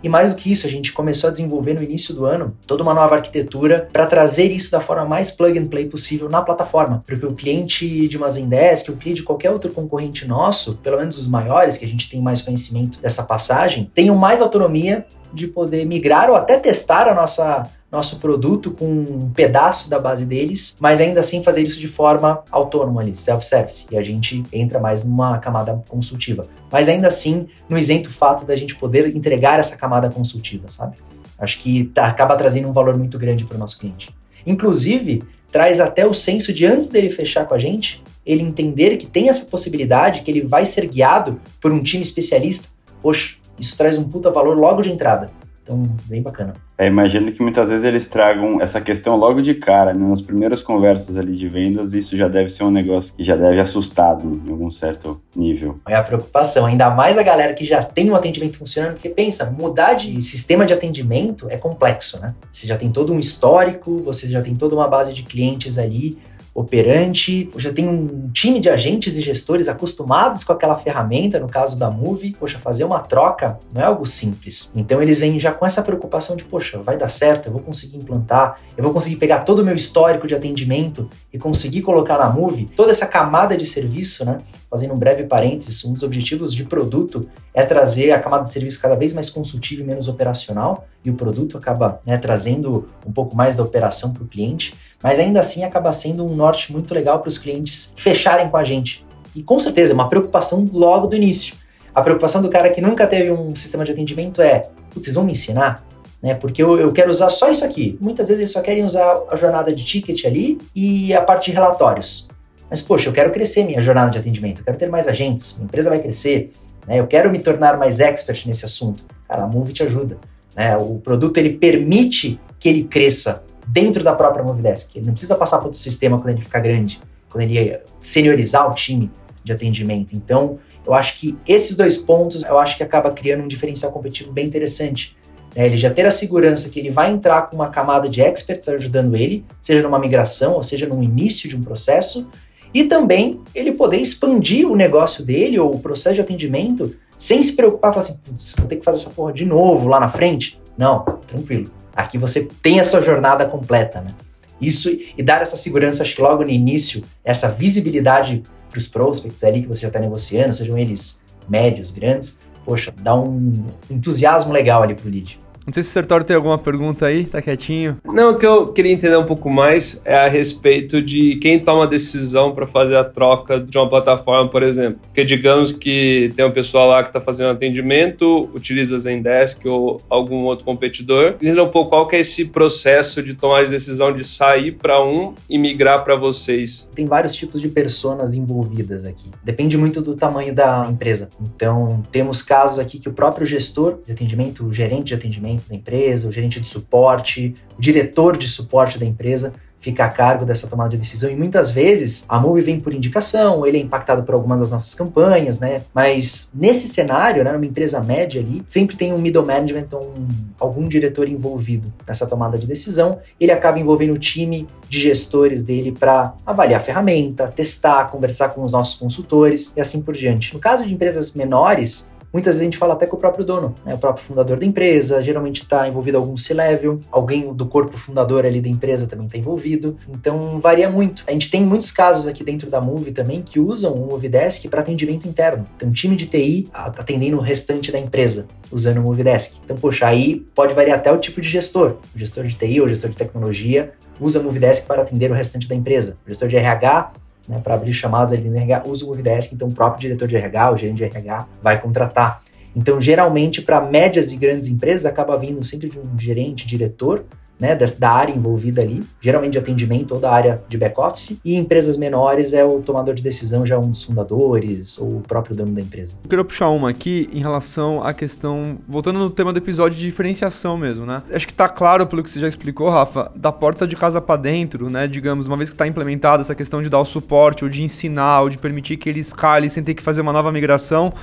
E 0.03 0.10
mais 0.10 0.31
do 0.31 0.36
que 0.36 0.51
isso, 0.51 0.65
a 0.65 0.70
gente 0.70 0.91
começou 0.93 1.27
a 1.27 1.31
desenvolver 1.31 1.74
no 1.74 1.84
início 1.84 2.13
do 2.13 2.25
ano 2.25 2.55
toda 2.65 2.81
uma 2.81 2.93
nova 2.93 3.15
arquitetura 3.15 3.88
para 3.91 4.05
trazer 4.05 4.51
isso 4.51 4.72
da 4.72 4.81
forma 4.81 5.05
mais 5.05 5.31
plug 5.31 5.58
and 5.58 5.67
play 5.67 5.86
possível 5.86 6.29
na 6.29 6.41
plataforma. 6.41 7.03
Porque 7.05 7.25
o 7.25 7.34
cliente 7.34 8.08
de 8.08 8.17
uma 8.17 8.29
Zendesk, 8.29 8.89
o 8.89 8.98
cliente 8.98 9.22
de 9.22 9.25
qualquer 9.25 9.51
outro 9.51 9.72
concorrente 9.72 10.27
nosso, 10.27 10.75
pelo 10.77 10.98
menos 10.98 11.17
os 11.17 11.27
maiores, 11.27 11.77
que 11.77 11.86
a 11.86 11.88
gente 11.88 12.10
tem 12.10 12.22
mais 12.22 12.41
conhecimento 12.41 13.00
dessa 13.00 13.24
passagem, 13.24 13.91
tenham 13.93 14.15
mais 14.15 14.41
autonomia 14.41 15.05
de 15.34 15.48
poder 15.48 15.86
migrar 15.86 16.29
ou 16.29 16.36
até 16.36 16.58
testar 16.58 17.08
a 17.08 17.13
nossa 17.13 17.63
nosso 17.91 18.19
produto 18.19 18.71
com 18.71 18.86
um 18.86 19.29
pedaço 19.31 19.89
da 19.89 20.00
base 20.00 20.25
deles, 20.25 20.77
mas 20.79 21.01
ainda 21.01 21.19
assim 21.19 21.43
fazer 21.43 21.62
isso 21.63 21.79
de 21.79 21.89
forma 21.89 22.43
autônoma 22.50 23.01
ali, 23.01 23.15
self-service. 23.15 23.86
E 23.91 23.98
a 23.98 24.01
gente 24.01 24.43
entra 24.53 24.79
mais 24.79 25.03
numa 25.03 25.38
camada 25.39 25.83
consultiva. 25.89 26.48
Mas 26.71 26.88
ainda 26.88 27.10
assim, 27.10 27.48
não 27.67 27.77
isenta 27.77 28.07
o 28.07 28.13
fato 28.13 28.45
da 28.45 28.55
gente 28.55 28.75
poder 28.75 29.13
entregar 29.15 29.60
essa 29.60 29.75
camada 29.75 30.10
consultiva, 30.10 30.69
sabe? 30.69 30.95
Acho 31.38 31.60
que 31.60 31.86
tá, 31.86 32.05
acaba 32.05 32.38
trazendo 32.38 32.69
um 32.69 32.71
valor 32.71 32.98
muito 32.98 33.19
grande 33.19 33.43
para 33.43 33.55
o 33.55 33.60
nosso 33.60 33.77
cliente. 33.77 34.15
Inclusive, 34.45 35.24
traz 35.51 35.79
até 35.79 36.07
o 36.07 36.13
senso 36.13 36.53
de 36.53 36.65
antes 36.65 36.88
dele 36.88 37.10
fechar 37.10 37.45
com 37.45 37.53
a 37.53 37.60
gente, 37.60 38.01
ele 38.25 38.41
entender 38.41 38.98
que 38.98 39.05
tem 39.05 39.27
essa 39.27 39.45
possibilidade, 39.48 40.21
que 40.21 40.31
ele 40.31 40.41
vai 40.41 40.65
ser 40.65 40.88
guiado 40.88 41.41
por 41.60 41.71
um 41.71 41.83
time 41.83 42.03
especialista. 42.03 42.69
Poxa, 43.01 43.36
isso 43.60 43.75
traz 43.75 43.98
um 43.98 44.03
puta 44.03 44.29
valor 44.29 44.57
logo 44.57 44.81
de 44.81 44.91
entrada. 44.91 45.29
Então, 45.63 45.84
bem 46.06 46.22
bacana. 46.22 46.53
É, 46.77 46.88
imagino 46.88 47.32
que 47.32 47.41
muitas 47.44 47.70
vezes 47.70 47.86
eles 47.86 48.08
tragam 48.08 48.60
essa 48.60 48.82
questão 48.82 49.15
logo 49.15 49.41
de 49.41 49.53
cara, 49.53 49.94
né? 49.94 50.03
nas 50.03 50.20
primeiras 50.20 50.63
conversas 50.63 51.15
ali 51.15 51.36
de 51.36 51.48
vendas, 51.48 51.94
isso 51.94 52.18
já 52.18 52.27
deve 52.27 52.50
ser 52.50 52.63
um 52.63 52.72
negócio 52.72 53.15
que 53.15 53.24
já 53.24 53.36
deve 53.36 53.60
assustado 53.60 54.41
em 54.46 54.50
algum 54.50 54.72
certo 54.72 55.22
nível. 55.36 55.80
É 55.88 55.96
a 55.96 56.01
preocupação, 56.01 56.65
ainda 56.65 56.89
mais 56.89 57.18
a 57.18 57.24
galera 57.24 57.53
que 57.53 57.63
já 57.63 57.84
tem 57.84 58.10
um 58.10 58.15
atendimento 58.15 58.58
funcionando, 58.58 58.94
porque 58.94 59.10
pensa, 59.10 59.51
mudar 59.51 59.94
de 59.94 60.20
sistema 60.24 60.65
de 60.65 60.74
atendimento 60.74 61.48
é 61.50 61.58
complexo, 61.58 62.20
né? 62.20 62.34
Você 62.51 62.65
já 62.65 62.77
tem 62.77 62.91
todo 62.91 63.13
um 63.13 63.20
histórico, 63.20 64.00
você 64.00 64.27
já 64.27 64.41
tem 64.41 64.56
toda 64.56 64.74
uma 64.74 64.88
base 64.88 65.13
de 65.13 65.22
clientes 65.22 65.77
ali, 65.77 66.18
operante, 66.53 67.50
já 67.58 67.72
tem 67.72 67.88
um 67.88 68.29
time 68.34 68.60
de 68.60 68.70
agentes 68.70 69.17
e 69.17 69.22
gestores 69.22 69.70
acostumados 69.70 70.43
com 70.43 70.51
aquela 70.51 70.77
ferramenta, 70.77 71.39
no 71.39 71.48
caso 71.48 71.77
da 71.77 71.89
Move, 71.89 72.36
poxa, 72.38 72.60
fazer 72.60 72.84
uma 72.84 73.00
troca 73.00 73.58
não 73.74 73.81
é 73.81 73.86
algo 73.86 74.05
simples. 74.05 74.72
Então 74.75 75.01
eles 75.01 75.20
vêm 75.20 75.39
já 75.39 75.53
com 75.53 75.65
essa 75.65 75.81
preocupação 75.81 76.36
de, 76.36 76.43
poxa, 76.43 76.79
vai 76.79 76.98
dar 76.98 77.08
certo, 77.08 77.48
eu 77.48 77.53
vou 77.53 77.62
conseguir 77.62 77.98
implantar, 77.98 78.60
eu 78.75 78.84
vou 78.84 78.91
conseguir 78.91 79.15
pegar 79.15 79.39
todo 79.39 79.60
o 79.60 79.65
meu 79.65 79.75
histórico 79.75 80.27
de 80.27 80.36
atendimento 80.36 81.10
e 81.31 81.39
conseguir 81.39 81.81
colocar 81.84 82.17
na 82.17 82.29
Move 82.29 82.65
toda 82.75 82.91
essa 82.91 83.08
camada 83.08 83.55
de 83.55 83.65
serviço, 83.65 84.25
né? 84.25 84.39
Fazendo 84.70 84.93
um 84.93 84.98
breve 84.98 85.24
parênteses, 85.24 85.84
um 85.84 85.93
dos 85.93 86.03
objetivos 86.03 86.53
de 86.53 86.63
produto 86.63 87.27
é 87.53 87.63
trazer 87.63 88.12
a 88.12 88.20
camada 88.20 88.43
de 88.43 88.53
serviço 88.53 88.81
cada 88.81 88.96
vez 88.96 89.12
mais 89.13 89.29
consultiva 89.29 89.81
e 89.81 89.86
menos 89.86 90.08
operacional, 90.08 90.88
e 91.03 91.10
o 91.10 91.13
produto 91.13 91.58
acaba 91.58 92.00
né, 92.05 92.17
trazendo 92.17 92.88
um 93.05 93.12
pouco 93.12 93.36
mais 93.36 93.55
da 93.55 93.63
operação 93.63 94.13
para 94.13 94.24
o 94.24 94.27
cliente 94.27 94.74
mas 95.03 95.20
ainda 95.20 95.39
assim 95.39 95.63
acaba 95.63 95.91
sendo 95.93 96.25
um 96.25 96.36
norte 96.36 96.72
muito 96.72 96.93
legal 96.93 97.20
para 97.20 97.29
os 97.29 97.38
clientes 97.38 97.93
fecharem 97.98 98.50
com 98.50 98.58
a 98.58 98.63
gente. 98.63 99.05
E 99.36 99.41
com 99.41 99.60
certeza, 99.60 99.93
é 99.93 99.96
uma 99.96 100.10
preocupação 100.10 100.67
logo 100.72 101.08
do 101.08 101.15
início. 101.15 101.55
A 101.93 102.01
preocupação 102.01 102.41
do 102.41 102.50
cara 102.50 102.70
que 102.70 102.81
nunca 102.81 103.08
teve 103.08 103.31
um 103.31 103.55
sistema 103.55 103.84
de 103.84 103.91
atendimento 103.91 104.41
é: 104.41 104.70
vocês 104.93 105.15
vão 105.15 105.24
me 105.24 105.31
ensinar? 105.31 105.84
Né, 106.22 106.36
porque 106.36 106.62
eu, 106.62 106.79
eu 106.79 106.91
quero 106.91 107.10
usar 107.10 107.29
só 107.29 107.50
isso 107.50 107.65
aqui. 107.65 107.98
Muitas 108.00 108.27
vezes 108.27 108.41
eles 108.41 108.51
só 108.51 108.62
querem 108.62 108.84
usar 108.84 109.24
a 109.31 109.36
jornada 109.36 109.74
de 109.74 109.84
ticket 109.84 110.24
ali 110.25 110.60
e 110.75 111.13
a 111.15 111.22
parte 111.22 111.50
de 111.50 111.55
relatórios. 111.55 112.27
Mas, 112.70 112.81
poxa, 112.81 113.10
eu 113.10 113.13
quero 113.13 113.31
crescer 113.31 113.63
minha 113.63 113.81
jornada 113.81 114.12
de 114.12 114.20
atendimento, 114.20 114.60
eu 114.60 114.65
quero 114.65 114.77
ter 114.77 114.88
mais 114.88 115.08
agentes, 115.08 115.55
minha 115.58 115.65
empresa 115.65 115.89
vai 115.89 116.00
crescer, 116.00 116.53
né, 116.88 117.00
eu 117.00 117.08
quero 117.08 117.29
me 117.31 117.39
tornar 117.39 117.75
mais 117.75 118.00
expert 118.00 118.46
nesse 118.46 118.63
assunto. 118.65 119.03
Cara, 119.27 119.43
a 119.43 119.48
Move 119.48 119.74
te 119.74 119.81
ajuda. 119.84 120.17
Né, 120.55 120.77
o 120.77 121.00
produto 121.00 121.38
ele 121.38 121.53
permite 121.53 122.39
que 122.60 122.70
ele 122.70 122.84
cresça 122.84 123.43
dentro 123.71 124.03
da 124.03 124.13
própria 124.13 124.43
Movidesk. 124.43 124.97
Ele 124.97 125.05
não 125.05 125.13
precisa 125.13 125.35
passar 125.35 125.57
para 125.57 125.67
outro 125.67 125.79
sistema 125.79 126.19
quando 126.19 126.35
ele 126.35 126.43
ficar 126.43 126.59
grande, 126.59 126.99
quando 127.29 127.43
ele 127.43 127.79
seniorizar 128.01 128.69
o 128.69 128.75
time 128.75 129.09
de 129.43 129.53
atendimento. 129.53 130.13
Então, 130.13 130.59
eu 130.85 130.93
acho 130.93 131.17
que 131.17 131.37
esses 131.47 131.77
dois 131.77 131.97
pontos, 131.97 132.43
eu 132.43 132.59
acho 132.59 132.75
que 132.75 132.83
acaba 132.83 133.11
criando 133.11 133.43
um 133.43 133.47
diferencial 133.47 133.91
competitivo 133.91 134.31
bem 134.31 134.45
interessante. 134.45 135.15
É, 135.55 135.65
ele 135.65 135.77
já 135.77 135.89
ter 135.89 136.05
a 136.05 136.11
segurança 136.11 136.69
que 136.69 136.79
ele 136.79 136.89
vai 136.89 137.11
entrar 137.11 137.43
com 137.43 137.55
uma 137.55 137.69
camada 137.69 138.09
de 138.09 138.21
experts 138.21 138.67
ajudando 138.67 139.15
ele, 139.15 139.45
seja 139.61 139.81
numa 139.81 139.99
migração 139.99 140.53
ou 140.53 140.63
seja 140.63 140.87
no 140.87 141.01
início 141.01 141.49
de 141.49 141.55
um 141.55 141.61
processo, 141.61 142.27
e 142.73 142.85
também 142.85 143.39
ele 143.53 143.71
poder 143.73 143.97
expandir 143.97 144.69
o 144.69 144.75
negócio 144.75 145.25
dele 145.25 145.59
ou 145.59 145.75
o 145.75 145.79
processo 145.79 146.15
de 146.15 146.21
atendimento 146.21 146.95
sem 147.17 147.43
se 147.43 147.55
preocupar, 147.55 147.93
falar 147.93 148.05
assim, 148.05 148.17
putz, 148.23 148.53
vou 148.57 148.67
ter 148.67 148.77
que 148.77 148.83
fazer 148.83 149.01
essa 149.01 149.09
porra 149.09 149.33
de 149.33 149.45
novo 149.45 149.87
lá 149.87 149.99
na 149.99 150.07
frente. 150.07 150.59
Não, 150.77 151.03
tranquilo. 151.27 151.69
Aqui 152.01 152.17
você 152.17 152.48
tem 152.62 152.79
a 152.79 152.84
sua 152.84 153.01
jornada 153.01 153.46
completa, 153.46 154.01
né? 154.01 154.13
Isso 154.60 154.89
e 155.17 155.24
dar 155.24 155.41
essa 155.41 155.58
segurança, 155.58 156.03
acho 156.03 156.15
que 156.15 156.22
logo 156.22 156.43
no 156.43 156.50
início, 156.50 157.03
essa 157.24 157.50
visibilidade 157.51 158.43
para 158.70 158.77
os 158.77 158.88
prospects 158.88 159.43
ali 159.43 159.62
que 159.62 159.67
você 159.67 159.81
já 159.81 159.88
está 159.88 160.00
negociando, 160.00 160.53
sejam 160.53 160.77
eles 160.77 161.24
médios, 161.50 161.91
grandes, 161.91 162.39
poxa, 162.63 162.93
dá 162.96 163.15
um 163.15 163.65
entusiasmo 163.89 164.53
legal 164.53 164.84
ali 164.84 164.93
para 164.93 165.08
o 165.08 165.12
lead. 165.12 165.39
Não 165.65 165.74
sei 165.74 165.84
se 165.84 165.89
o 165.89 165.91
Sertório 165.91 166.25
tem 166.25 166.36
alguma 166.36 166.58
pergunta 166.58 167.06
aí, 167.06 167.25
tá 167.25 167.41
quietinho. 167.41 167.98
Não, 168.03 168.32
o 168.32 168.36
que 168.36 168.46
eu 168.46 168.68
queria 168.68 168.91
entender 168.91 169.18
um 169.18 169.25
pouco 169.25 169.50
mais 169.50 170.01
é 170.03 170.15
a 170.15 170.27
respeito 170.27 171.01
de 171.01 171.36
quem 171.36 171.60
toma 171.60 171.84
a 171.84 171.88
decisão 171.88 172.53
para 172.53 172.65
fazer 172.65 172.96
a 172.96 173.03
troca 173.03 173.60
de 173.60 173.77
uma 173.77 173.88
plataforma, 173.88 174.50
por 174.50 174.63
exemplo. 174.63 175.00
Porque 175.03 175.24
digamos 175.24 175.72
que 175.72 176.34
tem 176.36 176.46
um 176.46 176.51
pessoal 176.51 176.88
lá 176.88 177.03
que 177.03 177.10
está 177.10 177.22
fazendo 177.22 177.51
atendimento, 177.51 178.50
utiliza 178.53 178.98
Zendesk 178.98 179.65
ou 179.65 180.01
algum 180.10 180.44
outro 180.46 180.65
competidor. 180.65 181.36
Entenda 181.36 181.63
um 181.63 181.70
pouco 181.70 181.91
qual 181.91 182.08
que 182.08 182.15
é 182.15 182.20
esse 182.20 182.46
processo 182.46 183.22
de 183.22 183.36
tomar 183.36 183.62
a 183.62 183.68
decisão 183.68 184.12
de 184.12 184.24
sair 184.24 184.72
para 184.72 185.03
um 185.03 185.34
e 185.50 185.58
migrar 185.58 186.03
para 186.03 186.15
vocês. 186.15 186.89
Tem 186.96 187.06
vários 187.06 187.36
tipos 187.36 187.62
de 187.62 187.70
pessoas 187.70 188.34
envolvidas 188.34 189.06
aqui. 189.06 189.30
Depende 189.44 189.77
muito 189.77 190.01
do 190.01 190.15
tamanho 190.15 190.53
da 190.53 190.88
empresa. 190.89 191.30
Então, 191.39 192.01
temos 192.12 192.41
casos 192.41 192.80
aqui 192.80 192.98
que 192.98 193.10
o 193.10 193.13
próprio 193.13 193.46
gestor 193.46 194.00
de 194.06 194.12
atendimento, 194.12 194.65
o 194.65 194.74
gerente 194.74 195.08
de 195.08 195.13
atendimento, 195.13 195.61
da 195.70 195.75
empresa, 195.75 196.27
o 196.27 196.32
gerente 196.32 196.60
de 196.60 196.68
suporte, 196.68 197.56
o 197.77 197.82
diretor 197.82 198.38
de 198.38 198.48
suporte 198.48 199.00
da 199.00 199.06
empresa 199.06 199.53
fica 199.82 200.06
a 200.06 200.10
cargo 200.10 200.46
dessa 200.46 200.68
tomada 200.68 200.91
de 200.91 200.98
decisão 200.98 201.30
e 201.30 201.36
muitas 201.36 201.72
vezes 201.72 202.25
a 202.30 202.39
Move 202.39 202.62
vem 202.62 202.80
por 202.80 202.94
indicação, 202.94 203.65
ele 203.65 203.77
é 203.77 203.82
impactado 203.82 204.24
por 204.24 204.36
alguma 204.36 204.56
das 204.56 204.72
nossas 204.72 204.94
campanhas, 204.94 205.60
né? 205.60 205.82
Mas 205.94 206.51
nesse 206.53 206.88
cenário, 206.88 207.44
né, 207.44 207.51
numa 207.51 207.65
empresa 207.65 208.00
média 208.01 208.39
ali, 208.39 208.62
sempre 208.68 208.96
tem 208.96 209.12
um 209.12 209.18
middle 209.18 209.46
management, 209.46 209.88
um, 209.94 210.27
algum 210.60 210.88
diretor 210.88 211.27
envolvido 211.27 211.91
nessa 212.08 212.27
tomada 212.27 212.58
de 212.58 212.68
decisão. 212.68 213.20
Ele 213.39 213.51
acaba 213.51 213.80
envolvendo 213.80 214.13
o 214.13 214.20
time 214.20 214.68
de 214.88 215.00
gestores 215.00 215.63
dele 215.63 215.91
para 215.91 216.36
avaliar 216.46 216.80
a 216.80 216.84
ferramenta, 216.84 217.48
testar, 217.48 218.06
conversar 218.06 218.50
com 218.50 218.63
os 218.63 218.72
nossos 218.72 219.00
consultores 219.00 219.74
e 219.75 219.82
assim 219.82 220.03
por 220.03 220.13
diante. 220.13 220.54
No 220.54 220.60
caso 220.60 220.86
de 220.86 220.93
empresas 220.93 221.34
menores, 221.34 222.12
Muitas 222.32 222.56
vezes 222.56 222.62
a 222.62 222.65
gente 222.65 222.78
fala 222.78 222.94
até 222.94 223.06
com 223.06 223.17
o 223.17 223.20
próprio 223.20 223.44
dono, 223.44 223.76
né? 223.86 223.94
o 223.94 223.98
próprio 223.98 224.24
fundador 224.24 224.58
da 224.58 224.65
empresa, 224.65 225.22
geralmente 225.22 225.63
está 225.63 225.88
envolvido 225.88 226.17
algum 226.17 226.38
C-level, 226.38 227.00
alguém 227.12 227.54
do 227.54 227.65
corpo 227.65 227.98
fundador 227.98 228.46
ali 228.46 228.62
da 228.62 228.70
empresa 228.70 229.08
também 229.08 229.26
está 229.26 229.38
envolvido. 229.38 229.98
Então 230.10 230.58
varia 230.60 230.89
muito. 230.89 231.24
A 231.28 231.32
gente 231.32 231.50
tem 231.50 231.63
muitos 231.63 231.91
casos 231.91 232.28
aqui 232.28 232.44
dentro 232.44 232.70
da 232.70 232.80
Move 232.80 233.12
também 233.12 233.41
que 233.41 233.60
usam 233.60 233.94
o 233.94 234.08
Movidesk 234.08 234.70
para 234.70 234.82
atendimento 234.82 235.28
interno. 235.28 235.65
Um 235.84 235.91
time 235.91 236.15
de 236.15 236.28
TI 236.28 236.70
atendendo 236.74 237.38
o 237.38 237.41
restante 237.41 237.91
da 237.91 238.00
empresa 238.00 238.48
usando 238.72 239.00
o 239.00 239.02
Movidesk. 239.02 239.58
Então, 239.65 239.76
poxa, 239.76 240.08
aí 240.08 240.46
pode 240.56 240.74
variar 240.74 240.98
até 240.98 241.12
o 241.12 241.17
tipo 241.17 241.41
de 241.41 241.50
gestor. 241.50 241.98
O 242.15 242.20
gestor 242.20 242.46
de 242.46 242.56
TI 242.56 242.80
ou 242.80 242.88
gestor 242.88 243.10
de 243.10 243.17
tecnologia 243.17 243.91
usa 244.20 244.39
o 244.39 244.44
Movidesk 244.44 244.88
para 244.88 245.02
atender 245.02 245.32
o 245.32 245.34
restante 245.34 245.67
da 245.67 245.76
empresa. 245.76 246.17
O 246.26 246.30
gestor 246.30 246.48
de 246.48 246.56
RH 246.56 247.12
né, 247.47 247.60
para 247.63 247.75
abrir 247.75 247.93
chamadas 247.93 248.32
ali 248.34 248.49
no 248.49 248.56
RH, 248.56 248.84
usa 248.86 249.06
o 249.06 249.10
Movidesk, 249.10 249.54
então 249.54 249.67
o 249.67 249.73
próprio 249.73 250.01
diretor 250.01 250.27
de 250.27 250.36
RH, 250.36 250.71
o 250.71 250.77
gerente 250.77 250.97
de 250.97 251.04
RH, 251.04 251.47
vai 251.62 251.82
contratar. 251.82 252.41
Então, 252.75 253.01
geralmente, 253.01 253.62
para 253.62 253.82
médias 253.82 254.32
e 254.32 254.38
grandes 254.38 254.69
empresas, 254.69 255.06
acaba 255.06 255.38
vindo 255.38 255.63
sempre 255.65 255.89
de 255.89 255.99
um 255.99 256.17
gerente, 256.17 256.65
diretor, 256.65 257.25
né, 257.62 257.76
da 257.76 258.12
área 258.12 258.34
envolvida 258.34 258.82
ali, 258.82 259.04
geralmente 259.21 259.52
de 259.52 259.60
atendimento 259.60 260.15
ou 260.15 260.19
da 260.19 260.32
área 260.32 260.63
de 260.67 260.78
back-office, 260.80 261.39
e 261.45 261.56
empresas 261.56 261.95
menores 261.95 262.54
é 262.54 262.65
o 262.65 262.82
tomador 262.82 263.13
de 263.13 263.21
decisão, 263.21 263.63
já 263.65 263.78
um 263.78 263.91
dos 263.91 264.04
fundadores 264.04 264.97
ou 264.97 265.17
o 265.17 265.21
próprio 265.21 265.56
dono 265.56 265.71
da 265.71 265.80
empresa. 265.80 266.15
Eu 266.24 266.30
queria 266.30 266.43
puxar 266.43 266.69
uma 266.69 266.89
aqui 266.89 267.30
em 267.32 267.39
relação 267.39 268.04
à 268.04 268.13
questão, 268.13 268.80
voltando 268.88 269.19
no 269.19 269.30
tema 269.30 269.54
do 269.54 269.58
episódio 269.60 269.97
de 269.97 270.04
diferenciação 270.04 270.76
mesmo, 270.76 271.06
né? 271.06 271.21
Acho 271.32 271.47
que 271.47 271.54
tá 271.54 271.69
claro 271.69 272.08
pelo 272.08 272.24
que 272.24 272.30
você 272.32 272.39
já 272.39 272.47
explicou, 272.47 272.89
Rafa, 272.89 273.32
da 273.36 273.52
porta 273.52 273.86
de 273.86 273.95
casa 273.95 274.19
para 274.19 274.41
dentro, 274.41 274.89
né, 274.89 275.08
digamos, 275.08 275.45
uma 275.45 275.56
vez 275.56 275.69
que 275.69 275.76
está 275.76 275.86
implementada 275.86 276.41
essa 276.41 276.56
questão 276.56 276.82
de 276.82 276.89
dar 276.89 277.00
o 277.00 277.06
suporte, 277.06 277.63
ou 277.63 277.69
de 277.69 277.84
ensinar, 277.84 278.41
ou 278.41 278.50
de 278.50 278.58
permitir 278.58 278.97
que 278.97 279.08
ele 279.08 279.19
escale 279.19 279.69
sem 279.69 279.84
ter 279.84 279.93
que 279.93 280.02
fazer 280.02 280.21
uma 280.21 280.34
nova 280.34 280.52
migração, 280.52 281.13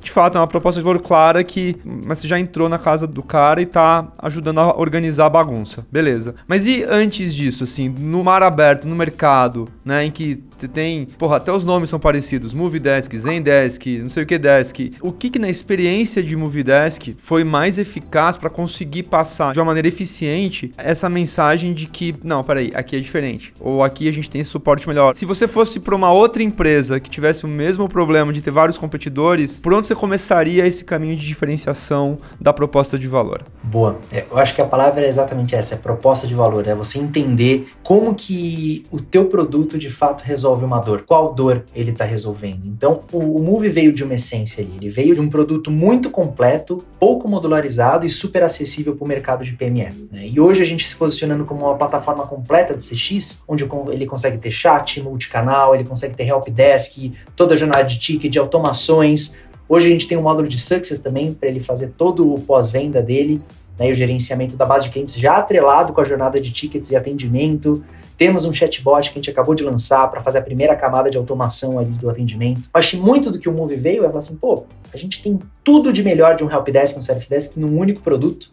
de 0.00 0.10
fato, 0.10 0.36
é 0.36 0.40
uma 0.40 0.46
proposta 0.46 0.80
de 0.80 0.84
valor 0.84 1.00
clara 1.00 1.42
que 1.42 1.76
mas 1.84 2.18
você 2.18 2.28
já 2.28 2.38
entrou 2.38 2.68
na 2.68 2.78
casa 2.78 3.06
do 3.06 3.22
cara 3.22 3.60
e 3.60 3.66
tá 3.66 4.08
ajudando 4.18 4.60
a 4.60 4.76
organizar 4.76 5.26
a 5.26 5.30
bagunça. 5.30 5.86
Beleza. 5.90 6.34
Mas 6.46 6.66
e 6.66 6.84
antes 6.84 7.34
disso, 7.34 7.64
assim, 7.64 7.88
no 7.88 8.22
mar 8.22 8.42
aberto, 8.42 8.86
no 8.86 8.96
mercado, 8.96 9.68
né, 9.84 10.04
em 10.04 10.10
que 10.10 10.42
você 10.56 10.68
tem, 10.68 11.06
porra, 11.18 11.36
até 11.36 11.52
os 11.52 11.62
nomes 11.62 11.90
são 11.90 11.98
parecidos, 11.98 12.54
Movidesk, 12.54 13.14
Zendesk, 13.16 13.86
não 14.00 14.08
sei 14.08 14.22
o 14.22 14.26
que 14.26 14.38
Desk. 14.38 14.92
O 15.00 15.12
que 15.12 15.30
que 15.30 15.38
na 15.38 15.48
experiência 15.48 16.22
de 16.22 16.34
Movidesk 16.34 17.14
foi 17.18 17.44
mais 17.44 17.78
eficaz 17.78 18.36
para 18.36 18.48
conseguir 18.48 19.04
passar 19.04 19.52
de 19.52 19.58
uma 19.58 19.66
maneira 19.66 19.88
eficiente 19.88 20.72
essa 20.78 21.08
mensagem 21.08 21.74
de 21.74 21.86
que, 21.86 22.14
não, 22.24 22.42
peraí, 22.42 22.72
aqui 22.74 22.96
é 22.96 23.00
diferente, 23.00 23.52
ou 23.60 23.82
aqui 23.82 24.08
a 24.08 24.12
gente 24.12 24.30
tem 24.30 24.42
suporte 24.42 24.88
melhor. 24.88 25.12
Se 25.14 25.26
você 25.26 25.46
fosse 25.46 25.78
para 25.78 25.94
uma 25.94 26.12
outra 26.12 26.42
empresa 26.42 26.98
que 26.98 27.10
tivesse 27.10 27.44
o 27.44 27.48
mesmo 27.48 27.88
problema 27.88 28.32
de 28.32 28.40
ter 28.40 28.50
vários 28.50 28.78
competidores, 28.78 29.58
por 29.58 29.74
onde 29.74 29.86
você 29.86 29.94
começaria 29.94 30.66
esse 30.66 30.84
caminho 30.84 31.16
de 31.16 31.26
diferenciação 31.26 32.18
da 32.40 32.52
proposta 32.52 32.98
de 32.98 33.06
valor? 33.06 33.42
Boa. 33.62 33.98
É, 34.10 34.24
eu 34.30 34.38
acho 34.38 34.54
que 34.54 34.60
a 34.62 34.66
palavra 34.66 35.04
é 35.04 35.08
exatamente 35.08 35.54
essa, 35.54 35.74
é 35.74 35.78
proposta 35.78 36.26
de 36.26 36.34
valor, 36.34 36.66
é 36.66 36.74
você 36.74 36.98
entender 36.98 37.68
como 37.82 38.14
que 38.14 38.84
o 38.90 39.00
teu 39.00 39.26
produto 39.26 39.78
de 39.78 39.90
fato 39.90 40.22
resolve 40.22 40.45
resolve 40.46 40.64
uma 40.64 40.78
dor? 40.78 41.02
Qual 41.02 41.34
dor 41.34 41.64
ele 41.74 41.90
está 41.90 42.04
resolvendo? 42.04 42.66
Então, 42.66 43.00
o, 43.12 43.18
o 43.18 43.42
Move 43.42 43.68
veio 43.68 43.92
de 43.92 44.04
uma 44.04 44.14
essência 44.14 44.62
ali. 44.62 44.74
Ele 44.76 44.90
veio 44.90 45.14
de 45.14 45.20
um 45.20 45.28
produto 45.28 45.70
muito 45.70 46.08
completo, 46.08 46.84
pouco 47.00 47.28
modularizado 47.28 48.06
e 48.06 48.10
super 48.10 48.44
acessível 48.44 48.94
para 48.94 49.04
o 49.04 49.08
mercado 49.08 49.44
de 49.44 49.52
PME. 49.52 50.08
Né? 50.12 50.28
E 50.28 50.38
hoje 50.38 50.62
a 50.62 50.64
gente 50.64 50.86
se 50.86 50.94
posicionando 50.96 51.44
como 51.44 51.64
uma 51.64 51.74
plataforma 51.74 52.26
completa 52.26 52.76
de 52.76 52.84
CX, 52.84 53.42
onde 53.48 53.66
ele 53.90 54.06
consegue 54.06 54.38
ter 54.38 54.52
chat, 54.52 55.02
multicanal, 55.02 55.74
ele 55.74 55.84
consegue 55.84 56.14
ter 56.14 56.28
helpdesk, 56.28 57.12
toda 57.34 57.54
a 57.54 57.56
jornada 57.56 57.84
de 57.84 57.98
ticket, 57.98 58.30
de 58.30 58.38
automações. 58.38 59.36
Hoje 59.68 59.88
a 59.88 59.90
gente 59.90 60.06
tem 60.06 60.16
um 60.16 60.22
módulo 60.22 60.46
de 60.46 60.58
Success 60.58 61.00
também 61.00 61.34
para 61.34 61.48
ele 61.48 61.58
fazer 61.58 61.88
todo 61.96 62.32
o 62.32 62.40
pós-venda 62.40 63.02
dele, 63.02 63.42
né, 63.78 63.88
e 63.88 63.92
o 63.92 63.94
gerenciamento 63.94 64.56
da 64.56 64.64
base 64.64 64.86
de 64.86 64.90
clientes 64.90 65.14
já 65.14 65.36
atrelado 65.36 65.92
com 65.92 66.00
a 66.00 66.04
jornada 66.04 66.40
de 66.40 66.50
tickets 66.52 66.90
e 66.90 66.96
atendimento. 66.96 67.84
Temos 68.16 68.44
um 68.44 68.52
chatbot 68.52 69.10
que 69.10 69.18
a 69.18 69.20
gente 69.20 69.30
acabou 69.30 69.54
de 69.54 69.62
lançar 69.62 70.10
para 70.10 70.22
fazer 70.22 70.38
a 70.38 70.42
primeira 70.42 70.74
camada 70.74 71.10
de 71.10 71.18
automação 71.18 71.78
ali 71.78 71.90
do 71.90 72.08
atendimento. 72.08 72.62
Eu 72.62 72.78
achei 72.78 72.98
muito 72.98 73.30
do 73.30 73.38
que 73.38 73.48
o 73.48 73.52
Move 73.52 73.76
veio 73.76 74.04
é 74.04 74.06
falar 74.06 74.20
assim, 74.20 74.36
pô, 74.36 74.64
a 74.92 74.96
gente 74.96 75.22
tem 75.22 75.38
tudo 75.62 75.92
de 75.92 76.02
melhor 76.02 76.34
de 76.34 76.42
um 76.42 76.50
helpdesk, 76.50 76.98
um 76.98 77.02
service 77.02 77.28
desk 77.28 77.58
num 77.58 77.78
único 77.78 78.00
produto. 78.00 78.50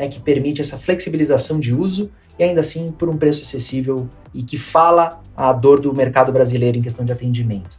né, 0.00 0.08
que 0.08 0.18
permite 0.18 0.62
essa 0.62 0.78
flexibilização 0.78 1.60
de 1.60 1.74
uso 1.74 2.10
e 2.38 2.42
ainda 2.42 2.62
assim 2.62 2.90
por 2.90 3.10
um 3.10 3.18
preço 3.18 3.42
acessível 3.42 4.08
e 4.32 4.42
que 4.42 4.56
fala 4.56 5.20
a 5.36 5.52
dor 5.52 5.78
do 5.78 5.94
mercado 5.94 6.32
brasileiro 6.32 6.78
em 6.78 6.80
questão 6.80 7.04
de 7.04 7.12
atendimento. 7.12 7.78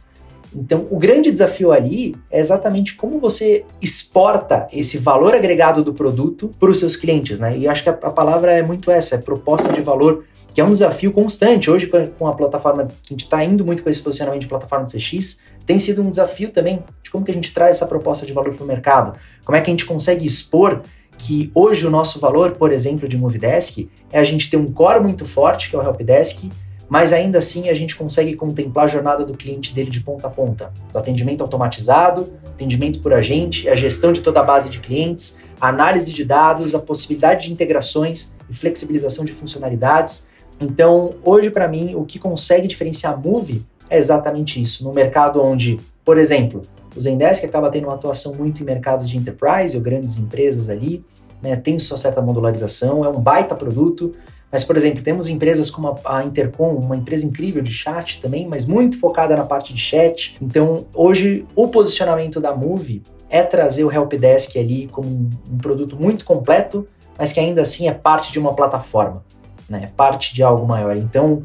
Então, 0.54 0.86
o 0.90 0.98
grande 0.98 1.30
desafio 1.30 1.72
ali 1.72 2.14
é 2.30 2.38
exatamente 2.38 2.94
como 2.94 3.18
você 3.18 3.64
exporta 3.80 4.66
esse 4.72 4.98
valor 4.98 5.34
agregado 5.34 5.82
do 5.82 5.94
produto 5.94 6.50
para 6.58 6.70
os 6.70 6.78
seus 6.78 6.96
clientes, 6.96 7.40
né? 7.40 7.56
E 7.56 7.66
acho 7.66 7.82
que 7.82 7.88
a, 7.88 7.92
a 7.92 8.10
palavra 8.10 8.52
é 8.52 8.62
muito 8.62 8.90
essa, 8.90 9.14
é 9.14 9.18
proposta 9.18 9.72
de 9.72 9.80
valor 9.80 10.24
que 10.54 10.60
é 10.60 10.64
um 10.64 10.70
desafio 10.70 11.12
constante. 11.12 11.70
Hoje, 11.70 11.90
com 12.18 12.26
a 12.26 12.34
plataforma, 12.34 12.86
que 12.86 12.92
a 13.10 13.14
gente 13.14 13.24
está 13.24 13.42
indo 13.42 13.64
muito 13.64 13.82
com 13.82 13.90
esse 13.90 14.02
posicionamento 14.02 14.42
de 14.42 14.48
plataforma 14.48 14.84
CX, 14.84 15.42
tem 15.64 15.78
sido 15.78 16.02
um 16.02 16.10
desafio 16.10 16.50
também 16.50 16.84
de 17.02 17.10
como 17.10 17.24
que 17.24 17.30
a 17.30 17.34
gente 17.34 17.52
traz 17.52 17.76
essa 17.76 17.86
proposta 17.86 18.26
de 18.26 18.32
valor 18.32 18.54
para 18.54 18.64
o 18.64 18.66
mercado. 18.66 19.18
Como 19.44 19.56
é 19.56 19.60
que 19.60 19.70
a 19.70 19.72
gente 19.72 19.86
consegue 19.86 20.26
expor 20.26 20.82
que 21.16 21.50
hoje 21.54 21.86
o 21.86 21.90
nosso 21.90 22.18
valor, 22.18 22.52
por 22.52 22.72
exemplo, 22.72 23.08
de 23.08 23.16
Movidesk, 23.16 23.88
é 24.10 24.18
a 24.18 24.24
gente 24.24 24.50
ter 24.50 24.56
um 24.56 24.66
core 24.66 25.00
muito 25.00 25.24
forte, 25.24 25.70
que 25.70 25.76
é 25.76 25.78
o 25.78 25.82
Helpdesk, 25.82 26.50
mas 26.92 27.10
ainda 27.10 27.38
assim 27.38 27.70
a 27.70 27.74
gente 27.74 27.96
consegue 27.96 28.36
contemplar 28.36 28.84
a 28.84 28.88
jornada 28.88 29.24
do 29.24 29.32
cliente 29.32 29.72
dele 29.72 29.88
de 29.88 30.02
ponta 30.02 30.26
a 30.26 30.30
ponta, 30.30 30.70
do 30.92 30.98
atendimento 30.98 31.40
automatizado, 31.40 32.34
atendimento 32.44 33.00
por 33.00 33.14
agente, 33.14 33.66
a 33.66 33.74
gestão 33.74 34.12
de 34.12 34.20
toda 34.20 34.40
a 34.40 34.44
base 34.44 34.68
de 34.68 34.78
clientes, 34.78 35.40
a 35.58 35.68
análise 35.68 36.12
de 36.12 36.22
dados, 36.22 36.74
a 36.74 36.78
possibilidade 36.78 37.46
de 37.46 37.52
integrações 37.54 38.36
e 38.50 38.52
flexibilização 38.52 39.24
de 39.24 39.32
funcionalidades. 39.32 40.28
Então, 40.60 41.14
hoje 41.24 41.50
para 41.50 41.66
mim, 41.66 41.94
o 41.94 42.04
que 42.04 42.18
consegue 42.18 42.68
diferenciar 42.68 43.14
a 43.14 43.16
Move 43.16 43.64
é 43.88 43.96
exatamente 43.96 44.62
isso. 44.62 44.84
No 44.84 44.92
mercado 44.92 45.42
onde, 45.42 45.80
por 46.04 46.18
exemplo, 46.18 46.60
o 46.94 47.00
Zendesk 47.00 47.42
acaba 47.46 47.70
tendo 47.70 47.84
uma 47.84 47.94
atuação 47.94 48.34
muito 48.34 48.62
em 48.62 48.66
mercados 48.66 49.08
de 49.08 49.16
enterprise 49.16 49.74
ou 49.74 49.82
grandes 49.82 50.18
empresas 50.18 50.68
ali, 50.68 51.02
né, 51.40 51.56
tem 51.56 51.78
sua 51.78 51.96
certa 51.96 52.20
modularização, 52.20 53.02
é 53.02 53.08
um 53.08 53.18
baita 53.18 53.54
produto, 53.54 54.12
mas, 54.52 54.62
por 54.62 54.76
exemplo, 54.76 55.02
temos 55.02 55.28
empresas 55.28 55.70
como 55.70 55.98
a 56.04 56.22
Intercom, 56.22 56.74
uma 56.74 56.94
empresa 56.94 57.24
incrível 57.24 57.62
de 57.62 57.72
chat 57.72 58.20
também, 58.20 58.46
mas 58.46 58.66
muito 58.66 59.00
focada 59.00 59.34
na 59.34 59.46
parte 59.46 59.72
de 59.72 59.80
chat. 59.80 60.36
Então, 60.42 60.84
hoje, 60.92 61.46
o 61.56 61.68
posicionamento 61.68 62.38
da 62.38 62.54
Move 62.54 63.02
é 63.30 63.42
trazer 63.42 63.82
o 63.82 63.90
Helpdesk 63.90 64.58
ali 64.58 64.88
como 64.92 65.08
um, 65.08 65.56
produto 65.56 65.96
muito 65.96 66.26
completo, 66.26 66.86
mas 67.18 67.32
que 67.32 67.40
ainda 67.40 67.62
assim 67.62 67.88
é 67.88 67.94
parte 67.94 68.30
de 68.30 68.38
uma 68.38 68.52
plataforma, 68.52 69.24
né? 69.70 69.84
é 69.84 69.86
parte 69.86 70.34
de 70.34 70.42
algo 70.42 70.66
maior. 70.66 70.98
Então, 70.98 71.44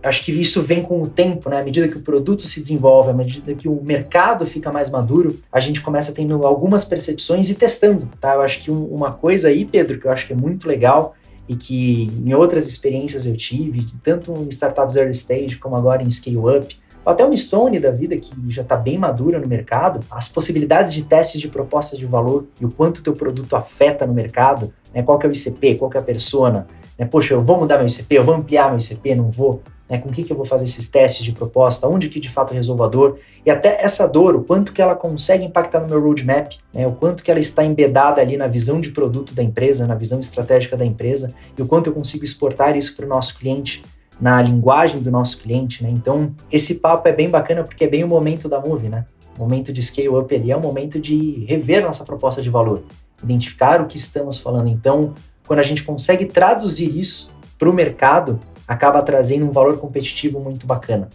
acho 0.00 0.22
que 0.24 0.30
isso 0.30 0.62
vem 0.62 0.82
com 0.82 1.02
o 1.02 1.08
tempo, 1.08 1.50
né? 1.50 1.58
À 1.58 1.64
medida 1.64 1.88
que 1.88 1.96
o 1.96 2.00
produto 2.00 2.46
se 2.46 2.60
desenvolve, 2.60 3.10
à 3.10 3.12
medida 3.12 3.52
que 3.54 3.68
o 3.68 3.82
mercado 3.82 4.46
fica 4.46 4.70
mais 4.70 4.88
maduro, 4.88 5.36
a 5.50 5.58
gente 5.58 5.80
começa 5.80 6.12
tendo 6.12 6.46
algumas 6.46 6.84
percepções 6.84 7.50
e 7.50 7.56
testando, 7.56 8.08
tá? 8.20 8.34
Eu 8.34 8.42
acho 8.42 8.60
que 8.60 8.70
um, 8.70 8.84
uma 8.84 9.12
coisa 9.12 9.48
aí, 9.48 9.64
Pedro, 9.64 9.98
que 9.98 10.06
eu 10.06 10.12
acho 10.12 10.28
que 10.28 10.32
é 10.32 10.36
muito 10.36 10.68
legal 10.68 11.16
e 11.48 11.56
que 11.56 12.08
em 12.24 12.34
outras 12.34 12.66
experiências 12.66 13.26
eu 13.26 13.36
tive, 13.36 13.86
tanto 14.02 14.32
em 14.32 14.48
startups 14.48 14.96
early 14.96 15.12
stage 15.12 15.56
como 15.56 15.76
agora 15.76 16.02
em 16.02 16.10
scale 16.10 16.38
up, 16.38 16.78
até 17.04 17.24
uma 17.24 17.36
Stone 17.36 17.78
da 17.78 17.90
vida 17.90 18.16
que 18.16 18.30
já 18.48 18.62
está 18.62 18.76
bem 18.76 18.98
madura 18.98 19.38
no 19.38 19.48
mercado, 19.48 20.00
as 20.10 20.28
possibilidades 20.28 20.92
de 20.92 21.02
testes 21.02 21.40
de 21.40 21.48
propostas 21.48 21.98
de 21.98 22.06
valor 22.06 22.46
e 22.60 22.64
o 22.64 22.70
quanto 22.70 22.98
o 22.98 23.02
teu 23.02 23.14
produto 23.14 23.56
afeta 23.56 24.06
no 24.06 24.12
mercado, 24.12 24.72
né? 24.94 25.02
qual 25.02 25.18
que 25.18 25.26
é 25.26 25.28
o 25.28 25.32
ICP, 25.32 25.76
qual 25.76 25.90
que 25.90 25.96
é 25.96 26.00
a 26.00 26.04
persona, 26.04 26.66
né? 26.98 27.06
poxa, 27.06 27.34
eu 27.34 27.40
vou 27.40 27.58
mudar 27.58 27.78
meu 27.78 27.86
ICP, 27.86 28.14
eu 28.14 28.24
vou 28.24 28.34
ampliar 28.34 28.68
meu 28.68 28.78
ICP, 28.78 29.14
não 29.14 29.30
vou, 29.30 29.62
né, 29.90 29.98
com 29.98 30.08
o 30.08 30.12
que, 30.12 30.22
que 30.22 30.32
eu 30.32 30.36
vou 30.36 30.46
fazer 30.46 30.64
esses 30.64 30.88
testes 30.88 31.24
de 31.24 31.32
proposta, 31.32 31.88
onde 31.88 32.08
que 32.08 32.20
de 32.20 32.30
fato 32.30 32.54
resolvo 32.54 32.84
a 32.84 32.88
dor, 32.88 33.18
e 33.44 33.50
até 33.50 33.82
essa 33.84 34.06
dor, 34.06 34.36
o 34.36 34.44
quanto 34.44 34.72
que 34.72 34.80
ela 34.80 34.94
consegue 34.94 35.44
impactar 35.44 35.80
no 35.80 35.88
meu 35.88 36.00
roadmap, 36.00 36.52
né, 36.72 36.86
o 36.86 36.92
quanto 36.92 37.24
que 37.24 37.30
ela 37.30 37.40
está 37.40 37.64
embedada 37.64 38.20
ali 38.20 38.36
na 38.36 38.46
visão 38.46 38.80
de 38.80 38.92
produto 38.92 39.34
da 39.34 39.42
empresa, 39.42 39.88
na 39.88 39.96
visão 39.96 40.20
estratégica 40.20 40.76
da 40.76 40.84
empresa, 40.84 41.34
e 41.58 41.60
o 41.60 41.66
quanto 41.66 41.88
eu 41.88 41.92
consigo 41.92 42.24
exportar 42.24 42.76
isso 42.76 42.96
para 42.96 43.04
o 43.04 43.08
nosso 43.08 43.36
cliente, 43.36 43.82
na 44.20 44.40
linguagem 44.40 45.00
do 45.00 45.10
nosso 45.10 45.38
cliente, 45.38 45.82
né? 45.82 45.88
Então, 45.88 46.34
esse 46.52 46.76
papo 46.76 47.08
é 47.08 47.12
bem 47.12 47.30
bacana 47.30 47.64
porque 47.64 47.84
é 47.84 47.88
bem 47.88 48.04
o 48.04 48.08
momento 48.08 48.50
da 48.50 48.60
Move, 48.60 48.88
né? 48.88 49.06
O 49.34 49.40
momento 49.40 49.72
de 49.72 49.82
scale 49.82 50.10
up 50.10 50.34
ali 50.34 50.52
é 50.52 50.56
o 50.56 50.60
momento 50.60 51.00
de 51.00 51.42
rever 51.48 51.82
nossa 51.82 52.04
proposta 52.04 52.42
de 52.42 52.50
valor, 52.50 52.82
identificar 53.24 53.80
o 53.80 53.86
que 53.86 53.96
estamos 53.96 54.36
falando. 54.36 54.68
Então, 54.68 55.14
quando 55.46 55.60
a 55.60 55.62
gente 55.62 55.82
consegue 55.82 56.26
traduzir 56.26 56.94
isso 56.94 57.32
para 57.58 57.70
o 57.70 57.72
mercado, 57.72 58.38
acaba 58.70 59.02
trazendo 59.02 59.44
um 59.44 59.50
valor 59.50 59.78
competitivo 59.78 60.38
muito 60.38 60.64
bacana. 60.64 61.08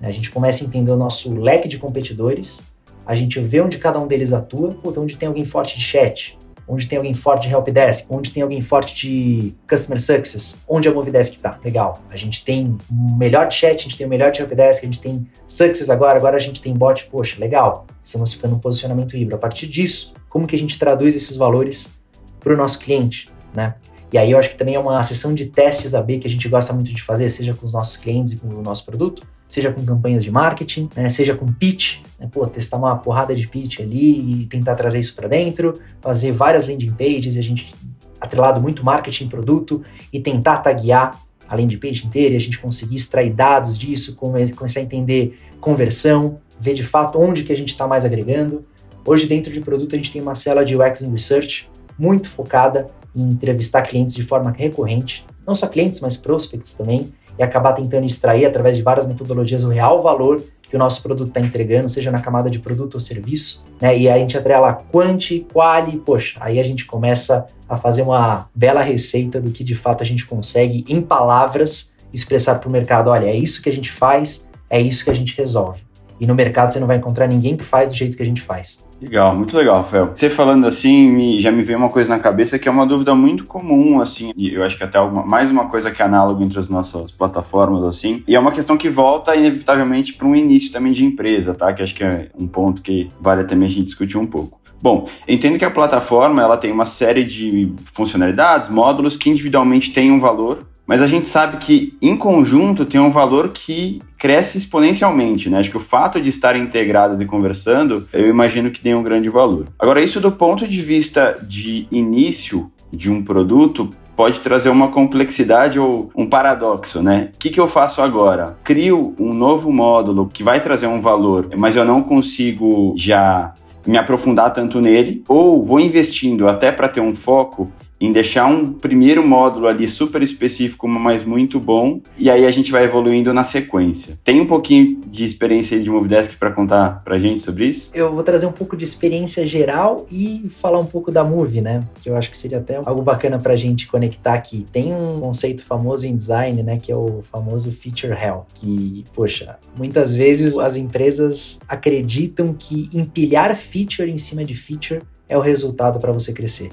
A 0.00 0.10
gente 0.10 0.28
começa 0.28 0.64
a 0.64 0.66
entender 0.66 0.90
o 0.90 0.96
nosso 0.96 1.32
leque 1.38 1.68
de 1.68 1.78
competidores, 1.78 2.64
a 3.06 3.14
gente 3.14 3.38
vê 3.38 3.60
onde 3.60 3.78
cada 3.78 3.96
um 4.00 4.08
deles 4.08 4.32
atua, 4.32 4.70
puta, 4.70 5.00
onde 5.00 5.16
tem 5.16 5.28
alguém 5.28 5.44
forte 5.44 5.78
de 5.78 5.84
chat, 5.84 6.36
onde 6.66 6.88
tem 6.88 6.96
alguém 6.96 7.14
forte 7.14 7.46
de 7.46 7.54
helpdesk, 7.54 8.08
onde 8.10 8.32
tem 8.32 8.42
alguém 8.42 8.60
forte 8.60 8.92
de 8.96 9.54
customer 9.70 10.00
success, 10.00 10.64
onde 10.68 10.88
a 10.88 10.92
Movidesk 10.92 11.36
está. 11.36 11.56
Legal. 11.64 12.02
A 12.10 12.16
gente 12.16 12.44
tem 12.44 12.76
o 12.90 13.16
melhor 13.16 13.46
de 13.46 13.54
chat, 13.54 13.78
a 13.78 13.82
gente 13.84 13.96
tem 13.96 14.04
o 14.04 14.10
melhor 14.10 14.32
de 14.32 14.40
helpdesk, 14.40 14.82
a 14.82 14.86
gente 14.86 14.98
tem 14.98 15.28
success 15.46 15.88
agora, 15.88 16.18
agora 16.18 16.34
a 16.34 16.40
gente 16.40 16.60
tem 16.60 16.74
bot, 16.74 17.06
poxa, 17.06 17.38
legal. 17.38 17.86
Estamos 18.02 18.32
ficando 18.32 18.56
um 18.56 18.58
posicionamento 18.58 19.16
híbrido. 19.16 19.36
A 19.36 19.38
partir 19.38 19.68
disso, 19.68 20.12
como 20.28 20.44
que 20.44 20.56
a 20.56 20.58
gente 20.58 20.76
traduz 20.76 21.14
esses 21.14 21.36
valores 21.36 22.00
para 22.40 22.52
o 22.52 22.56
nosso 22.56 22.80
cliente, 22.80 23.28
né? 23.54 23.76
E 24.12 24.18
aí 24.18 24.30
eu 24.30 24.38
acho 24.38 24.50
que 24.50 24.56
também 24.56 24.74
é 24.74 24.78
uma 24.78 25.02
sessão 25.02 25.34
de 25.34 25.46
testes 25.46 25.94
AB 25.94 26.18
que 26.18 26.26
a 26.26 26.30
gente 26.30 26.48
gosta 26.48 26.72
muito 26.72 26.92
de 26.92 27.02
fazer, 27.02 27.28
seja 27.28 27.54
com 27.54 27.66
os 27.66 27.72
nossos 27.72 27.96
clientes 27.96 28.34
e 28.34 28.36
com 28.36 28.48
o 28.48 28.62
nosso 28.62 28.84
produto, 28.84 29.26
seja 29.48 29.72
com 29.72 29.84
campanhas 29.84 30.22
de 30.22 30.30
marketing, 30.30 30.88
né, 30.94 31.08
seja 31.08 31.34
com 31.34 31.46
pitch, 31.46 32.00
né, 32.18 32.28
pô, 32.30 32.46
testar 32.46 32.76
uma 32.76 32.96
porrada 32.96 33.34
de 33.34 33.46
pitch 33.48 33.80
ali 33.80 34.42
e 34.42 34.46
tentar 34.46 34.74
trazer 34.74 35.00
isso 35.00 35.14
para 35.14 35.28
dentro, 35.28 35.80
fazer 36.00 36.32
várias 36.32 36.68
landing 36.68 36.92
pages 36.92 37.36
e 37.36 37.38
a 37.38 37.42
gente 37.42 37.74
atrelado 38.20 38.60
muito 38.60 38.84
marketing 38.84 39.28
produto 39.28 39.82
e 40.12 40.20
tentar 40.20 40.58
taguear 40.58 41.20
a 41.48 41.54
landing 41.54 41.78
page 41.78 42.06
inteira 42.06 42.34
e 42.34 42.36
a 42.36 42.40
gente 42.40 42.58
conseguir 42.58 42.96
extrair 42.96 43.32
dados 43.32 43.78
disso, 43.78 44.16
começar 44.16 44.80
a 44.80 44.82
entender 44.82 45.38
conversão, 45.60 46.38
ver 46.58 46.74
de 46.74 46.82
fato 46.82 47.18
onde 47.20 47.44
que 47.44 47.52
a 47.52 47.56
gente 47.56 47.68
está 47.68 47.86
mais 47.86 48.04
agregando. 48.04 48.64
Hoje 49.04 49.26
dentro 49.26 49.52
de 49.52 49.60
produto 49.60 49.94
a 49.94 49.98
gente 49.98 50.12
tem 50.12 50.20
uma 50.20 50.34
célula 50.34 50.64
de 50.64 50.76
UX 50.76 51.02
and 51.02 51.10
Research 51.10 51.68
muito 51.98 52.28
focada 52.28 52.88
em 53.16 53.30
entrevistar 53.30 53.82
clientes 53.82 54.14
de 54.14 54.22
forma 54.22 54.50
recorrente, 54.50 55.24
não 55.46 55.54
só 55.54 55.66
clientes, 55.66 56.00
mas 56.00 56.16
prospects 56.16 56.74
também, 56.74 57.12
e 57.38 57.42
acabar 57.42 57.72
tentando 57.72 58.06
extrair 58.06 58.44
através 58.44 58.76
de 58.76 58.82
várias 58.82 59.06
metodologias 59.06 59.64
o 59.64 59.68
real 59.68 60.02
valor 60.02 60.42
que 60.62 60.74
o 60.74 60.78
nosso 60.78 61.02
produto 61.02 61.28
está 61.28 61.40
entregando, 61.40 61.88
seja 61.88 62.10
na 62.10 62.20
camada 62.20 62.50
de 62.50 62.58
produto 62.58 62.94
ou 62.94 63.00
serviço, 63.00 63.64
né? 63.80 63.96
E 63.96 64.08
aí 64.08 64.16
a 64.16 64.18
gente 64.18 64.36
atrela 64.36 64.72
quanti, 64.72 65.46
quali, 65.52 65.98
poxa, 65.98 66.38
aí 66.40 66.58
a 66.58 66.62
gente 66.62 66.84
começa 66.84 67.46
a 67.68 67.76
fazer 67.76 68.02
uma 68.02 68.48
bela 68.54 68.82
receita 68.82 69.40
do 69.40 69.50
que 69.50 69.62
de 69.62 69.74
fato 69.74 70.02
a 70.02 70.06
gente 70.06 70.26
consegue, 70.26 70.84
em 70.88 71.00
palavras, 71.00 71.94
expressar 72.12 72.56
para 72.56 72.68
o 72.68 72.72
mercado: 72.72 73.10
olha, 73.10 73.26
é 73.26 73.36
isso 73.36 73.62
que 73.62 73.68
a 73.68 73.72
gente 73.72 73.92
faz, 73.92 74.50
é 74.68 74.80
isso 74.80 75.04
que 75.04 75.10
a 75.10 75.14
gente 75.14 75.36
resolve. 75.36 75.80
E 76.18 76.26
no 76.26 76.34
mercado 76.34 76.72
você 76.72 76.80
não 76.80 76.86
vai 76.86 76.96
encontrar 76.96 77.26
ninguém 77.26 77.56
que 77.56 77.64
faz 77.64 77.90
do 77.90 77.94
jeito 77.94 78.16
que 78.16 78.22
a 78.22 78.26
gente 78.26 78.42
faz. 78.42 78.84
Legal, 79.00 79.36
muito 79.36 79.54
legal, 79.54 79.76
Rafael. 79.78 80.10
Você 80.14 80.30
falando 80.30 80.66
assim, 80.66 81.10
me, 81.10 81.38
já 81.38 81.52
me 81.52 81.62
veio 81.62 81.78
uma 81.78 81.90
coisa 81.90 82.14
na 82.14 82.18
cabeça 82.18 82.58
que 82.58 82.66
é 82.66 82.70
uma 82.70 82.86
dúvida 82.86 83.14
muito 83.14 83.44
comum, 83.44 84.00
assim, 84.00 84.32
e 84.34 84.54
eu 84.54 84.64
acho 84.64 84.76
que 84.76 84.84
até 84.84 84.96
alguma, 84.96 85.22
mais 85.24 85.50
uma 85.50 85.68
coisa 85.68 85.90
que 85.90 86.00
é 86.00 86.04
análogo 86.04 86.42
entre 86.42 86.58
as 86.58 86.68
nossas 86.68 87.12
plataformas, 87.12 87.86
assim, 87.86 88.24
e 88.26 88.34
é 88.34 88.40
uma 88.40 88.52
questão 88.52 88.76
que 88.76 88.88
volta 88.88 89.36
inevitavelmente 89.36 90.14
para 90.14 90.26
um 90.26 90.34
início 90.34 90.72
também 90.72 90.92
de 90.92 91.04
empresa, 91.04 91.54
tá? 91.54 91.72
Que 91.74 91.82
acho 91.82 91.94
que 91.94 92.04
é 92.04 92.30
um 92.38 92.46
ponto 92.46 92.80
que 92.80 93.10
vale 93.20 93.44
também 93.44 93.66
a 93.66 93.70
gente 93.70 93.84
discutir 93.84 94.16
um 94.16 94.26
pouco. 94.26 94.60
Bom, 94.80 95.06
entendo 95.28 95.58
que 95.58 95.64
a 95.64 95.70
plataforma 95.70 96.42
ela 96.42 96.56
tem 96.56 96.72
uma 96.72 96.84
série 96.86 97.24
de 97.24 97.72
funcionalidades, 97.92 98.68
módulos 98.70 99.16
que 99.16 99.28
individualmente 99.28 99.92
têm 99.92 100.10
um 100.10 100.20
valor 100.20 100.66
mas 100.86 101.02
a 101.02 101.06
gente 101.06 101.26
sabe 101.26 101.56
que 101.58 101.96
em 102.00 102.16
conjunto 102.16 102.84
tem 102.84 103.00
um 103.00 103.10
valor 103.10 103.48
que 103.50 104.00
cresce 104.18 104.58
exponencialmente, 104.58 105.50
né? 105.50 105.58
Acho 105.58 105.70
que 105.70 105.76
o 105.76 105.80
fato 105.80 106.20
de 106.20 106.30
estarem 106.30 106.62
integradas 106.62 107.20
e 107.20 107.24
conversando, 107.26 108.06
eu 108.12 108.28
imagino 108.28 108.70
que 108.70 108.80
tem 108.80 108.94
um 108.94 109.02
grande 109.02 109.28
valor. 109.28 109.66
Agora, 109.78 110.00
isso 110.00 110.20
do 110.20 110.32
ponto 110.32 110.66
de 110.66 110.80
vista 110.80 111.36
de 111.42 111.86
início 111.90 112.70
de 112.92 113.10
um 113.10 113.22
produto 113.22 113.90
pode 114.16 114.40
trazer 114.40 114.70
uma 114.70 114.88
complexidade 114.88 115.78
ou 115.78 116.10
um 116.16 116.26
paradoxo, 116.26 117.02
né? 117.02 117.30
O 117.34 117.38
que, 117.38 117.50
que 117.50 117.60
eu 117.60 117.68
faço 117.68 118.00
agora? 118.00 118.56
Crio 118.64 119.14
um 119.20 119.34
novo 119.34 119.70
módulo 119.70 120.30
que 120.32 120.42
vai 120.42 120.60
trazer 120.60 120.86
um 120.86 121.00
valor, 121.00 121.48
mas 121.56 121.76
eu 121.76 121.84
não 121.84 122.02
consigo 122.02 122.94
já 122.96 123.52
me 123.86 123.96
aprofundar 123.96 124.52
tanto 124.52 124.80
nele, 124.80 125.22
ou 125.28 125.62
vou 125.62 125.78
investindo 125.78 126.48
até 126.48 126.72
para 126.72 126.88
ter 126.88 127.00
um 127.00 127.14
foco 127.14 127.70
em 128.00 128.12
deixar 128.12 128.46
um 128.46 128.72
primeiro 128.72 129.26
módulo 129.26 129.66
ali 129.66 129.88
super 129.88 130.22
específico, 130.22 130.86
mas 130.86 131.24
muito 131.24 131.58
bom, 131.58 132.00
e 132.18 132.30
aí 132.30 132.44
a 132.44 132.50
gente 132.50 132.70
vai 132.70 132.84
evoluindo 132.84 133.32
na 133.32 133.44
sequência. 133.44 134.18
Tem 134.22 134.40
um 134.40 134.46
pouquinho 134.46 135.00
de 135.06 135.24
experiência 135.24 135.80
de 135.80 135.90
Movidesk 135.90 136.36
para 136.38 136.50
contar 136.50 137.02
pra 137.04 137.18
gente 137.18 137.42
sobre 137.42 137.66
isso? 137.66 137.90
Eu 137.94 138.12
vou 138.12 138.22
trazer 138.22 138.46
um 138.46 138.52
pouco 138.52 138.76
de 138.76 138.84
experiência 138.84 139.46
geral 139.46 140.06
e 140.10 140.50
falar 140.60 140.78
um 140.78 140.84
pouco 140.86 141.10
da 141.10 141.24
Move, 141.24 141.60
né? 141.60 141.80
Que 142.02 142.10
eu 142.10 142.16
acho 142.16 142.30
que 142.30 142.36
seria 142.36 142.58
até 142.58 142.76
algo 142.84 143.02
bacana 143.02 143.38
pra 143.38 143.56
gente 143.56 143.86
conectar 143.86 144.34
aqui. 144.34 144.66
Tem 144.70 144.94
um 144.94 145.20
conceito 145.20 145.64
famoso 145.64 146.06
em 146.06 146.14
design, 146.14 146.62
né, 146.62 146.78
que 146.78 146.92
é 146.92 146.96
o 146.96 147.22
famoso 147.30 147.72
feature 147.72 148.12
hell, 148.12 148.46
que, 148.54 149.04
poxa, 149.14 149.56
muitas 149.76 150.14
vezes 150.14 150.56
as 150.58 150.76
empresas 150.76 151.60
acreditam 151.68 152.52
que 152.52 152.88
empilhar 152.92 153.54
feature 153.56 154.10
em 154.10 154.18
cima 154.18 154.44
de 154.44 154.54
feature 154.54 155.00
é 155.28 155.36
o 155.36 155.40
resultado 155.40 155.98
para 155.98 156.12
você 156.12 156.32
crescer. 156.32 156.70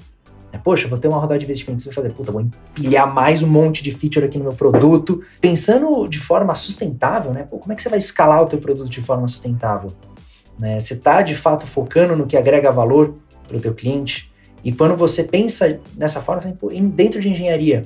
É, 0.53 0.57
Poxa, 0.59 0.87
vou 0.87 0.99
ter 0.99 1.07
uma 1.07 1.17
rodada 1.17 1.39
de 1.39 1.45
investimento, 1.45 1.81
você 1.81 1.89
vai 1.89 1.95
fazer, 1.95 2.13
puta, 2.13 2.31
vou 2.31 2.41
empilhar 2.41 3.11
mais 3.11 3.41
um 3.41 3.47
monte 3.47 3.83
de 3.83 3.91
feature 3.91 4.23
aqui 4.23 4.37
no 4.37 4.43
meu 4.43 4.53
produto. 4.53 5.23
Pensando 5.41 6.07
de 6.07 6.19
forma 6.19 6.53
sustentável, 6.53 7.31
né? 7.33 7.47
Pô, 7.49 7.57
como 7.57 7.73
é 7.73 7.75
que 7.75 7.81
você 7.81 7.89
vai 7.89 7.97
escalar 7.97 8.43
o 8.43 8.45
teu 8.45 8.59
produto 8.59 8.87
de 8.87 9.01
forma 9.01 9.27
sustentável? 9.27 9.91
Né? 10.59 10.79
Você 10.79 10.93
está 10.93 11.23
de 11.23 11.33
fato 11.33 11.65
focando 11.65 12.15
no 12.15 12.27
que 12.27 12.37
agrega 12.37 12.71
valor 12.71 13.15
para 13.47 13.57
o 13.57 13.59
teu 13.59 13.73
cliente? 13.73 14.31
E 14.63 14.71
quando 14.71 14.95
você 14.95 15.23
pensa 15.23 15.79
nessa 15.97 16.21
forma, 16.21 16.55
dentro 16.93 17.19
de 17.19 17.29
engenharia, 17.29 17.81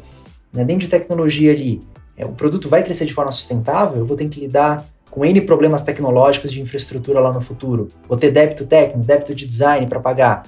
né, 0.51 0.65
dentro 0.65 0.81
de 0.81 0.89
tecnologia 0.89 1.53
ali, 1.53 1.81
é, 2.17 2.25
o 2.25 2.33
produto 2.33 2.67
vai 2.67 2.83
crescer 2.83 3.05
de 3.05 3.13
forma 3.13 3.31
sustentável, 3.31 3.99
eu 3.99 4.05
vou 4.05 4.17
ter 4.17 4.27
que 4.27 4.41
lidar 4.41 4.85
com 5.09 5.25
N 5.25 5.39
problemas 5.41 5.81
tecnológicos 5.83 6.51
de 6.51 6.61
infraestrutura 6.61 7.21
lá 7.21 7.31
no 7.31 7.39
futuro. 7.39 7.87
Vou 8.09 8.17
ter 8.17 8.29
débito 8.29 8.65
técnico, 8.65 9.07
débito 9.07 9.33
de 9.33 9.45
design 9.45 9.87
para 9.87 9.99
pagar. 10.01 10.43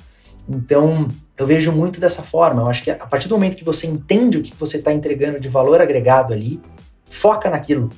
Então, 0.49 1.07
eu 1.38 1.45
vejo 1.45 1.71
muito 1.71 1.99
dessa 1.99 2.23
forma. 2.23 2.63
Eu 2.63 2.67
acho 2.67 2.83
que 2.83 2.91
a 2.91 3.05
partir 3.05 3.27
do 3.27 3.35
momento 3.35 3.55
que 3.55 3.63
você 3.63 3.85
entende 3.88 4.38
o 4.38 4.41
que 4.41 4.55
você 4.55 4.77
está 4.77 4.91
entregando 4.91 5.39
de 5.39 5.47
valor 5.47 5.79
agregado 5.79 6.33
ali, 6.33 6.59
foca 7.05 7.49
naquilo 7.49 7.89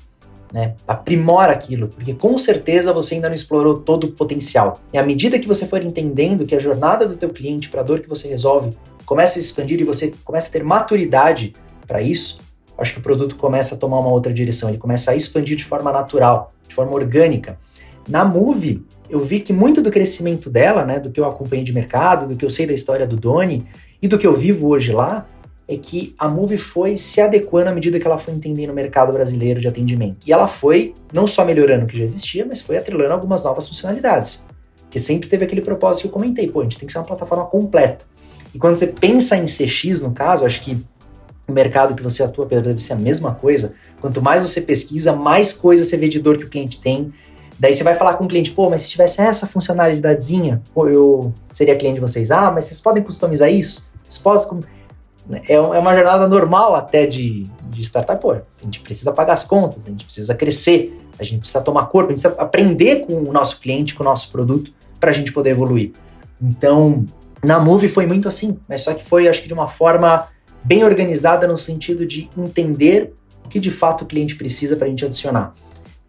né? 0.52 0.76
Aprimora 0.88 1.54
aquilo, 1.54 1.88
porque 1.88 2.14
com 2.14 2.38
certeza 2.38 2.92
você 2.92 3.16
ainda 3.16 3.30
não 3.30 3.36
explorou 3.36 3.80
todo 3.80 4.06
o 4.06 4.12
potencial. 4.12 4.80
E 4.92 4.98
à 4.98 5.04
medida 5.04 5.40
que 5.40 5.48
você 5.48 5.66
for 5.66 5.84
entendendo 5.84 6.46
que 6.46 6.56
a 6.56 6.60
jornada 6.60 7.08
do 7.08 7.16
teu 7.16 7.30
cliente 7.30 7.70
para 7.70 7.82
a 7.82 7.84
dor 7.84 8.02
que 8.02 8.10
você 8.10 8.28
resolve 8.28 8.76
começa 9.06 9.40
a 9.40 9.42
expandir 9.42 9.80
e 9.80 9.84
você 9.84 10.14
começa 10.26 10.50
a 10.50 10.52
ter 10.52 10.64
maturidade 10.64 11.54
para 11.88 12.02
isso, 12.02 12.40
acho 12.78 12.94
que 12.94 13.00
o 13.00 13.04
produto 13.04 13.36
começa 13.36 13.76
a 13.76 13.78
tomar 13.78 14.00
uma 14.00 14.10
outra 14.12 14.34
direção, 14.34 14.70
ele 14.70 14.78
começa 14.78 15.12
a 15.12 15.16
expandir 15.16 15.56
de 15.56 15.66
forma 15.66 15.92
natural, 15.92 16.54
de 16.68 16.76
forma 16.76 16.94
orgânica. 16.94 17.58
Na 18.08 18.26
Move, 18.26 18.86
eu 19.12 19.20
vi 19.20 19.42
que 19.42 19.52
muito 19.52 19.82
do 19.82 19.92
crescimento 19.92 20.50
dela, 20.50 20.86
né, 20.86 21.00
do 21.00 21.12
que 21.12 21.20
eu 21.20 21.26
acompanhei 21.26 21.66
de 21.66 21.74
mercado, 21.74 22.28
do 22.28 22.36
que 22.36 22.46
eu 22.46 22.50
sei 22.50 22.66
da 22.66 22.74
história 22.74 23.06
do 23.06 23.16
Doni 23.16 23.66
e 24.02 24.08
do 24.08 24.18
que 24.18 24.26
eu 24.26 24.36
vivo 24.36 24.70
hoje 24.70 24.92
lá, 24.92 25.28
é 25.68 25.78
que 25.78 26.16
a 26.18 26.28
Move 26.28 26.58
foi 26.58 26.98
se 26.98 27.22
adequando 27.22 27.70
à 27.70 27.74
medida 27.74 28.00
que 28.00 28.08
ela 28.08 28.18
foi 28.18 28.34
entendendo 28.34 28.72
o 28.72 28.74
mercado 28.74 29.12
brasileiro 29.14 29.60
de 29.60 29.68
atendimento. 29.68 30.18
E 30.26 30.34
ela 30.34 30.48
foi 30.48 30.94
não 31.14 31.28
só 31.28 31.46
melhorando 31.46 31.86
o 31.86 31.88
que 31.88 31.98
já 31.98 32.04
existia, 32.04 32.46
mas 32.46 32.62
foi 32.62 32.78
atrelando 32.78 33.14
algumas 33.14 33.44
novas 33.44 33.68
funcionalidades. 33.68 34.46
Que 34.90 35.00
sempre 35.00 35.30
teve 35.30 35.46
aquele 35.46 35.62
propósito 35.62 36.02
que 36.02 36.08
eu 36.08 36.12
comentei, 36.12 36.50
pô, 36.50 36.62
a 36.62 36.64
gente 36.64 36.78
tem 36.78 36.86
que 36.88 36.92
ser 36.92 37.00
uma 37.00 37.06
plataforma 37.06 37.46
completa. 37.46 38.06
E 38.54 38.58
quando 38.58 38.76
você 38.76 38.88
pensa 38.88 39.38
em 39.38 39.46
CX, 39.46 40.02
no 40.02 40.12
caso, 40.12 40.46
acho 40.46 40.62
que 40.62 40.78
o 41.48 41.54
mercado 41.54 41.96
que 41.96 42.04
você 42.04 42.24
atua 42.24 42.46
deve 42.46 42.82
ser 42.82 42.94
a 42.94 42.98
mesma 42.98 43.34
coisa. 43.34 43.74
Quanto 44.00 44.22
mais 44.22 44.42
você 44.42 44.62
pesquisa, 44.62 45.14
mais 45.14 45.54
coisa 45.54 45.84
você 45.84 45.96
vê 45.96 46.10
de 46.10 46.20
dor 46.20 46.38
que 46.38 46.46
o 46.46 46.50
cliente 46.50 46.82
tem. 46.82 47.14
Daí 47.62 47.76
você 47.76 47.84
vai 47.84 47.94
falar 47.94 48.16
com 48.16 48.24
o 48.24 48.28
cliente, 48.28 48.50
pô, 48.50 48.72
mas 48.72 48.82
se 48.82 48.90
tivesse 48.90 49.22
essa 49.22 49.46
funcionalidadezinha, 49.46 50.64
eu 50.76 51.32
seria 51.54 51.76
cliente 51.76 51.96
de 51.96 52.02
vocês. 52.02 52.32
Ah, 52.32 52.50
mas 52.50 52.66
vocês 52.66 52.82
podem 52.82 53.04
customizar 53.04 53.54
isso? 53.54 53.88
Vocês 54.04 54.18
podem 54.18 54.64
é, 55.48 55.54
é 55.54 55.60
uma 55.60 55.94
jornada 55.94 56.28
normal 56.28 56.74
até 56.74 57.06
de, 57.06 57.46
de 57.70 57.82
startup. 57.84 58.20
Pô, 58.20 58.32
a 58.32 58.42
gente 58.64 58.80
precisa 58.80 59.14
pagar 59.14 59.34
as 59.34 59.44
contas, 59.44 59.86
a 59.86 59.90
gente 59.92 60.06
precisa 60.06 60.34
crescer, 60.34 60.98
a 61.20 61.24
gente 61.24 61.42
precisa 61.42 61.62
tomar 61.62 61.86
corpo, 61.86 62.10
a 62.10 62.14
gente 62.14 62.24
precisa 62.24 62.42
aprender 62.42 63.06
com 63.06 63.14
o 63.14 63.32
nosso 63.32 63.60
cliente, 63.60 63.94
com 63.94 64.02
o 64.02 64.08
nosso 64.08 64.32
produto, 64.32 64.74
para 65.00 65.12
a 65.12 65.14
gente 65.14 65.32
poder 65.32 65.52
evoluir. 65.52 65.92
Então, 66.42 67.06
na 67.44 67.60
Move 67.60 67.88
foi 67.88 68.08
muito 68.08 68.28
assim, 68.28 68.58
mas 68.68 68.82
só 68.82 68.96
que 68.96 69.06
foi, 69.06 69.28
acho 69.28 69.40
que 69.40 69.48
de 69.48 69.54
uma 69.54 69.68
forma 69.68 70.28
bem 70.64 70.84
organizada 70.84 71.48
no 71.48 71.56
sentido 71.56 72.08
de 72.08 72.28
entender 72.36 73.14
o 73.46 73.50
que 73.50 73.60
de 73.60 73.70
fato 73.70 74.04
o 74.04 74.08
cliente 74.08 74.36
precisa 74.36 74.76
para 74.76 74.88
a 74.88 74.90
gente 74.90 75.06
adicionar. 75.06 75.54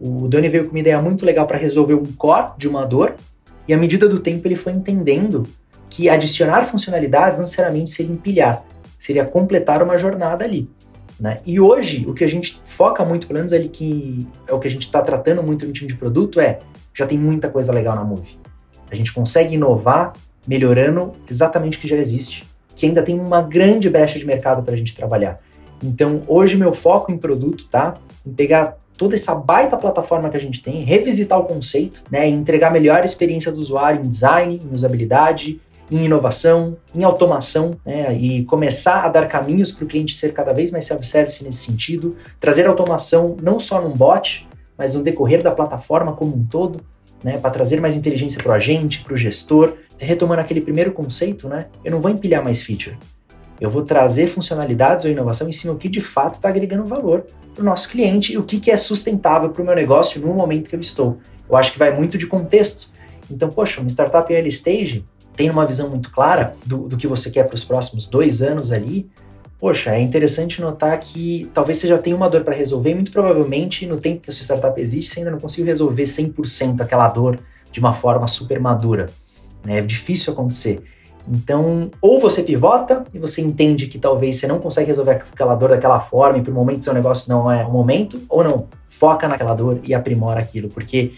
O 0.04 0.26
Doni 0.26 0.48
veio 0.48 0.64
com 0.64 0.70
uma 0.70 0.80
ideia 0.80 1.00
muito 1.00 1.24
legal 1.24 1.46
para 1.46 1.56
resolver 1.56 1.94
um 1.94 2.04
core 2.04 2.50
de 2.58 2.66
uma 2.66 2.84
dor, 2.84 3.14
e 3.68 3.72
à 3.72 3.76
medida 3.76 4.08
do 4.08 4.18
tempo 4.18 4.48
ele 4.48 4.56
foi 4.56 4.72
entendendo 4.72 5.46
que 5.88 6.08
adicionar 6.08 6.64
funcionalidades 6.64 7.38
não 7.38 7.44
necessariamente 7.44 7.92
seria 7.92 8.12
empilhar, 8.12 8.64
seria 8.98 9.24
completar 9.24 9.80
uma 9.80 9.96
jornada 9.96 10.44
ali. 10.44 10.68
Né? 11.20 11.38
E 11.46 11.60
hoje, 11.60 12.04
o 12.08 12.14
que 12.14 12.24
a 12.24 12.28
gente 12.28 12.60
foca 12.64 13.04
muito, 13.04 13.28
pelo 13.28 13.38
menos 13.38 13.52
ali 13.52 13.68
que 13.68 14.26
é 14.48 14.52
o 14.52 14.58
que 14.58 14.66
a 14.66 14.70
gente 14.70 14.82
está 14.82 15.00
tratando 15.00 15.40
muito 15.40 15.64
no 15.64 15.72
time 15.72 15.86
de 15.88 15.96
produto, 15.96 16.40
é 16.40 16.58
já 16.92 17.06
tem 17.06 17.16
muita 17.16 17.48
coisa 17.48 17.72
legal 17.72 17.94
na 17.94 18.02
Move. 18.02 18.36
A 18.90 18.96
gente 18.96 19.12
consegue 19.12 19.54
inovar 19.54 20.14
melhorando 20.48 21.12
exatamente 21.30 21.78
o 21.78 21.80
que 21.80 21.86
já 21.86 21.96
existe, 21.96 22.44
que 22.74 22.86
ainda 22.86 23.02
tem 23.02 23.20
uma 23.20 23.40
grande 23.40 23.88
brecha 23.88 24.18
de 24.18 24.26
mercado 24.26 24.64
para 24.64 24.74
a 24.74 24.76
gente 24.76 24.96
trabalhar. 24.96 25.40
Então, 25.80 26.22
hoje 26.26 26.56
meu 26.56 26.72
foco 26.72 27.12
em 27.12 27.18
produto 27.18 27.68
tá 27.68 27.94
em 28.26 28.32
pegar 28.32 28.81
toda 29.02 29.16
essa 29.16 29.34
baita 29.34 29.76
plataforma 29.76 30.30
que 30.30 30.36
a 30.36 30.40
gente 30.40 30.62
tem, 30.62 30.84
revisitar 30.84 31.36
o 31.36 31.42
conceito, 31.42 32.04
né, 32.08 32.28
entregar 32.28 32.70
melhor 32.70 33.04
experiência 33.04 33.50
do 33.50 33.58
usuário 33.58 34.00
em 34.00 34.08
design, 34.08 34.62
em 34.62 34.72
usabilidade, 34.72 35.60
em 35.90 36.04
inovação, 36.04 36.76
em 36.94 37.02
automação, 37.02 37.72
né, 37.84 38.14
e 38.14 38.44
começar 38.44 39.04
a 39.04 39.08
dar 39.08 39.26
caminhos 39.26 39.72
para 39.72 39.84
o 39.84 39.88
cliente 39.88 40.14
ser 40.14 40.32
cada 40.32 40.52
vez 40.52 40.70
mais 40.70 40.84
self-service 40.84 41.42
nesse 41.42 41.64
sentido, 41.64 42.16
trazer 42.38 42.64
automação 42.64 43.36
não 43.42 43.58
só 43.58 43.82
num 43.82 43.92
bot, 43.92 44.46
mas 44.78 44.94
no 44.94 45.02
decorrer 45.02 45.42
da 45.42 45.50
plataforma 45.50 46.12
como 46.12 46.36
um 46.36 46.44
todo, 46.44 46.80
né, 47.24 47.38
para 47.38 47.50
trazer 47.50 47.80
mais 47.80 47.96
inteligência 47.96 48.40
para 48.40 48.52
o 48.52 48.54
agente, 48.54 49.02
para 49.02 49.14
o 49.14 49.16
gestor. 49.16 49.72
Retomando 49.98 50.40
aquele 50.40 50.60
primeiro 50.60 50.92
conceito, 50.92 51.48
né, 51.48 51.66
eu 51.84 51.90
não 51.90 52.00
vou 52.00 52.12
empilhar 52.12 52.44
mais 52.44 52.62
feature. 52.62 52.96
Eu 53.60 53.68
vou 53.68 53.82
trazer 53.82 54.28
funcionalidades 54.28 55.04
ou 55.04 55.10
inovação 55.10 55.48
em 55.48 55.52
cima 55.52 55.72
do 55.72 55.78
que 55.80 55.88
de 55.88 56.00
fato 56.00 56.34
está 56.34 56.48
agregando 56.48 56.84
valor 56.84 57.26
para 57.54 57.62
o 57.62 57.64
nosso 57.64 57.88
cliente 57.88 58.32
e 58.32 58.38
o 58.38 58.42
que, 58.42 58.58
que 58.58 58.70
é 58.70 58.76
sustentável 58.76 59.50
para 59.50 59.62
o 59.62 59.64
meu 59.64 59.74
negócio 59.74 60.20
no 60.20 60.32
momento 60.32 60.70
que 60.70 60.76
eu 60.76 60.80
estou. 60.80 61.18
Eu 61.48 61.56
acho 61.56 61.72
que 61.72 61.78
vai 61.78 61.94
muito 61.94 62.16
de 62.16 62.26
contexto. 62.26 62.88
Então, 63.30 63.48
poxa, 63.48 63.80
uma 63.80 63.88
startup 63.88 64.32
early 64.32 64.48
stage, 64.48 65.04
tem 65.34 65.50
uma 65.50 65.66
visão 65.66 65.88
muito 65.88 66.10
clara 66.10 66.54
do, 66.66 66.88
do 66.88 66.96
que 66.96 67.06
você 67.06 67.30
quer 67.30 67.44
para 67.44 67.54
os 67.54 67.64
próximos 67.64 68.06
dois 68.06 68.42
anos 68.42 68.70
ali, 68.70 69.10
poxa, 69.62 69.94
é 69.94 70.00
interessante 70.00 70.60
notar 70.60 70.98
que 70.98 71.48
talvez 71.54 71.78
você 71.78 71.86
já 71.86 71.96
tenha 71.96 72.16
uma 72.16 72.28
dor 72.28 72.42
para 72.42 72.52
resolver 72.54 72.94
muito 72.94 73.12
provavelmente 73.12 73.86
no 73.86 73.96
tempo 73.96 74.20
que 74.20 74.28
a 74.28 74.32
sua 74.32 74.42
startup 74.42 74.80
existe, 74.80 75.12
você 75.12 75.20
ainda 75.20 75.30
não 75.30 75.38
conseguiu 75.38 75.66
resolver 75.66 76.02
100% 76.02 76.80
aquela 76.80 77.08
dor 77.08 77.38
de 77.70 77.78
uma 77.78 77.94
forma 77.94 78.26
super 78.26 78.58
madura. 78.58 79.06
Né? 79.64 79.78
É 79.78 79.80
difícil 79.80 80.32
acontecer. 80.32 80.82
Então, 81.28 81.90
ou 82.00 82.18
você 82.18 82.42
pivota 82.42 83.04
e 83.14 83.18
você 83.18 83.40
entende 83.40 83.86
que 83.86 83.98
talvez 83.98 84.36
você 84.36 84.46
não 84.46 84.58
consegue 84.58 84.88
resolver 84.88 85.12
aquela 85.12 85.54
dor 85.54 85.70
daquela 85.70 86.00
forma 86.00 86.38
e 86.38 86.42
para 86.42 86.52
momento 86.52 86.84
seu 86.84 86.92
negócio 86.92 87.32
não 87.32 87.50
é 87.50 87.64
o 87.64 87.70
momento, 87.70 88.20
ou 88.28 88.42
não, 88.42 88.66
foca 88.88 89.28
naquela 89.28 89.54
dor 89.54 89.80
e 89.84 89.94
aprimora 89.94 90.40
aquilo, 90.40 90.68
porque 90.68 91.12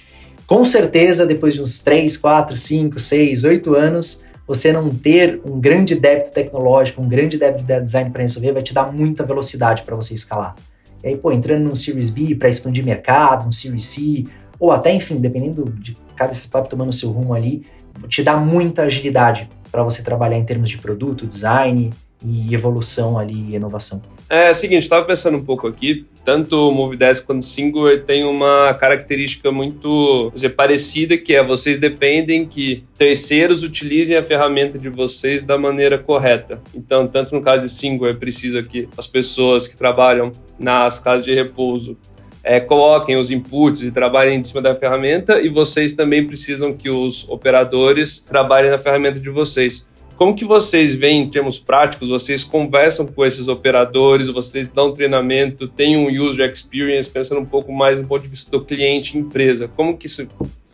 com 0.47 0.63
certeza, 0.63 1.25
depois 1.25 1.55
de 1.55 1.63
uns 1.63 1.81
3, 1.81 2.17
4, 2.19 2.57
5, 2.57 2.99
6, 2.99 3.45
8 3.45 3.75
anos, 3.75 4.25
você 4.47 4.73
não 4.73 4.91
ter 4.91 5.41
um 5.45 5.59
grande 5.59 5.95
débito 5.95 6.33
tecnológico, 6.33 7.01
um 7.01 7.09
grande 7.09 7.39
débito 7.39 7.65
de 7.65 7.81
design 7.81 8.11
para 8.11 8.23
resolver, 8.23 8.53
vai 8.53 8.63
te 8.63 8.75
dar 8.75 8.93
muita 8.93 9.25
velocidade 9.25 9.83
para 9.83 9.97
você 9.97 10.13
escalar. 10.13 10.55
E 11.03 11.09
aí, 11.09 11.17
pô, 11.17 11.33
entrando 11.33 11.65
num 11.65 11.75
Series 11.75 12.11
B 12.11 12.35
para 12.35 12.49
expandir 12.49 12.85
mercado, 12.85 13.49
um 13.49 13.53
Series 13.53 13.85
C, 13.85 14.25
ou 14.59 14.71
até, 14.71 14.93
enfim, 14.93 15.17
dependendo 15.17 15.65
de 15.65 15.97
cada 16.15 16.33
startup 16.33 16.69
tomando 16.69 16.93
seu 16.93 17.11
rumo 17.11 17.33
ali, 17.33 17.65
te 18.09 18.23
dá 18.23 18.37
muita 18.37 18.83
agilidade 18.83 19.49
para 19.75 19.83
você 19.83 20.05
trabalhar 20.05 20.39
em 20.39 20.45
termos 20.45 20.71
de 20.71 20.79
produto, 20.79 21.27
design 21.27 21.91
e 22.25 22.55
evolução 22.55 23.19
ali, 23.19 23.35
e 23.35 23.57
inovação. 23.57 24.01
É, 24.31 24.47
é 24.47 24.51
o 24.53 24.55
seguinte, 24.55 24.85
estava 24.85 25.05
pensando 25.05 25.37
um 25.37 25.45
pouco 25.45 25.67
aqui, 25.67 26.07
tanto 26.25 26.69
o 26.69 26.73
Movidesk 26.73 27.27
quanto 27.27 27.43
o 27.43 27.45
Single 27.45 27.99
tem 27.99 28.25
uma 28.25 28.73
característica 28.75 29.51
muito 29.51 30.31
dizer, 30.33 30.51
parecida, 30.51 31.19
que 31.19 31.35
é 31.35 31.43
vocês 31.43 31.77
dependem 31.77 32.47
que 32.47 32.85
terceiros 32.97 33.65
utilizem 33.65 34.17
a 34.17 34.23
ferramenta 34.23 34.79
de 34.79 34.89
vocês 34.89 35.43
da 35.43 35.59
maneira 35.59 35.99
correta. 35.99 36.63
Então, 36.73 37.09
tanto 37.09 37.35
no 37.35 37.43
caso 37.43 37.65
de 37.67 37.73
Single, 37.73 38.07
é 38.07 38.15
preciso 38.15 38.63
que 38.63 38.89
as 38.97 39.09
pessoas 39.09 39.67
que 39.67 39.77
trabalham 39.77 40.31
nas 40.57 41.01
casas 41.01 41.25
de 41.25 41.35
repouso 41.35 41.99
é, 42.45 42.61
coloquem 42.61 43.17
os 43.17 43.31
inputs 43.31 43.83
e 43.83 43.91
trabalhem 43.91 44.39
em 44.39 44.45
cima 44.45 44.61
da 44.61 44.77
ferramenta, 44.77 45.41
e 45.41 45.49
vocês 45.49 45.95
também 45.95 46.27
precisam 46.27 46.75
que 46.75 46.91
os 46.91 47.27
operadores 47.29 48.19
trabalhem 48.19 48.71
na 48.71 48.79
ferramenta 48.79 49.19
de 49.19 49.31
vocês. 49.31 49.89
Como 50.17 50.37
que 50.37 50.45
vocês 50.45 50.95
veem 50.95 51.23
em 51.23 51.29
termos 51.29 51.59
práticos? 51.59 52.09
Vocês 52.09 52.45
conversam 52.45 53.05
com 53.05 53.25
esses 53.25 53.49
operadores, 53.49 54.29
vocês 54.29 54.71
dão 54.71 54.93
treinamento, 54.93 55.67
tem 55.67 55.97
um 55.97 56.09
user 56.23 56.49
experience, 56.49 57.11
pensando 57.11 57.41
um 57.41 57.45
pouco 57.45 57.73
mais 57.73 57.99
do 57.99 58.07
ponto 58.07 58.23
de 58.23 58.29
vista 58.29 58.51
do 58.51 58.65
cliente 58.65 59.19
empresa. 59.19 59.67
Como 59.67 59.97
que 59.97 60.07
isso 60.07 60.25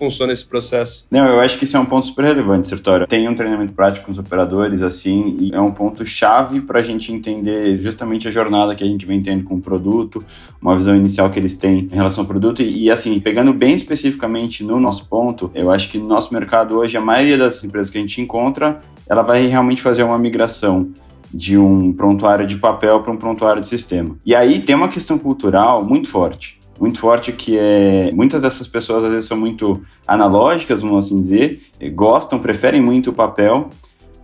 funciona 0.00 0.32
esse 0.32 0.44
processo? 0.46 1.06
Não, 1.10 1.26
eu 1.26 1.38
acho 1.40 1.58
que 1.58 1.64
isso 1.64 1.76
é 1.76 1.80
um 1.80 1.84
ponto 1.84 2.06
super 2.06 2.24
relevante, 2.24 2.68
Sertório. 2.68 3.06
Tem 3.06 3.28
um 3.28 3.34
treinamento 3.34 3.74
prático 3.74 4.06
com 4.06 4.12
os 4.12 4.18
operadores, 4.18 4.80
assim, 4.80 5.36
e 5.38 5.54
é 5.54 5.60
um 5.60 5.70
ponto 5.70 6.04
chave 6.06 6.62
para 6.62 6.80
a 6.80 6.82
gente 6.82 7.12
entender 7.12 7.76
justamente 7.76 8.26
a 8.26 8.30
jornada 8.30 8.74
que 8.74 8.82
a 8.82 8.86
gente 8.86 9.04
vem 9.04 9.22
tendo 9.22 9.44
com 9.44 9.56
o 9.56 9.60
produto, 9.60 10.24
uma 10.60 10.74
visão 10.74 10.96
inicial 10.96 11.28
que 11.28 11.38
eles 11.38 11.54
têm 11.54 11.86
em 11.92 11.94
relação 11.94 12.24
ao 12.24 12.28
produto. 12.28 12.62
E, 12.62 12.84
e 12.84 12.90
assim, 12.90 13.20
pegando 13.20 13.52
bem 13.52 13.74
especificamente 13.74 14.64
no 14.64 14.80
nosso 14.80 15.06
ponto, 15.06 15.50
eu 15.54 15.70
acho 15.70 15.90
que 15.90 15.98
no 15.98 16.08
nosso 16.08 16.32
mercado 16.32 16.78
hoje, 16.78 16.96
a 16.96 17.00
maioria 17.00 17.36
das 17.36 17.62
empresas 17.62 17.90
que 17.90 17.98
a 17.98 18.00
gente 18.00 18.20
encontra, 18.22 18.80
ela 19.08 19.22
vai 19.22 19.46
realmente 19.46 19.82
fazer 19.82 20.02
uma 20.02 20.18
migração 20.18 20.90
de 21.32 21.58
um 21.58 21.92
prontuário 21.92 22.46
de 22.46 22.56
papel 22.56 23.00
para 23.02 23.12
um 23.12 23.16
prontuário 23.16 23.60
de 23.60 23.68
sistema. 23.68 24.16
E 24.24 24.34
aí 24.34 24.60
tem 24.60 24.74
uma 24.74 24.88
questão 24.88 25.18
cultural 25.18 25.84
muito 25.84 26.08
forte 26.08 26.59
muito 26.80 26.98
forte 26.98 27.30
que 27.30 27.58
é 27.58 28.10
muitas 28.12 28.40
dessas 28.40 28.66
pessoas 28.66 29.04
às 29.04 29.10
vezes 29.12 29.28
são 29.28 29.36
muito 29.36 29.82
analógicas, 30.06 30.80
vamos 30.80 31.04
assim 31.04 31.20
dizer, 31.20 31.60
gostam, 31.92 32.38
preferem 32.38 32.80
muito 32.80 33.10
o 33.10 33.12
papel, 33.12 33.68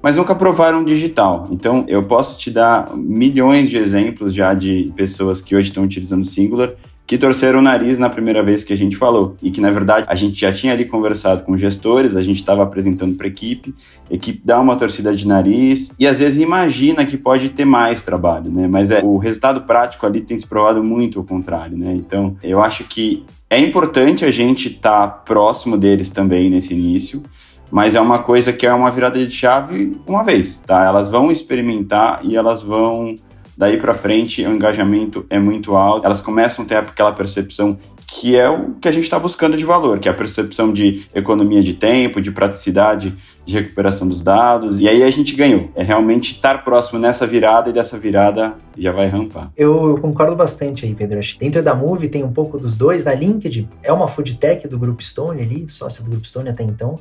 mas 0.02 0.16
nunca 0.16 0.34
provaram 0.34 0.82
digital. 0.82 1.46
Então, 1.50 1.84
eu 1.86 2.02
posso 2.02 2.38
te 2.38 2.50
dar 2.50 2.96
milhões 2.96 3.68
de 3.68 3.76
exemplos 3.76 4.34
já 4.34 4.54
de 4.54 4.92
pessoas 4.96 5.42
que 5.42 5.54
hoje 5.54 5.68
estão 5.68 5.84
utilizando 5.84 6.24
Singular 6.24 6.72
que 7.06 7.16
torceram 7.16 7.60
o 7.60 7.62
nariz 7.62 7.98
na 7.98 8.10
primeira 8.10 8.42
vez 8.42 8.64
que 8.64 8.72
a 8.72 8.76
gente 8.76 8.96
falou 8.96 9.36
e 9.40 9.50
que 9.50 9.60
na 9.60 9.70
verdade 9.70 10.06
a 10.08 10.14
gente 10.16 10.40
já 10.40 10.52
tinha 10.52 10.72
ali 10.72 10.84
conversado 10.84 11.42
com 11.42 11.56
gestores, 11.56 12.16
a 12.16 12.22
gente 12.22 12.38
estava 12.38 12.64
apresentando 12.64 13.14
para 13.14 13.28
equipe, 13.28 13.72
a 14.10 14.14
equipe 14.14 14.40
dá 14.44 14.58
uma 14.60 14.76
torcida 14.76 15.14
de 15.14 15.26
nariz 15.26 15.94
e 15.98 16.06
às 16.06 16.18
vezes 16.18 16.40
imagina 16.40 17.06
que 17.06 17.16
pode 17.16 17.50
ter 17.50 17.64
mais 17.64 18.02
trabalho, 18.02 18.50
né? 18.50 18.66
Mas 18.66 18.90
é 18.90 19.00
o 19.04 19.18
resultado 19.18 19.60
prático 19.62 20.04
ali 20.04 20.20
tem 20.20 20.36
se 20.36 20.46
provado 20.46 20.82
muito 20.82 21.20
o 21.20 21.24
contrário, 21.24 21.78
né? 21.78 21.94
Então 21.94 22.36
eu 22.42 22.60
acho 22.60 22.82
que 22.84 23.24
é 23.48 23.58
importante 23.58 24.24
a 24.24 24.30
gente 24.30 24.68
estar 24.68 25.06
tá 25.06 25.08
próximo 25.08 25.76
deles 25.76 26.10
também 26.10 26.50
nesse 26.50 26.74
início. 26.74 27.22
Mas 27.68 27.96
é 27.96 28.00
uma 28.00 28.20
coisa 28.20 28.52
que 28.52 28.64
é 28.64 28.72
uma 28.72 28.92
virada 28.92 29.18
de 29.18 29.28
chave 29.28 29.96
uma 30.06 30.22
vez, 30.22 30.62
tá? 30.64 30.84
Elas 30.84 31.08
vão 31.08 31.32
experimentar 31.32 32.20
e 32.22 32.36
elas 32.36 32.62
vão 32.62 33.16
Daí 33.56 33.78
para 33.78 33.94
frente, 33.94 34.44
o 34.44 34.52
engajamento 34.52 35.24
é 35.30 35.38
muito 35.38 35.74
alto. 35.74 36.04
Elas 36.04 36.20
começam 36.20 36.64
a 36.64 36.68
ter 36.68 36.76
aquela 36.76 37.12
percepção 37.12 37.78
que 38.06 38.36
é 38.36 38.48
o 38.48 38.74
que 38.74 38.86
a 38.86 38.92
gente 38.92 39.04
está 39.04 39.18
buscando 39.18 39.56
de 39.56 39.64
valor, 39.64 39.98
que 39.98 40.08
é 40.08 40.12
a 40.12 40.14
percepção 40.14 40.72
de 40.72 41.06
economia 41.14 41.60
de 41.60 41.74
tempo, 41.74 42.20
de 42.20 42.30
praticidade, 42.30 43.16
de 43.44 43.54
recuperação 43.54 44.06
dos 44.06 44.22
dados. 44.22 44.78
E 44.78 44.88
aí 44.88 45.02
a 45.02 45.10
gente 45.10 45.34
ganhou. 45.34 45.70
É 45.74 45.82
realmente 45.82 46.32
estar 46.32 46.62
próximo 46.62 46.98
nessa 47.00 47.26
virada 47.26 47.70
e 47.70 47.72
dessa 47.72 47.98
virada 47.98 48.54
já 48.78 48.92
vai 48.92 49.08
rampar. 49.08 49.50
Eu, 49.56 49.88
eu 49.88 49.98
concordo 49.98 50.36
bastante 50.36 50.86
aí, 50.86 50.94
Pedro. 50.94 51.18
Dentro 51.40 51.62
da 51.62 51.74
Move 51.74 52.08
tem 52.08 52.22
um 52.22 52.32
pouco 52.32 52.58
dos 52.58 52.76
dois. 52.76 53.04
Na 53.04 53.14
LinkedIn 53.14 53.68
é 53.82 53.92
uma 53.92 54.06
food 54.06 54.36
tech 54.36 54.68
do 54.68 54.78
Grupo 54.78 55.02
Stone 55.02 55.42
ali, 55.42 55.66
sócia 55.68 56.04
do 56.04 56.10
Grupo 56.10 56.26
Stone 56.28 56.48
até 56.48 56.62
então. 56.62 56.94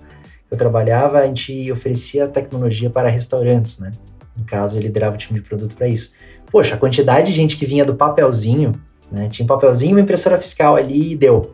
Eu 0.50 0.58
trabalhava, 0.58 1.20
a 1.20 1.28
gente 1.28 1.72
oferecia 1.72 2.28
tecnologia 2.28 2.90
para 2.90 3.10
restaurantes, 3.10 3.80
né? 3.80 3.92
No 4.38 4.44
caso, 4.44 4.78
eu 4.78 4.82
liderava 4.82 5.16
o 5.16 5.18
time 5.18 5.40
de 5.40 5.48
produto 5.48 5.76
para 5.76 5.88
isso. 5.88 6.14
Poxa, 6.52 6.76
a 6.76 6.78
quantidade 6.78 7.28
de 7.28 7.34
gente 7.34 7.58
que 7.58 7.66
vinha 7.66 7.84
do 7.84 7.96
papelzinho, 7.96 8.74
né? 9.12 9.28
Tinha 9.30 9.44
um 9.44 9.48
papelzinho 9.48 9.92
e 9.92 9.94
uma 9.94 10.02
impressora 10.02 10.38
fiscal 10.38 10.76
ali 10.76 11.12
e 11.12 11.16
deu. 11.16 11.54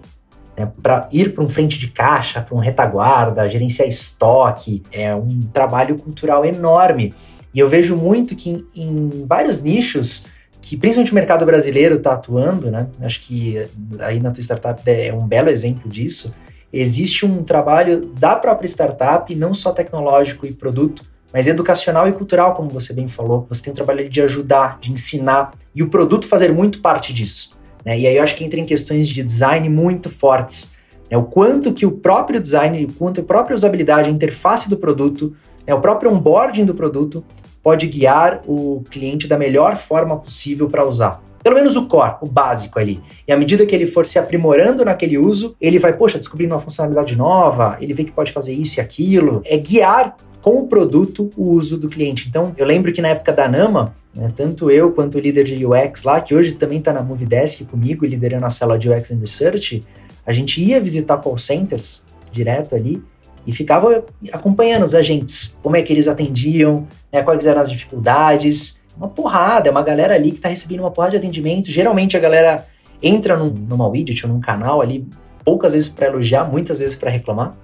Né, 0.57 0.69
para 0.81 1.07
ir 1.11 1.33
para 1.33 1.43
um 1.43 1.49
frente 1.49 1.79
de 1.79 1.87
caixa, 1.87 2.41
para 2.41 2.55
um 2.55 2.59
retaguarda, 2.59 3.47
gerenciar 3.47 3.87
estoque, 3.87 4.83
é 4.91 5.15
um 5.15 5.39
trabalho 5.53 5.97
cultural 5.97 6.45
enorme. 6.45 7.13
E 7.53 7.59
eu 7.59 7.67
vejo 7.67 7.95
muito 7.95 8.35
que 8.35 8.49
em, 8.49 8.65
em 8.75 9.25
vários 9.25 9.61
nichos, 9.61 10.27
que 10.61 10.77
principalmente 10.77 11.11
o 11.11 11.15
mercado 11.15 11.45
brasileiro 11.45 11.95
está 11.95 12.13
atuando, 12.13 12.69
né? 12.69 12.87
Acho 13.01 13.21
que 13.21 13.65
aí 13.99 14.19
na 14.19 14.31
tua 14.31 14.41
startup 14.41 14.81
é 14.89 15.13
um 15.13 15.25
belo 15.25 15.49
exemplo 15.49 15.89
disso. 15.89 16.33
Existe 16.71 17.25
um 17.25 17.43
trabalho 17.43 18.05
da 18.17 18.35
própria 18.35 18.67
startup, 18.67 19.33
não 19.35 19.53
só 19.53 19.71
tecnológico 19.71 20.45
e 20.45 20.53
produto, 20.53 21.05
mas 21.33 21.47
educacional 21.47 22.07
e 22.07 22.13
cultural, 22.13 22.53
como 22.53 22.69
você 22.69 22.93
bem 22.93 23.07
falou. 23.07 23.45
Você 23.49 23.63
tem 23.63 23.71
um 23.71 23.75
trabalho 23.75 24.09
de 24.09 24.21
ajudar, 24.21 24.77
de 24.79 24.91
ensinar 24.91 25.51
e 25.73 25.81
o 25.81 25.89
produto 25.89 26.27
fazer 26.27 26.51
muito 26.51 26.81
parte 26.81 27.13
disso. 27.13 27.55
Né? 27.85 27.99
E 27.99 28.07
aí 28.07 28.17
eu 28.17 28.23
acho 28.23 28.35
que 28.35 28.43
entra 28.43 28.59
em 28.59 28.65
questões 28.65 29.07
de 29.07 29.23
design 29.23 29.67
muito 29.69 30.09
fortes. 30.09 30.77
Né? 31.09 31.17
O 31.17 31.23
quanto 31.23 31.73
que 31.73 31.85
o 31.85 31.91
próprio 31.91 32.39
design, 32.39 32.85
o 32.85 32.93
quanto 32.93 33.21
a 33.21 33.23
própria 33.23 33.55
usabilidade, 33.55 34.09
a 34.09 34.11
interface 34.11 34.69
do 34.69 34.77
produto, 34.77 35.35
né? 35.65 35.73
o 35.73 35.79
próprio 35.79 36.11
onboarding 36.11 36.65
do 36.65 36.73
produto 36.73 37.23
pode 37.63 37.87
guiar 37.87 38.41
o 38.47 38.83
cliente 38.89 39.27
da 39.27 39.37
melhor 39.37 39.75
forma 39.77 40.17
possível 40.17 40.67
para 40.67 40.85
usar. 40.85 41.21
Pelo 41.43 41.55
menos 41.55 41.75
o 41.75 41.87
core, 41.87 42.17
o 42.21 42.27
básico 42.27 42.77
ali. 42.77 42.99
E 43.27 43.31
à 43.31 43.37
medida 43.37 43.65
que 43.65 43.73
ele 43.73 43.87
for 43.87 44.05
se 44.05 44.19
aprimorando 44.19 44.85
naquele 44.85 45.17
uso, 45.17 45.55
ele 45.59 45.79
vai, 45.79 45.93
poxa, 45.93 46.19
descobrindo 46.19 46.53
uma 46.53 46.61
funcionalidade 46.61 47.15
nova, 47.15 47.77
ele 47.81 47.93
vê 47.93 48.03
que 48.03 48.11
pode 48.11 48.31
fazer 48.31 48.53
isso 48.53 48.79
e 48.79 48.81
aquilo. 48.81 49.41
É 49.45 49.57
guiar 49.57 50.15
com 50.41 50.59
o 50.59 50.67
produto 50.67 51.29
o 51.37 51.51
uso 51.51 51.77
do 51.77 51.87
cliente. 51.87 52.27
Então, 52.27 52.53
eu 52.57 52.65
lembro 52.65 52.91
que 52.91 53.01
na 53.01 53.09
época 53.09 53.31
da 53.31 53.47
Nama, 53.47 53.95
né, 54.13 54.31
tanto 54.35 54.69
eu 54.71 54.91
quanto 54.91 55.17
o 55.17 55.19
líder 55.19 55.43
de 55.43 55.65
UX 55.65 56.03
lá, 56.03 56.19
que 56.19 56.33
hoje 56.33 56.53
também 56.53 56.79
está 56.79 56.91
na 56.91 57.03
Movidesk 57.03 57.65
comigo, 57.65 58.05
liderando 58.05 58.45
a 58.45 58.49
célula 58.49 58.77
de 58.77 58.89
UX 58.89 59.11
and 59.11 59.19
Research, 59.19 59.83
a 60.25 60.31
gente 60.31 60.63
ia 60.63 60.79
visitar 60.79 61.17
call 61.17 61.37
centers 61.37 62.05
direto 62.31 62.75
ali 62.75 63.01
e 63.45 63.51
ficava 63.51 64.03
acompanhando 64.31 64.83
os 64.83 64.93
agentes, 64.93 65.57
como 65.61 65.75
é 65.75 65.81
que 65.81 65.91
eles 65.91 66.07
atendiam, 66.07 66.87
né, 67.11 67.21
quais 67.21 67.45
eram 67.45 67.61
as 67.61 67.69
dificuldades. 67.69 68.83
Uma 68.95 69.07
porrada, 69.07 69.67
é 69.67 69.71
uma 69.71 69.81
galera 69.81 70.15
ali 70.15 70.31
que 70.31 70.37
está 70.37 70.49
recebendo 70.49 70.81
uma 70.81 70.91
porrada 70.91 71.11
de 71.11 71.17
atendimento. 71.17 71.71
Geralmente 71.71 72.15
a 72.15 72.19
galera 72.19 72.65
entra 73.01 73.35
num, 73.35 73.49
numa 73.49 73.87
widget 73.87 74.25
ou 74.25 74.31
num 74.31 74.39
canal 74.39 74.81
ali, 74.81 75.07
poucas 75.43 75.73
vezes 75.73 75.89
para 75.89 76.07
elogiar, 76.07 76.43
muitas 76.43 76.77
vezes 76.77 76.95
para 76.95 77.09
reclamar 77.09 77.55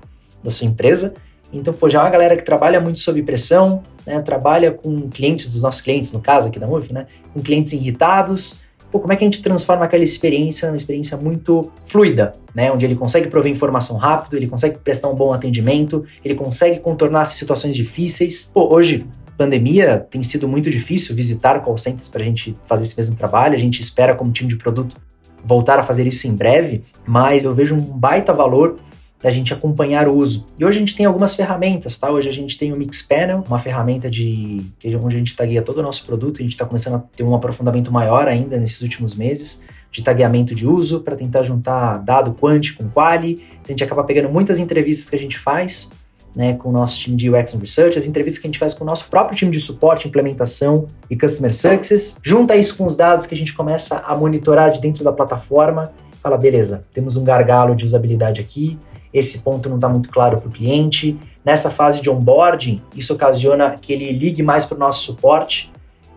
da 0.44 0.50
sua 0.50 0.68
empresa. 0.68 1.14
Então, 1.52 1.74
pô, 1.74 1.90
já 1.90 2.00
é 2.00 2.04
uma 2.04 2.10
galera 2.10 2.36
que 2.36 2.44
trabalha 2.44 2.80
muito 2.80 3.00
sob 3.00 3.22
pressão, 3.24 3.82
né? 4.06 4.20
Trabalha 4.20 4.72
com 4.72 5.10
clientes 5.10 5.52
dos 5.52 5.62
nossos 5.62 5.82
clientes, 5.82 6.12
no 6.12 6.22
caso 6.22 6.48
aqui 6.48 6.60
da 6.60 6.68
Move, 6.68 6.92
né? 6.92 7.08
Com 7.34 7.42
clientes 7.42 7.74
irritados. 7.74 8.62
Pô, 8.92 9.00
como 9.00 9.12
é 9.12 9.16
que 9.16 9.24
a 9.24 9.28
gente 9.28 9.42
transforma 9.42 9.86
aquela 9.86 10.04
experiência 10.04 10.68
numa 10.68 10.78
experiência 10.78 11.18
muito 11.18 11.72
fluida, 11.84 12.34
né? 12.54 12.72
Onde 12.72 12.86
ele 12.86 12.96
consegue 12.96 13.28
prover 13.28 13.52
informação 13.52 13.98
rápido, 13.98 14.36
ele 14.36 14.48
consegue 14.48 14.78
prestar 14.78 15.10
um 15.10 15.16
bom 15.16 15.34
atendimento, 15.34 16.06
ele 16.24 16.36
consegue 16.36 16.80
contornar 16.80 17.26
situações 17.26 17.76
difíceis. 17.76 18.50
Pô, 18.54 18.74
hoje 18.74 19.06
pandemia 19.38 20.06
tem 20.10 20.24
sido 20.24 20.48
muito 20.48 20.70
difícil 20.70 21.16
visitar 21.16 21.60
call 21.60 21.78
centers 21.78 22.08
para 22.08 22.22
a 22.22 22.26
gente 22.26 22.58
fazer 22.66 22.84
esse 22.84 22.98
mesmo 22.98 23.16
trabalho. 23.16 23.54
A 23.54 23.60
gente 23.60 23.80
espera, 23.80 24.16
como 24.16 24.32
time 24.32 24.50
de 24.50 24.56
produto, 24.56 24.98
voltar 25.46 25.80
a 25.80 25.84
fazer 25.84 26.08
isso 26.08 26.28
em 26.28 26.36
breve, 26.36 26.84
mas 27.06 27.44
eu 27.44 27.54
vejo 27.54 27.76
um 27.76 27.80
baita 27.80 28.34
valor 28.34 28.78
da 29.22 29.32
gente 29.32 29.54
acompanhar 29.54 30.08
o 30.08 30.16
uso. 30.16 30.46
E 30.60 30.66
hoje 30.66 30.78
a 30.78 30.80
gente 30.80 30.96
tem 30.96 31.06
algumas 31.06 31.34
ferramentas, 31.36 31.98
tá? 31.98 32.12
Hoje 32.12 32.30
a 32.30 32.34
gente 32.34 32.58
tem 32.58 32.72
o 32.72 32.78
Mixpanel, 32.78 33.44
uma 33.48 33.60
ferramenta 33.60 34.10
de 34.10 34.64
onde 35.04 35.16
a 35.16 35.20
gente 35.20 35.36
tagueia 35.36 35.62
todo 35.62 35.80
o 35.80 35.84
nosso 35.84 36.06
produto, 36.06 36.38
a 36.40 36.44
gente 36.44 36.52
está 36.52 36.66
começando 36.66 36.96
a 36.96 37.00
ter 37.00 37.24
um 37.24 37.34
aprofundamento 37.34 37.92
maior 37.92 38.28
ainda 38.28 38.58
nesses 38.58 38.82
últimos 38.82 39.16
meses 39.16 39.64
de 39.92 40.04
tagueamento 40.04 40.54
de 40.54 40.68
uso 40.68 41.02
para 41.02 41.16
tentar 41.16 41.44
juntar 41.44 41.98
dado 42.00 42.34
quant 42.34 42.76
com 42.78 42.88
quali. 42.90 43.44
A 43.66 43.72
gente 43.72 43.84
acaba 43.84 44.04
pegando 44.04 44.30
muitas 44.30 44.60
entrevistas 44.60 45.10
que 45.10 45.16
a 45.16 45.20
gente 45.20 45.40
faz 45.40 45.92
né, 46.36 46.54
com 46.54 46.70
o 46.70 46.72
nosso 46.72 47.00
time 47.00 47.18
de 47.18 47.30
UX 47.32 47.56
and 47.56 47.60
Research, 47.60 47.98
as 47.98 48.06
entrevistas 48.06 48.40
que 48.40 48.48
a 48.48 48.50
gente 48.50 48.60
faz 48.60 48.74
com 48.74 48.84
o 48.84 48.88
nosso 48.88 49.10
próprio 49.10 49.36
time 49.36 49.50
de 49.50 49.60
suporte, 49.60 50.08
implementação 50.08 50.88
e 51.10 51.18
Customer 51.18 51.54
Success. 51.54 52.20
Junta 52.24 52.56
isso 52.56 52.78
com 52.78 52.86
os 52.86 52.96
dados 52.96 53.26
que 53.26 53.34
a 53.34 53.38
gente 53.38 53.54
começa 53.54 53.98
a 54.06 54.16
monitorar 54.16 54.72
de 54.72 54.80
dentro 54.80 55.04
da 55.04 55.12
plataforma. 55.12 55.92
Fala, 56.22 56.38
beleza, 56.38 56.86
temos 56.94 57.16
um 57.16 57.24
gargalo 57.24 57.76
de 57.76 57.86
usabilidade 57.86 58.40
aqui, 58.40 58.78
esse 59.18 59.40
ponto 59.40 59.68
não 59.70 59.76
está 59.76 59.90
muito 59.90 60.10
claro 60.10 60.40
para 60.40 60.48
o 60.48 60.52
cliente. 60.52 61.18
Nessa 61.44 61.70
fase 61.70 62.02
de 62.02 62.10
onboarding, 62.10 62.82
isso 62.96 63.14
ocasiona 63.14 63.76
que 63.82 63.94
ele 63.94 64.12
ligue 64.12 64.44
mais 64.44 64.66
para 64.66 64.76
o 64.76 64.80
nosso 64.80 65.04
suporte 65.06 65.72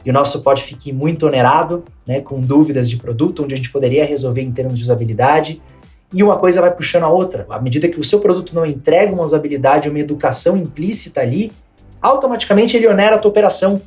e 0.04 0.10
o 0.10 0.12
nosso 0.12 0.38
suporte 0.38 0.62
fique 0.62 0.92
muito 0.92 1.26
onerado, 1.26 1.84
né, 2.06 2.20
com 2.20 2.40
dúvidas 2.40 2.88
de 2.88 2.96
produto, 2.96 3.44
onde 3.44 3.54
a 3.54 3.56
gente 3.56 3.70
poderia 3.70 4.04
resolver 4.04 4.42
em 4.42 4.50
termos 4.50 4.78
de 4.78 4.84
usabilidade. 4.84 5.60
E 6.12 6.22
uma 6.22 6.36
coisa 6.36 6.60
vai 6.60 6.74
puxando 6.74 7.04
a 7.04 7.08
outra. 7.08 7.46
À 7.50 7.60
medida 7.60 7.88
que 7.88 8.00
o 8.00 8.04
seu 8.04 8.18
produto 8.18 8.54
não 8.54 8.64
entrega 8.66 9.12
uma 9.12 9.22
usabilidade, 9.22 9.88
uma 9.88 9.98
educação 9.98 10.56
implícita 10.56 11.20
ali, 11.20 11.52
automaticamente 12.00 12.76
ele 12.76 12.88
onera 12.88 13.16
a 13.16 13.18
tua 13.18 13.30
operação. 13.30 13.80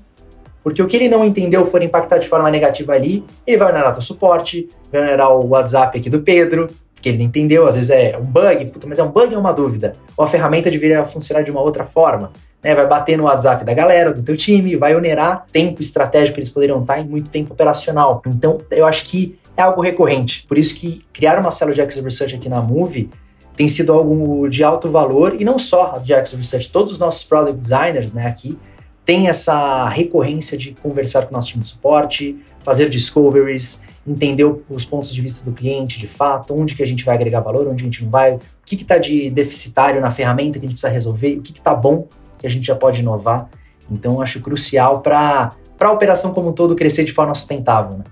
Porque 0.64 0.82
o 0.82 0.88
que 0.88 0.96
ele 0.96 1.10
não 1.10 1.26
entendeu 1.26 1.66
for 1.66 1.82
impactar 1.82 2.20
de 2.20 2.28
forma 2.30 2.50
negativa 2.50 2.94
ali, 2.94 3.26
ele 3.46 3.58
vai 3.58 3.70
onerar 3.70 3.92
teu 3.92 4.02
suporte, 4.02 4.70
vai 4.90 5.02
onerar 5.02 5.36
o 5.36 5.50
WhatsApp 5.50 5.98
aqui 5.98 6.10
do 6.10 6.22
Pedro, 6.22 6.68
que 7.04 7.10
ele 7.10 7.18
não 7.18 7.26
entendeu, 7.26 7.68
às 7.68 7.76
vezes 7.76 7.90
é 7.90 8.18
um 8.18 8.24
bug, 8.24 8.66
puta, 8.72 8.88
mas 8.88 8.98
é 8.98 9.04
um 9.04 9.12
bug 9.12 9.36
ou 9.36 9.42
uma 9.42 9.52
dúvida? 9.52 9.94
Ou 10.16 10.24
a 10.24 10.28
ferramenta 10.28 10.72
deveria 10.72 11.04
funcionar 11.06 11.44
de 11.44 11.52
uma 11.52 11.60
outra 11.60 11.84
forma? 11.84 12.32
Né? 12.64 12.74
Vai 12.74 12.88
bater 12.88 13.18
no 13.18 13.26
WhatsApp 13.26 13.66
da 13.66 13.74
galera, 13.74 14.14
do 14.14 14.24
teu 14.24 14.38
time, 14.38 14.78
vai 14.78 14.96
onerar 14.96 15.46
tempo 15.52 15.82
estratégico 15.82 16.36
que 16.36 16.40
eles 16.40 16.50
poderiam 16.50 16.80
estar 16.80 17.00
em 17.00 17.06
muito 17.06 17.30
tempo 17.30 17.52
operacional. 17.52 18.22
Então, 18.26 18.62
eu 18.72 18.88
acho 18.88 19.04
que 19.04 19.38
é 19.58 19.62
algo 19.62 19.82
recorrente. 19.82 20.46
Por 20.48 20.58
isso 20.58 20.76
que 20.76 21.04
criar 21.12 21.38
uma 21.38 21.52
célula 21.52 21.76
de 21.76 21.82
Access 21.82 22.02
Research 22.02 22.36
aqui 22.36 22.48
na 22.48 22.62
Move 22.62 23.10
tem 23.56 23.68
sido 23.68 23.92
algo 23.92 24.48
de 24.48 24.64
alto 24.64 24.90
valor, 24.90 25.36
e 25.40 25.44
não 25.44 25.60
só 25.60 26.00
de 26.00 26.14
Access 26.14 26.38
Research, 26.38 26.72
todos 26.72 26.94
os 26.94 27.00
nossos 27.00 27.24
product 27.24 27.60
designers 27.60 28.14
né, 28.14 28.26
aqui 28.26 28.58
têm 29.06 29.28
essa 29.28 29.88
recorrência 29.90 30.58
de 30.58 30.74
conversar 30.82 31.24
com 31.24 31.32
o 31.32 31.34
nosso 31.34 31.50
time 31.50 31.64
de 31.64 31.70
suporte, 31.70 32.38
fazer 32.64 32.90
discoveries, 32.90 33.84
entender 34.06 34.44
os 34.70 34.86
pontos 34.86 35.14
de 35.14 35.22
vista 35.22 35.50
do 35.50 35.56
cliente 35.56 36.00
de 36.00 36.08
fato, 36.08 36.54
onde 36.54 36.76
que 36.76 36.84
a 36.84 36.86
gente 36.86 37.06
vai 37.06 37.16
agregar 37.16 37.40
valor, 37.40 37.68
onde 37.68 37.84
a 37.84 37.86
gente 37.86 38.04
não 38.04 38.12
vai, 38.12 38.34
o 38.34 38.40
que 38.66 38.76
está 38.76 38.98
de 38.98 39.30
deficitário 39.30 40.02
na 40.02 40.12
ferramenta 40.12 40.60
que 40.60 40.66
a 40.66 40.68
gente 40.68 40.78
precisa 40.78 40.92
resolver, 40.92 41.38
o 41.38 41.42
que 41.42 41.52
está 41.52 41.74
bom 41.74 42.08
que 42.38 42.48
a 42.48 42.50
gente 42.50 42.68
já 42.68 42.76
pode 42.76 43.00
inovar. 43.00 43.50
Então, 43.90 44.22
acho 44.22 44.42
crucial 44.42 45.02
para 45.02 45.56
a 45.80 45.92
operação 45.92 46.34
como 46.34 46.50
um 46.50 46.54
todo 46.54 46.76
crescer 46.76 47.06
de 47.06 47.14
forma 47.14 47.34
sustentável. 47.34 47.98
Né? 47.98 48.04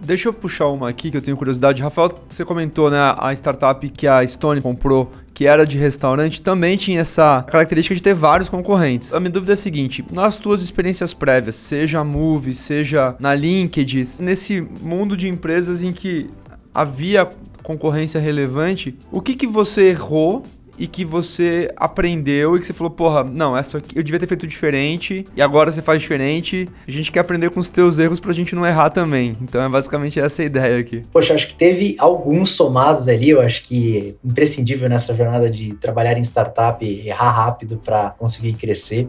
Deixa 0.00 0.28
eu 0.28 0.32
puxar 0.32 0.68
uma 0.68 0.88
aqui 0.88 1.10
que 1.10 1.16
eu 1.16 1.22
tenho 1.22 1.36
curiosidade. 1.36 1.82
Rafael, 1.82 2.10
você 2.28 2.44
comentou, 2.44 2.90
né, 2.90 3.14
a 3.18 3.32
startup 3.32 3.88
que 3.90 4.06
a 4.06 4.26
Stone 4.26 4.60
comprou, 4.60 5.10
que 5.34 5.46
era 5.46 5.66
de 5.66 5.76
restaurante, 5.76 6.40
também 6.40 6.76
tinha 6.76 7.00
essa 7.00 7.42
característica 7.42 7.94
de 7.94 8.02
ter 8.02 8.14
vários 8.14 8.48
concorrentes. 8.48 9.12
A 9.12 9.18
minha 9.18 9.30
dúvida 9.30 9.52
é 9.52 9.54
a 9.54 9.56
seguinte: 9.56 10.04
nas 10.12 10.36
tuas 10.36 10.62
experiências 10.62 11.12
prévias, 11.12 11.56
seja 11.56 11.98
a 12.00 12.04
Move, 12.04 12.54
seja 12.54 13.16
na 13.18 13.34
LinkedIn, 13.34 14.04
nesse 14.20 14.60
mundo 14.80 15.16
de 15.16 15.28
empresas 15.28 15.82
em 15.82 15.92
que 15.92 16.30
havia 16.72 17.28
concorrência 17.64 18.20
relevante, 18.20 18.96
o 19.10 19.20
que, 19.20 19.34
que 19.34 19.46
você 19.46 19.88
errou 19.88 20.44
e 20.78 20.86
que 20.86 21.04
você 21.04 21.72
aprendeu 21.76 22.56
e 22.56 22.60
que 22.60 22.66
você 22.66 22.72
falou, 22.72 22.90
porra, 22.90 23.24
não, 23.24 23.56
essa 23.56 23.78
aqui 23.78 23.96
eu 23.96 24.02
devia 24.02 24.18
ter 24.18 24.26
feito 24.26 24.46
diferente 24.46 25.24
e 25.36 25.42
agora 25.42 25.70
você 25.70 25.82
faz 25.82 26.00
diferente. 26.00 26.68
A 26.86 26.90
gente 26.90 27.12
quer 27.12 27.20
aprender 27.20 27.50
com 27.50 27.60
os 27.60 27.68
teus 27.68 27.98
erros 27.98 28.20
pra 28.20 28.32
gente 28.32 28.54
não 28.54 28.66
errar 28.66 28.90
também. 28.90 29.36
Então 29.40 29.62
é 29.62 29.68
basicamente 29.68 30.18
essa 30.18 30.42
a 30.42 30.44
ideia 30.44 30.78
aqui. 30.78 31.02
Poxa, 31.12 31.34
acho 31.34 31.48
que 31.48 31.54
teve 31.54 31.96
alguns 31.98 32.50
somados 32.50 33.08
ali, 33.08 33.30
eu 33.30 33.40
acho 33.40 33.62
que 33.64 34.16
imprescindível 34.24 34.88
nessa 34.88 35.14
jornada 35.14 35.48
de 35.50 35.74
trabalhar 35.74 36.18
em 36.18 36.24
startup, 36.24 36.84
errar 36.84 37.30
rápido 37.30 37.80
para 37.84 38.10
conseguir 38.10 38.54
crescer. 38.54 39.08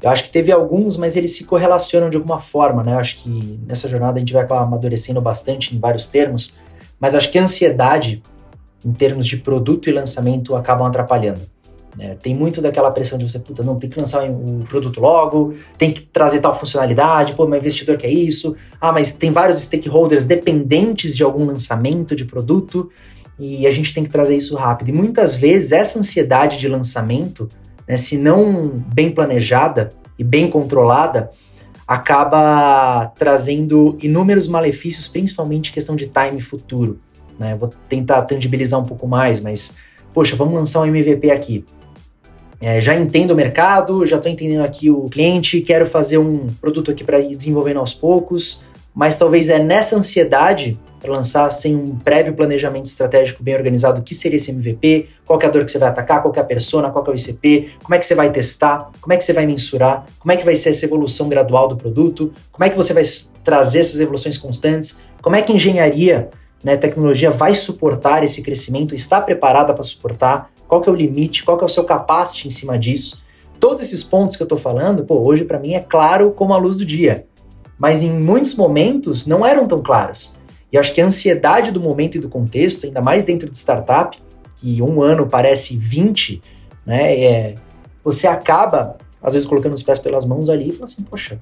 Eu 0.00 0.10
acho 0.10 0.24
que 0.24 0.30
teve 0.30 0.52
alguns, 0.52 0.96
mas 0.96 1.16
eles 1.16 1.36
se 1.36 1.44
correlacionam 1.44 2.08
de 2.08 2.16
alguma 2.16 2.40
forma, 2.40 2.84
né? 2.84 2.94
Eu 2.94 2.98
acho 2.98 3.18
que 3.18 3.58
nessa 3.66 3.88
jornada 3.88 4.16
a 4.16 4.20
gente 4.20 4.32
vai 4.32 4.46
amadurecendo 4.48 5.20
bastante 5.20 5.74
em 5.74 5.80
vários 5.80 6.06
termos, 6.06 6.56
mas 7.00 7.14
acho 7.14 7.30
que 7.30 7.38
a 7.38 7.42
ansiedade, 7.42 8.22
em 8.84 8.92
termos 8.92 9.26
de 9.26 9.36
produto 9.38 9.88
e 9.88 9.92
lançamento, 9.92 10.54
acabam 10.54 10.86
atrapalhando. 10.86 11.40
Né? 11.96 12.16
Tem 12.22 12.34
muito 12.34 12.62
daquela 12.62 12.90
pressão 12.90 13.18
de 13.18 13.28
você, 13.28 13.38
puta, 13.38 13.62
não, 13.62 13.78
tem 13.78 13.90
que 13.90 13.98
lançar 13.98 14.28
o 14.28 14.64
produto 14.68 15.00
logo, 15.00 15.54
tem 15.76 15.92
que 15.92 16.02
trazer 16.02 16.40
tal 16.40 16.54
funcionalidade, 16.54 17.34
pô, 17.34 17.46
meu 17.46 17.58
investidor 17.58 17.96
quer 17.96 18.10
isso, 18.10 18.54
ah, 18.80 18.92
mas 18.92 19.16
tem 19.16 19.32
vários 19.32 19.60
stakeholders 19.60 20.24
dependentes 20.24 21.16
de 21.16 21.24
algum 21.24 21.44
lançamento 21.44 22.14
de 22.14 22.24
produto, 22.24 22.90
e 23.38 23.66
a 23.66 23.70
gente 23.70 23.94
tem 23.94 24.02
que 24.02 24.10
trazer 24.10 24.36
isso 24.36 24.56
rápido. 24.56 24.88
E 24.88 24.92
muitas 24.92 25.34
vezes 25.34 25.72
essa 25.72 25.98
ansiedade 25.98 26.58
de 26.58 26.66
lançamento 26.66 27.48
né, 27.88 27.96
se 27.96 28.18
não 28.18 28.68
bem 28.68 29.10
planejada 29.10 29.92
e 30.18 30.22
bem 30.22 30.50
controlada, 30.50 31.30
acaba 31.86 33.06
trazendo 33.18 33.96
inúmeros 34.02 34.46
malefícios, 34.46 35.08
principalmente 35.08 35.72
questão 35.72 35.96
de 35.96 36.06
time 36.06 36.40
futuro. 36.40 37.00
Né? 37.38 37.54
Vou 37.54 37.70
tentar 37.88 38.22
tangibilizar 38.22 38.80
um 38.80 38.84
pouco 38.84 39.06
mais, 39.06 39.40
mas, 39.40 39.78
poxa, 40.12 40.36
vamos 40.36 40.54
lançar 40.54 40.80
um 40.80 40.86
MVP 40.86 41.30
aqui. 41.30 41.64
É, 42.60 42.80
já 42.80 42.96
entendo 42.96 43.30
o 43.30 43.36
mercado, 43.36 44.04
já 44.04 44.16
estou 44.16 44.30
entendendo 44.30 44.64
aqui 44.64 44.90
o 44.90 45.04
cliente, 45.04 45.60
quero 45.60 45.86
fazer 45.86 46.18
um 46.18 46.48
produto 46.60 46.90
aqui 46.90 47.04
para 47.04 47.20
ir 47.20 47.36
desenvolvendo 47.36 47.78
aos 47.78 47.94
poucos, 47.94 48.64
mas 48.92 49.16
talvez 49.16 49.48
é 49.48 49.60
nessa 49.60 49.96
ansiedade 49.96 50.76
para 51.00 51.12
lançar 51.12 51.50
sem 51.50 51.76
um 51.76 51.96
prévio 51.96 52.34
planejamento 52.34 52.86
estratégico 52.86 53.42
bem 53.42 53.54
organizado, 53.54 54.00
o 54.00 54.02
que 54.02 54.14
seria 54.14 54.36
esse 54.36 54.50
MVP, 54.50 55.08
qual 55.24 55.40
é 55.40 55.46
a 55.46 55.48
dor 55.48 55.64
que 55.64 55.70
você 55.70 55.78
vai 55.78 55.88
atacar, 55.88 56.20
qual 56.20 56.34
é 56.34 56.40
a 56.40 56.44
persona, 56.44 56.90
qual 56.90 57.04
é 57.06 57.10
o 57.10 57.14
ICP, 57.14 57.70
como 57.82 57.94
é 57.94 57.98
que 57.98 58.06
você 58.06 58.14
vai 58.14 58.30
testar, 58.32 58.90
como 59.00 59.12
é 59.12 59.16
que 59.16 59.22
você 59.22 59.32
vai 59.32 59.46
mensurar, 59.46 60.04
como 60.18 60.32
é 60.32 60.36
que 60.36 60.44
vai 60.44 60.56
ser 60.56 60.70
essa 60.70 60.84
evolução 60.84 61.28
gradual 61.28 61.68
do 61.68 61.76
produto, 61.76 62.32
como 62.50 62.64
é 62.64 62.70
que 62.70 62.76
você 62.76 62.92
vai 62.92 63.04
trazer 63.44 63.80
essas 63.80 64.00
evoluções 64.00 64.36
constantes, 64.36 64.98
como 65.22 65.36
é 65.36 65.42
que 65.42 65.52
a 65.52 65.54
engenharia, 65.54 66.28
né, 66.62 66.76
tecnologia 66.76 67.30
vai 67.30 67.54
suportar 67.54 68.22
esse 68.22 68.42
crescimento, 68.42 68.94
está 68.94 69.20
preparada 69.20 69.72
para 69.72 69.82
suportar, 69.82 70.50
qual 70.66 70.80
que 70.80 70.88
é 70.88 70.92
o 70.92 70.96
limite, 70.96 71.44
qual 71.44 71.56
que 71.56 71.64
é 71.64 71.66
o 71.66 71.70
seu 71.70 71.84
capacity 71.84 72.46
em 72.46 72.50
cima 72.50 72.78
disso. 72.78 73.22
Todos 73.58 73.80
esses 73.80 74.02
pontos 74.02 74.36
que 74.36 74.42
eu 74.42 74.46
estou 74.46 74.58
falando, 74.58 75.04
pô, 75.04 75.16
hoje 75.16 75.44
para 75.44 75.58
mim 75.58 75.74
é 75.74 75.80
claro 75.80 76.30
como 76.30 76.52
a 76.52 76.58
luz 76.58 76.76
do 76.76 76.84
dia. 76.84 77.26
Mas 77.78 78.02
em 78.02 78.12
muitos 78.12 78.54
momentos 78.54 79.26
não 79.26 79.46
eram 79.46 79.66
tão 79.66 79.82
claros. 79.82 80.36
E 80.70 80.76
acho 80.76 80.92
que 80.92 81.00
a 81.00 81.06
ansiedade 81.06 81.70
do 81.70 81.80
momento 81.80 82.16
e 82.16 82.20
do 82.20 82.28
contexto, 82.28 82.86
ainda 82.86 83.00
mais 83.00 83.24
dentro 83.24 83.48
de 83.48 83.56
startup, 83.56 84.18
que 84.56 84.82
um 84.82 85.00
ano 85.00 85.26
parece 85.26 85.76
20, 85.76 86.42
né? 86.84 87.18
É, 87.18 87.54
você 88.04 88.26
acaba, 88.26 88.96
às 89.22 89.34
vezes, 89.34 89.48
colocando 89.48 89.74
os 89.74 89.82
pés 89.82 89.98
pelas 89.98 90.24
mãos 90.24 90.48
ali 90.48 90.68
e 90.68 90.72
fala 90.72 90.84
assim, 90.84 91.02
poxa. 91.02 91.38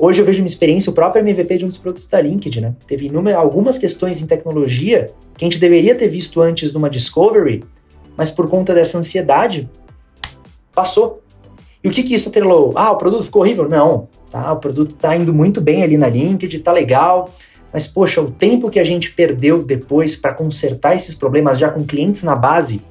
Hoje 0.00 0.22
eu 0.22 0.24
vejo 0.24 0.40
uma 0.40 0.46
experiência, 0.46 0.90
o 0.90 0.94
próprio 0.94 1.20
MVP 1.20 1.58
de 1.58 1.64
um 1.64 1.68
dos 1.68 1.76
produtos 1.76 2.06
da 2.06 2.20
LinkedIn, 2.20 2.60
né? 2.60 2.74
Teve 2.86 3.06
inúmeras, 3.06 3.40
algumas 3.40 3.78
questões 3.78 4.22
em 4.22 4.28
tecnologia 4.28 5.10
que 5.36 5.44
a 5.44 5.46
gente 5.46 5.58
deveria 5.58 5.92
ter 5.92 6.06
visto 6.06 6.40
antes 6.40 6.72
numa 6.72 6.88
discovery, 6.88 7.64
mas 8.16 8.30
por 8.30 8.48
conta 8.48 8.72
dessa 8.72 8.96
ansiedade, 8.96 9.68
passou. 10.72 11.20
E 11.82 11.88
o 11.88 11.90
que 11.90 12.04
que 12.04 12.14
isso 12.14 12.28
atrelou? 12.28 12.72
Ah, 12.76 12.92
o 12.92 12.96
produto 12.96 13.24
ficou 13.24 13.42
horrível? 13.42 13.68
Não, 13.68 14.08
tá? 14.30 14.52
O 14.52 14.58
produto 14.58 14.94
tá 14.94 15.16
indo 15.16 15.34
muito 15.34 15.60
bem 15.60 15.82
ali 15.82 15.96
na 15.96 16.08
LinkedIn, 16.08 16.60
tá 16.60 16.70
legal, 16.70 17.28
mas, 17.72 17.88
poxa, 17.88 18.20
o 18.20 18.30
tempo 18.30 18.70
que 18.70 18.78
a 18.78 18.84
gente 18.84 19.10
perdeu 19.10 19.64
depois 19.64 20.14
para 20.14 20.32
consertar 20.32 20.94
esses 20.94 21.14
problemas 21.14 21.58
já 21.58 21.70
com 21.70 21.84
clientes 21.84 22.22
na 22.22 22.36
base, 22.36 22.82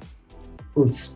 putz, 0.73 1.15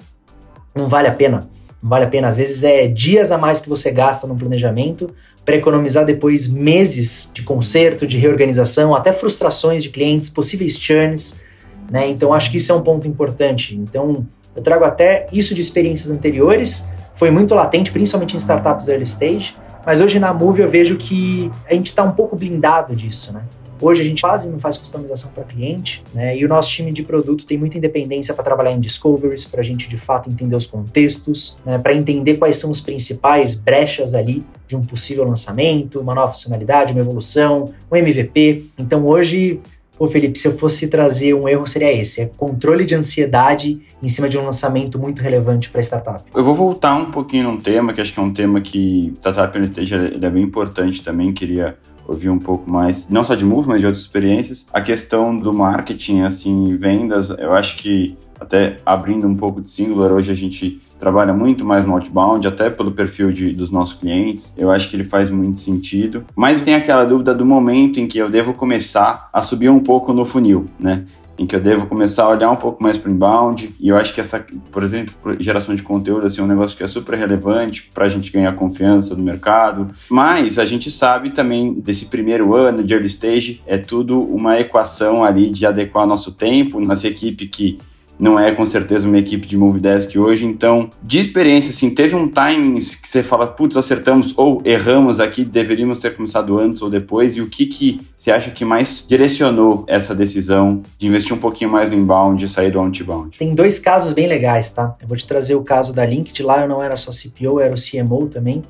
não 0.73 0.87
vale 0.87 1.09
a 1.09 1.13
pena. 1.13 1.49
Não 1.83 1.89
vale 1.89 2.05
a 2.05 2.07
pena. 2.07 2.29
Às 2.29 2.37
vezes 2.37 2.63
é 2.63 2.87
dias 2.87 3.31
a 3.31 3.37
mais 3.37 3.59
que 3.59 3.67
você 3.67 3.91
gasta 3.91 4.25
no 4.25 4.37
planejamento 4.37 5.13
para 5.43 5.55
economizar 5.55 6.05
depois 6.05 6.47
meses 6.47 7.31
de 7.33 7.43
conserto, 7.43 8.05
de 8.05 8.17
reorganização, 8.17 8.95
até 8.95 9.11
frustrações 9.11 9.83
de 9.83 9.89
clientes, 9.89 10.29
possíveis 10.29 10.77
churns. 10.77 11.41
Né? 11.89 12.09
Então, 12.09 12.33
acho 12.33 12.51
que 12.51 12.57
isso 12.57 12.71
é 12.71 12.75
um 12.75 12.81
ponto 12.81 13.07
importante. 13.07 13.75
Então, 13.75 14.25
eu 14.55 14.61
trago 14.61 14.83
até 14.85 15.27
isso 15.31 15.55
de 15.55 15.61
experiências 15.61 16.11
anteriores, 16.11 16.89
foi 17.15 17.31
muito 17.31 17.53
latente, 17.53 17.91
principalmente 17.91 18.33
em 18.33 18.37
startups 18.37 18.87
early 18.87 19.03
stage, 19.03 19.55
mas 19.85 20.01
hoje 20.01 20.19
na 20.19 20.33
Move 20.33 20.61
eu 20.61 20.69
vejo 20.69 20.97
que 20.97 21.51
a 21.69 21.73
gente 21.73 21.87
está 21.87 22.03
um 22.03 22.11
pouco 22.11 22.35
blindado 22.35 22.95
disso, 22.95 23.33
né? 23.33 23.41
Hoje 23.81 24.01
a 24.01 24.05
gente 24.05 24.21
quase 24.21 24.49
não 24.51 24.59
faz 24.59 24.77
customização 24.77 25.31
para 25.31 25.43
cliente, 25.43 26.03
né? 26.13 26.37
E 26.37 26.45
o 26.45 26.47
nosso 26.47 26.69
time 26.69 26.91
de 26.91 27.01
produto 27.01 27.47
tem 27.47 27.57
muita 27.57 27.77
independência 27.77 28.33
para 28.33 28.43
trabalhar 28.43 28.73
em 28.73 28.79
discoveries, 28.79 29.43
para 29.45 29.61
a 29.61 29.63
gente 29.63 29.89
de 29.89 29.97
fato 29.97 30.29
entender 30.29 30.55
os 30.55 30.67
contextos, 30.67 31.57
né? 31.65 31.79
para 31.79 31.93
entender 31.93 32.35
quais 32.35 32.57
são 32.57 32.69
os 32.69 32.79
principais 32.79 33.55
brechas 33.55 34.13
ali 34.13 34.43
de 34.67 34.75
um 34.75 34.81
possível 34.81 35.23
lançamento, 35.25 35.99
uma 35.99 36.13
nova 36.13 36.31
funcionalidade, 36.33 36.93
uma 36.93 37.01
evolução, 37.01 37.73
um 37.91 37.95
MVP. 37.95 38.67
Então 38.77 39.05
hoje 39.07 39.59
Pô, 40.01 40.07
Felipe, 40.07 40.39
se 40.39 40.47
eu 40.47 40.57
fosse 40.57 40.89
trazer 40.89 41.35
um 41.35 41.47
erro, 41.47 41.67
seria 41.67 41.93
esse: 41.93 42.21
é 42.21 42.25
controle 42.25 42.85
de 42.85 42.95
ansiedade 42.95 43.79
em 44.01 44.09
cima 44.09 44.27
de 44.27 44.35
um 44.35 44.43
lançamento 44.43 44.97
muito 44.97 45.21
relevante 45.21 45.69
para 45.69 45.79
startup. 45.81 46.23
Eu 46.33 46.43
vou 46.43 46.55
voltar 46.55 46.95
um 46.95 47.11
pouquinho 47.11 47.43
num 47.43 47.57
tema, 47.57 47.93
que 47.93 48.01
acho 48.01 48.11
que 48.11 48.19
é 48.19 48.23
um 48.23 48.33
tema 48.33 48.59
que 48.61 49.13
startup 49.19 49.59
no 49.59 49.65
stage 49.65 49.93
é 49.93 50.29
bem 50.31 50.41
importante 50.41 51.03
também, 51.03 51.31
queria 51.31 51.77
ouvir 52.07 52.29
um 52.29 52.39
pouco 52.39 52.69
mais, 52.69 53.07
não 53.09 53.23
só 53.23 53.35
de 53.35 53.45
Move, 53.45 53.67
mas 53.67 53.81
de 53.81 53.87
outras 53.87 54.03
experiências. 54.03 54.67
A 54.73 54.81
questão 54.81 55.35
do 55.35 55.53
marketing, 55.53 56.21
assim, 56.21 56.77
vendas, 56.77 57.29
eu 57.29 57.53
acho 57.53 57.77
que 57.77 58.17
até 58.39 58.77
abrindo 58.85 59.27
um 59.27 59.35
pouco 59.35 59.61
de 59.61 59.69
Singular, 59.69 60.11
hoje 60.11 60.31
a 60.31 60.35
gente 60.35 60.81
trabalha 60.99 61.33
muito 61.33 61.65
mais 61.65 61.83
no 61.83 61.93
outbound, 61.93 62.47
até 62.47 62.69
pelo 62.69 62.91
perfil 62.91 63.31
de, 63.31 63.53
dos 63.53 63.71
nossos 63.71 63.97
clientes. 63.97 64.53
Eu 64.55 64.71
acho 64.71 64.87
que 64.87 64.95
ele 64.95 65.03
faz 65.03 65.31
muito 65.31 65.59
sentido. 65.59 66.23
Mas 66.35 66.61
tem 66.61 66.75
aquela 66.75 67.03
dúvida 67.05 67.33
do 67.33 67.43
momento 67.43 67.99
em 67.99 68.07
que 68.07 68.19
eu 68.19 68.29
devo 68.29 68.53
começar 68.53 69.27
a 69.33 69.41
subir 69.41 69.69
um 69.69 69.79
pouco 69.79 70.13
no 70.13 70.23
funil, 70.23 70.67
né? 70.79 71.05
Em 71.37 71.45
que 71.45 71.55
eu 71.55 71.59
devo 71.59 71.87
começar 71.87 72.23
a 72.23 72.29
olhar 72.29 72.51
um 72.51 72.55
pouco 72.55 72.81
mais 72.81 72.97
para 72.97 73.09
o 73.09 73.13
inbound. 73.13 73.69
E 73.79 73.89
eu 73.89 73.97
acho 73.97 74.13
que 74.13 74.21
essa, 74.21 74.45
por 74.71 74.83
exemplo, 74.83 75.13
geração 75.39 75.75
de 75.75 75.83
conteúdo 75.83 76.25
assim, 76.25 76.41
é 76.41 76.43
um 76.43 76.47
negócio 76.47 76.77
que 76.77 76.83
é 76.83 76.87
super 76.87 77.17
relevante 77.17 77.89
para 77.93 78.05
a 78.05 78.09
gente 78.09 78.31
ganhar 78.31 78.53
confiança 78.55 79.15
no 79.15 79.23
mercado. 79.23 79.87
Mas 80.09 80.59
a 80.59 80.65
gente 80.65 80.91
sabe 80.91 81.31
também 81.31 81.73
desse 81.73 82.05
primeiro 82.05 82.55
ano 82.55 82.83
de 82.83 82.93
early 82.93 83.07
stage, 83.07 83.61
é 83.65 83.77
tudo 83.77 84.21
uma 84.21 84.59
equação 84.59 85.23
ali 85.23 85.49
de 85.49 85.65
adequar 85.65 86.05
nosso 86.05 86.31
tempo. 86.31 86.79
Nossa 86.79 87.07
equipe 87.07 87.47
que 87.47 87.79
não 88.21 88.39
é 88.39 88.51
com 88.51 88.63
certeza 88.67 89.07
uma 89.07 89.17
equipe 89.17 89.47
de 89.47 89.57
Movidesk 89.57 90.15
hoje. 90.15 90.45
Então, 90.45 90.91
de 91.01 91.19
experiência, 91.19 91.71
assim, 91.71 91.89
teve 91.89 92.15
um 92.15 92.27
timing 92.27 92.77
que 92.77 93.09
você 93.09 93.23
fala, 93.23 93.47
putz, 93.47 93.75
acertamos 93.75 94.31
ou 94.37 94.61
erramos 94.63 95.19
aqui, 95.19 95.43
deveríamos 95.43 95.97
ter 95.97 96.15
começado 96.15 96.59
antes 96.59 96.83
ou 96.83 96.89
depois, 96.89 97.35
e 97.35 97.41
o 97.41 97.47
que 97.47 97.65
que 97.65 98.01
você 98.15 98.29
acha 98.29 98.51
que 98.51 98.63
mais 98.63 99.03
direcionou 99.09 99.83
essa 99.87 100.13
decisão 100.13 100.83
de 100.99 101.07
investir 101.07 101.35
um 101.35 101.39
pouquinho 101.39 101.71
mais 101.71 101.89
no 101.89 101.95
inbound 101.95 102.45
e 102.45 102.47
sair 102.47 102.71
do 102.71 102.79
outbound? 102.79 103.35
Tem 103.39 103.55
dois 103.55 103.79
casos 103.79 104.13
bem 104.13 104.27
legais, 104.27 104.71
tá? 104.71 104.95
Eu 105.01 105.07
vou 105.07 105.17
te 105.17 105.25
trazer 105.25 105.55
o 105.55 105.63
caso 105.63 105.91
da 105.91 106.05
Linked, 106.05 106.43
lá 106.43 106.61
eu 106.61 106.67
não 106.67 106.83
era 106.83 106.95
só 106.95 107.11
CPO, 107.11 107.43
eu 107.43 107.59
era 107.59 107.73
o 107.73 107.77
CMO 107.77 108.27
também. 108.27 108.61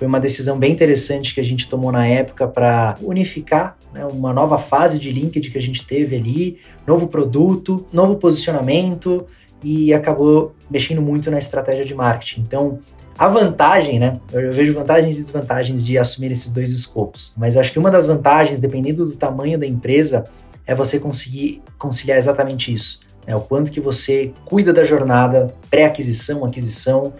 Foi 0.00 0.06
uma 0.06 0.18
decisão 0.18 0.58
bem 0.58 0.72
interessante 0.72 1.34
que 1.34 1.40
a 1.40 1.44
gente 1.44 1.68
tomou 1.68 1.92
na 1.92 2.06
época 2.06 2.48
para 2.48 2.94
unificar 3.02 3.76
né, 3.92 4.02
uma 4.06 4.32
nova 4.32 4.56
fase 4.56 4.98
de 4.98 5.12
LinkedIn 5.12 5.50
que 5.50 5.58
a 5.58 5.60
gente 5.60 5.86
teve 5.86 6.16
ali, 6.16 6.58
novo 6.86 7.06
produto, 7.06 7.84
novo 7.92 8.16
posicionamento 8.16 9.26
e 9.62 9.92
acabou 9.92 10.54
mexendo 10.70 11.02
muito 11.02 11.30
na 11.30 11.38
estratégia 11.38 11.84
de 11.84 11.94
marketing. 11.94 12.40
Então, 12.40 12.78
a 13.18 13.28
vantagem, 13.28 13.98
né? 13.98 14.18
Eu 14.32 14.50
vejo 14.54 14.72
vantagens 14.72 15.18
e 15.18 15.20
desvantagens 15.20 15.84
de 15.84 15.98
assumir 15.98 16.32
esses 16.32 16.50
dois 16.50 16.70
escopos, 16.70 17.34
mas 17.36 17.58
acho 17.58 17.70
que 17.70 17.78
uma 17.78 17.90
das 17.90 18.06
vantagens, 18.06 18.58
dependendo 18.58 19.04
do 19.04 19.14
tamanho 19.14 19.58
da 19.58 19.66
empresa, 19.66 20.24
é 20.66 20.74
você 20.74 20.98
conseguir 20.98 21.62
conciliar 21.76 22.16
exatamente 22.16 22.72
isso. 22.72 23.00
Né? 23.26 23.36
O 23.36 23.42
quanto 23.42 23.70
que 23.70 23.80
você 23.80 24.32
cuida 24.46 24.72
da 24.72 24.82
jornada 24.82 25.54
pré-aquisição, 25.70 26.42
aquisição, 26.42 27.12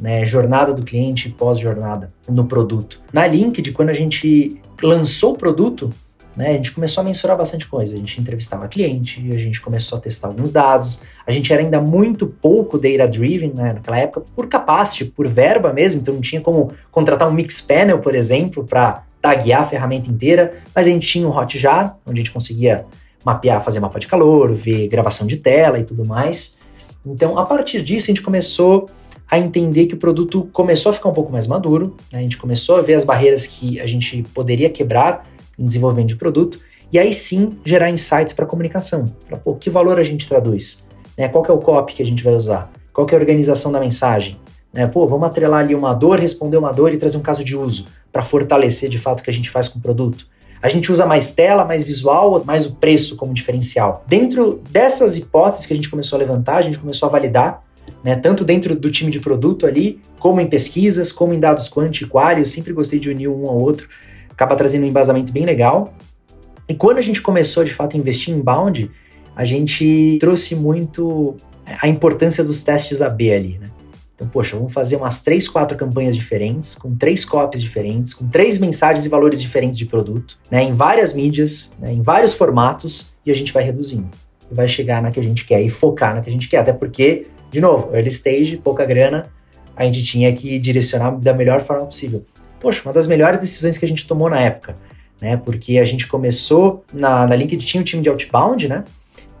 né, 0.00 0.24
jornada 0.24 0.72
do 0.72 0.82
cliente 0.82 1.28
pós-jornada 1.28 2.12
no 2.28 2.46
produto. 2.46 3.00
Na 3.12 3.26
LinkedIn, 3.26 3.72
quando 3.72 3.90
a 3.90 3.94
gente 3.94 4.60
lançou 4.82 5.34
o 5.34 5.38
produto, 5.38 5.90
né, 6.36 6.50
a 6.50 6.52
gente 6.52 6.72
começou 6.72 7.00
a 7.00 7.04
mensurar 7.04 7.36
bastante 7.36 7.66
coisa. 7.66 7.94
A 7.94 7.98
gente 7.98 8.20
entrevistava 8.20 8.68
cliente, 8.68 9.26
a 9.32 9.36
gente 9.36 9.60
começou 9.60 9.96
a 9.96 10.00
testar 10.00 10.28
alguns 10.28 10.52
dados. 10.52 11.00
A 11.26 11.32
gente 11.32 11.50
era 11.50 11.62
ainda 11.62 11.80
muito 11.80 12.26
pouco 12.26 12.78
data-driven 12.78 13.52
né, 13.54 13.72
naquela 13.72 13.98
época, 13.98 14.26
por 14.34 14.46
capacity, 14.46 15.06
por 15.06 15.26
verba 15.26 15.72
mesmo, 15.72 16.02
então 16.02 16.12
não 16.12 16.20
tinha 16.20 16.40
como 16.40 16.72
contratar 16.92 17.26
um 17.28 17.32
mix 17.32 17.62
panel, 17.62 18.00
por 18.00 18.14
exemplo, 18.14 18.64
para 18.64 19.04
taguear 19.22 19.62
a 19.62 19.66
ferramenta 19.66 20.10
inteira, 20.10 20.58
mas 20.74 20.86
a 20.86 20.90
gente 20.90 21.06
tinha 21.06 21.26
um 21.26 21.36
Hotjar, 21.36 21.96
onde 22.06 22.20
a 22.20 22.22
gente 22.22 22.32
conseguia 22.32 22.84
mapear, 23.24 23.60
fazer 23.64 23.80
mapa 23.80 23.98
de 23.98 24.06
calor, 24.06 24.54
ver 24.54 24.86
gravação 24.86 25.26
de 25.26 25.38
tela 25.38 25.80
e 25.80 25.84
tudo 25.84 26.06
mais. 26.06 26.58
Então, 27.04 27.38
a 27.38 27.44
partir 27.44 27.82
disso, 27.82 28.06
a 28.06 28.14
gente 28.14 28.22
começou 28.22 28.88
a 29.30 29.38
entender 29.38 29.86
que 29.86 29.94
o 29.94 29.98
produto 29.98 30.48
começou 30.52 30.90
a 30.90 30.92
ficar 30.92 31.08
um 31.08 31.12
pouco 31.12 31.32
mais 31.32 31.46
maduro, 31.46 31.96
né? 32.12 32.20
a 32.20 32.22
gente 32.22 32.36
começou 32.36 32.76
a 32.76 32.82
ver 32.82 32.94
as 32.94 33.04
barreiras 33.04 33.46
que 33.46 33.80
a 33.80 33.86
gente 33.86 34.22
poderia 34.34 34.70
quebrar 34.70 35.26
em 35.58 35.64
desenvolvimento 35.64 36.08
de 36.08 36.16
produto, 36.16 36.58
e 36.92 36.98
aí 36.98 37.12
sim 37.12 37.58
gerar 37.64 37.90
insights 37.90 38.32
para 38.32 38.46
comunicação. 38.46 39.12
Pra, 39.26 39.36
pô, 39.36 39.54
que 39.54 39.68
valor 39.68 39.98
a 39.98 40.02
gente 40.04 40.28
traduz? 40.28 40.86
Né? 41.18 41.28
Qual 41.28 41.44
é 41.44 41.52
o 41.52 41.58
copy 41.58 41.94
que 41.94 42.02
a 42.02 42.06
gente 42.06 42.22
vai 42.22 42.34
usar? 42.34 42.70
Qual 42.92 43.06
é 43.10 43.14
a 43.14 43.18
organização 43.18 43.72
da 43.72 43.80
mensagem? 43.80 44.36
Né? 44.72 44.86
Pô, 44.86 45.06
vamos 45.08 45.26
atrelar 45.26 45.60
ali 45.60 45.74
uma 45.74 45.92
dor, 45.92 46.20
responder 46.20 46.56
uma 46.56 46.72
dor 46.72 46.92
e 46.92 46.96
trazer 46.96 47.16
um 47.16 47.22
caso 47.22 47.42
de 47.42 47.56
uso 47.56 47.86
para 48.12 48.22
fortalecer 48.22 48.88
de 48.88 48.98
fato 48.98 49.20
o 49.20 49.22
que 49.22 49.30
a 49.30 49.32
gente 49.32 49.50
faz 49.50 49.68
com 49.68 49.78
o 49.78 49.82
produto. 49.82 50.28
A 50.62 50.68
gente 50.68 50.90
usa 50.90 51.04
mais 51.06 51.34
tela, 51.34 51.64
mais 51.64 51.84
visual, 51.84 52.42
mais 52.44 52.66
o 52.66 52.76
preço 52.76 53.16
como 53.16 53.34
diferencial. 53.34 54.04
Dentro 54.06 54.62
dessas 54.70 55.16
hipóteses 55.16 55.66
que 55.66 55.72
a 55.72 55.76
gente 55.76 55.90
começou 55.90 56.16
a 56.16 56.20
levantar, 56.20 56.56
a 56.56 56.62
gente 56.62 56.78
começou 56.78 57.08
a 57.08 57.12
validar 57.12 57.62
né, 58.02 58.16
tanto 58.16 58.44
dentro 58.44 58.74
do 58.74 58.90
time 58.90 59.10
de 59.10 59.20
produto 59.20 59.66
ali, 59.66 60.00
como 60.18 60.40
em 60.40 60.46
pesquisas, 60.46 61.12
como 61.12 61.34
em 61.34 61.40
dados 61.40 61.68
quant 61.68 62.00
e 62.00 62.06
qual, 62.06 62.32
eu 62.32 62.46
sempre 62.46 62.72
gostei 62.72 62.98
de 62.98 63.10
unir 63.10 63.28
um 63.28 63.46
ao 63.48 63.58
outro, 63.60 63.88
acaba 64.30 64.56
trazendo 64.56 64.84
um 64.84 64.88
embasamento 64.88 65.32
bem 65.32 65.44
legal. 65.44 65.94
E 66.68 66.74
quando 66.74 66.98
a 66.98 67.02
gente 67.02 67.22
começou 67.22 67.64
de 67.64 67.72
fato 67.72 67.96
a 67.96 68.00
investir 68.00 68.34
em 68.34 68.40
bound, 68.40 68.90
a 69.34 69.44
gente 69.44 70.16
trouxe 70.20 70.56
muito 70.56 71.36
a 71.82 71.88
importância 71.88 72.42
dos 72.42 72.62
testes 72.64 73.02
AB 73.02 73.32
ali, 73.32 73.58
né? 73.58 73.70
Então, 74.16 74.26
poxa, 74.26 74.56
vamos 74.56 74.72
fazer 74.72 74.96
umas 74.96 75.22
três, 75.22 75.46
quatro 75.46 75.76
campanhas 75.76 76.16
diferentes, 76.16 76.74
com 76.74 76.96
três 76.96 77.22
copies 77.22 77.60
diferentes, 77.60 78.14
com 78.14 78.26
três 78.26 78.56
mensagens 78.56 79.04
e 79.04 79.10
valores 79.10 79.42
diferentes 79.42 79.78
de 79.78 79.84
produto, 79.84 80.38
né, 80.50 80.62
em 80.62 80.72
várias 80.72 81.12
mídias, 81.12 81.74
né, 81.78 81.92
em 81.92 82.00
vários 82.00 82.32
formatos, 82.32 83.14
e 83.26 83.30
a 83.30 83.34
gente 83.34 83.52
vai 83.52 83.62
reduzindo. 83.62 84.08
E 84.50 84.54
vai 84.54 84.66
chegar 84.66 85.02
na 85.02 85.10
que 85.10 85.20
a 85.20 85.22
gente 85.22 85.44
quer 85.44 85.60
e 85.60 85.68
focar 85.68 86.14
na 86.14 86.22
que 86.22 86.30
a 86.30 86.32
gente 86.32 86.48
quer. 86.48 86.58
Até 86.58 86.72
porque 86.72 87.26
de 87.50 87.60
novo, 87.60 87.94
early 87.94 88.08
stage, 88.08 88.56
pouca 88.56 88.84
grana, 88.84 89.30
a 89.76 89.84
gente 89.84 90.02
tinha 90.02 90.32
que 90.32 90.58
direcionar 90.58 91.12
da 91.18 91.34
melhor 91.34 91.62
forma 91.62 91.86
possível. 91.86 92.24
Poxa, 92.60 92.82
uma 92.84 92.92
das 92.92 93.06
melhores 93.06 93.38
decisões 93.38 93.76
que 93.76 93.84
a 93.84 93.88
gente 93.88 94.06
tomou 94.06 94.30
na 94.30 94.40
época, 94.40 94.76
né? 95.20 95.36
Porque 95.36 95.78
a 95.78 95.84
gente 95.84 96.06
começou 96.06 96.84
na, 96.92 97.26
na 97.26 97.36
LinkedIn 97.36 97.64
tinha 97.64 97.80
um 97.80 97.84
time 97.84 98.02
de 98.02 98.08
outbound, 98.08 98.68
né? 98.68 98.84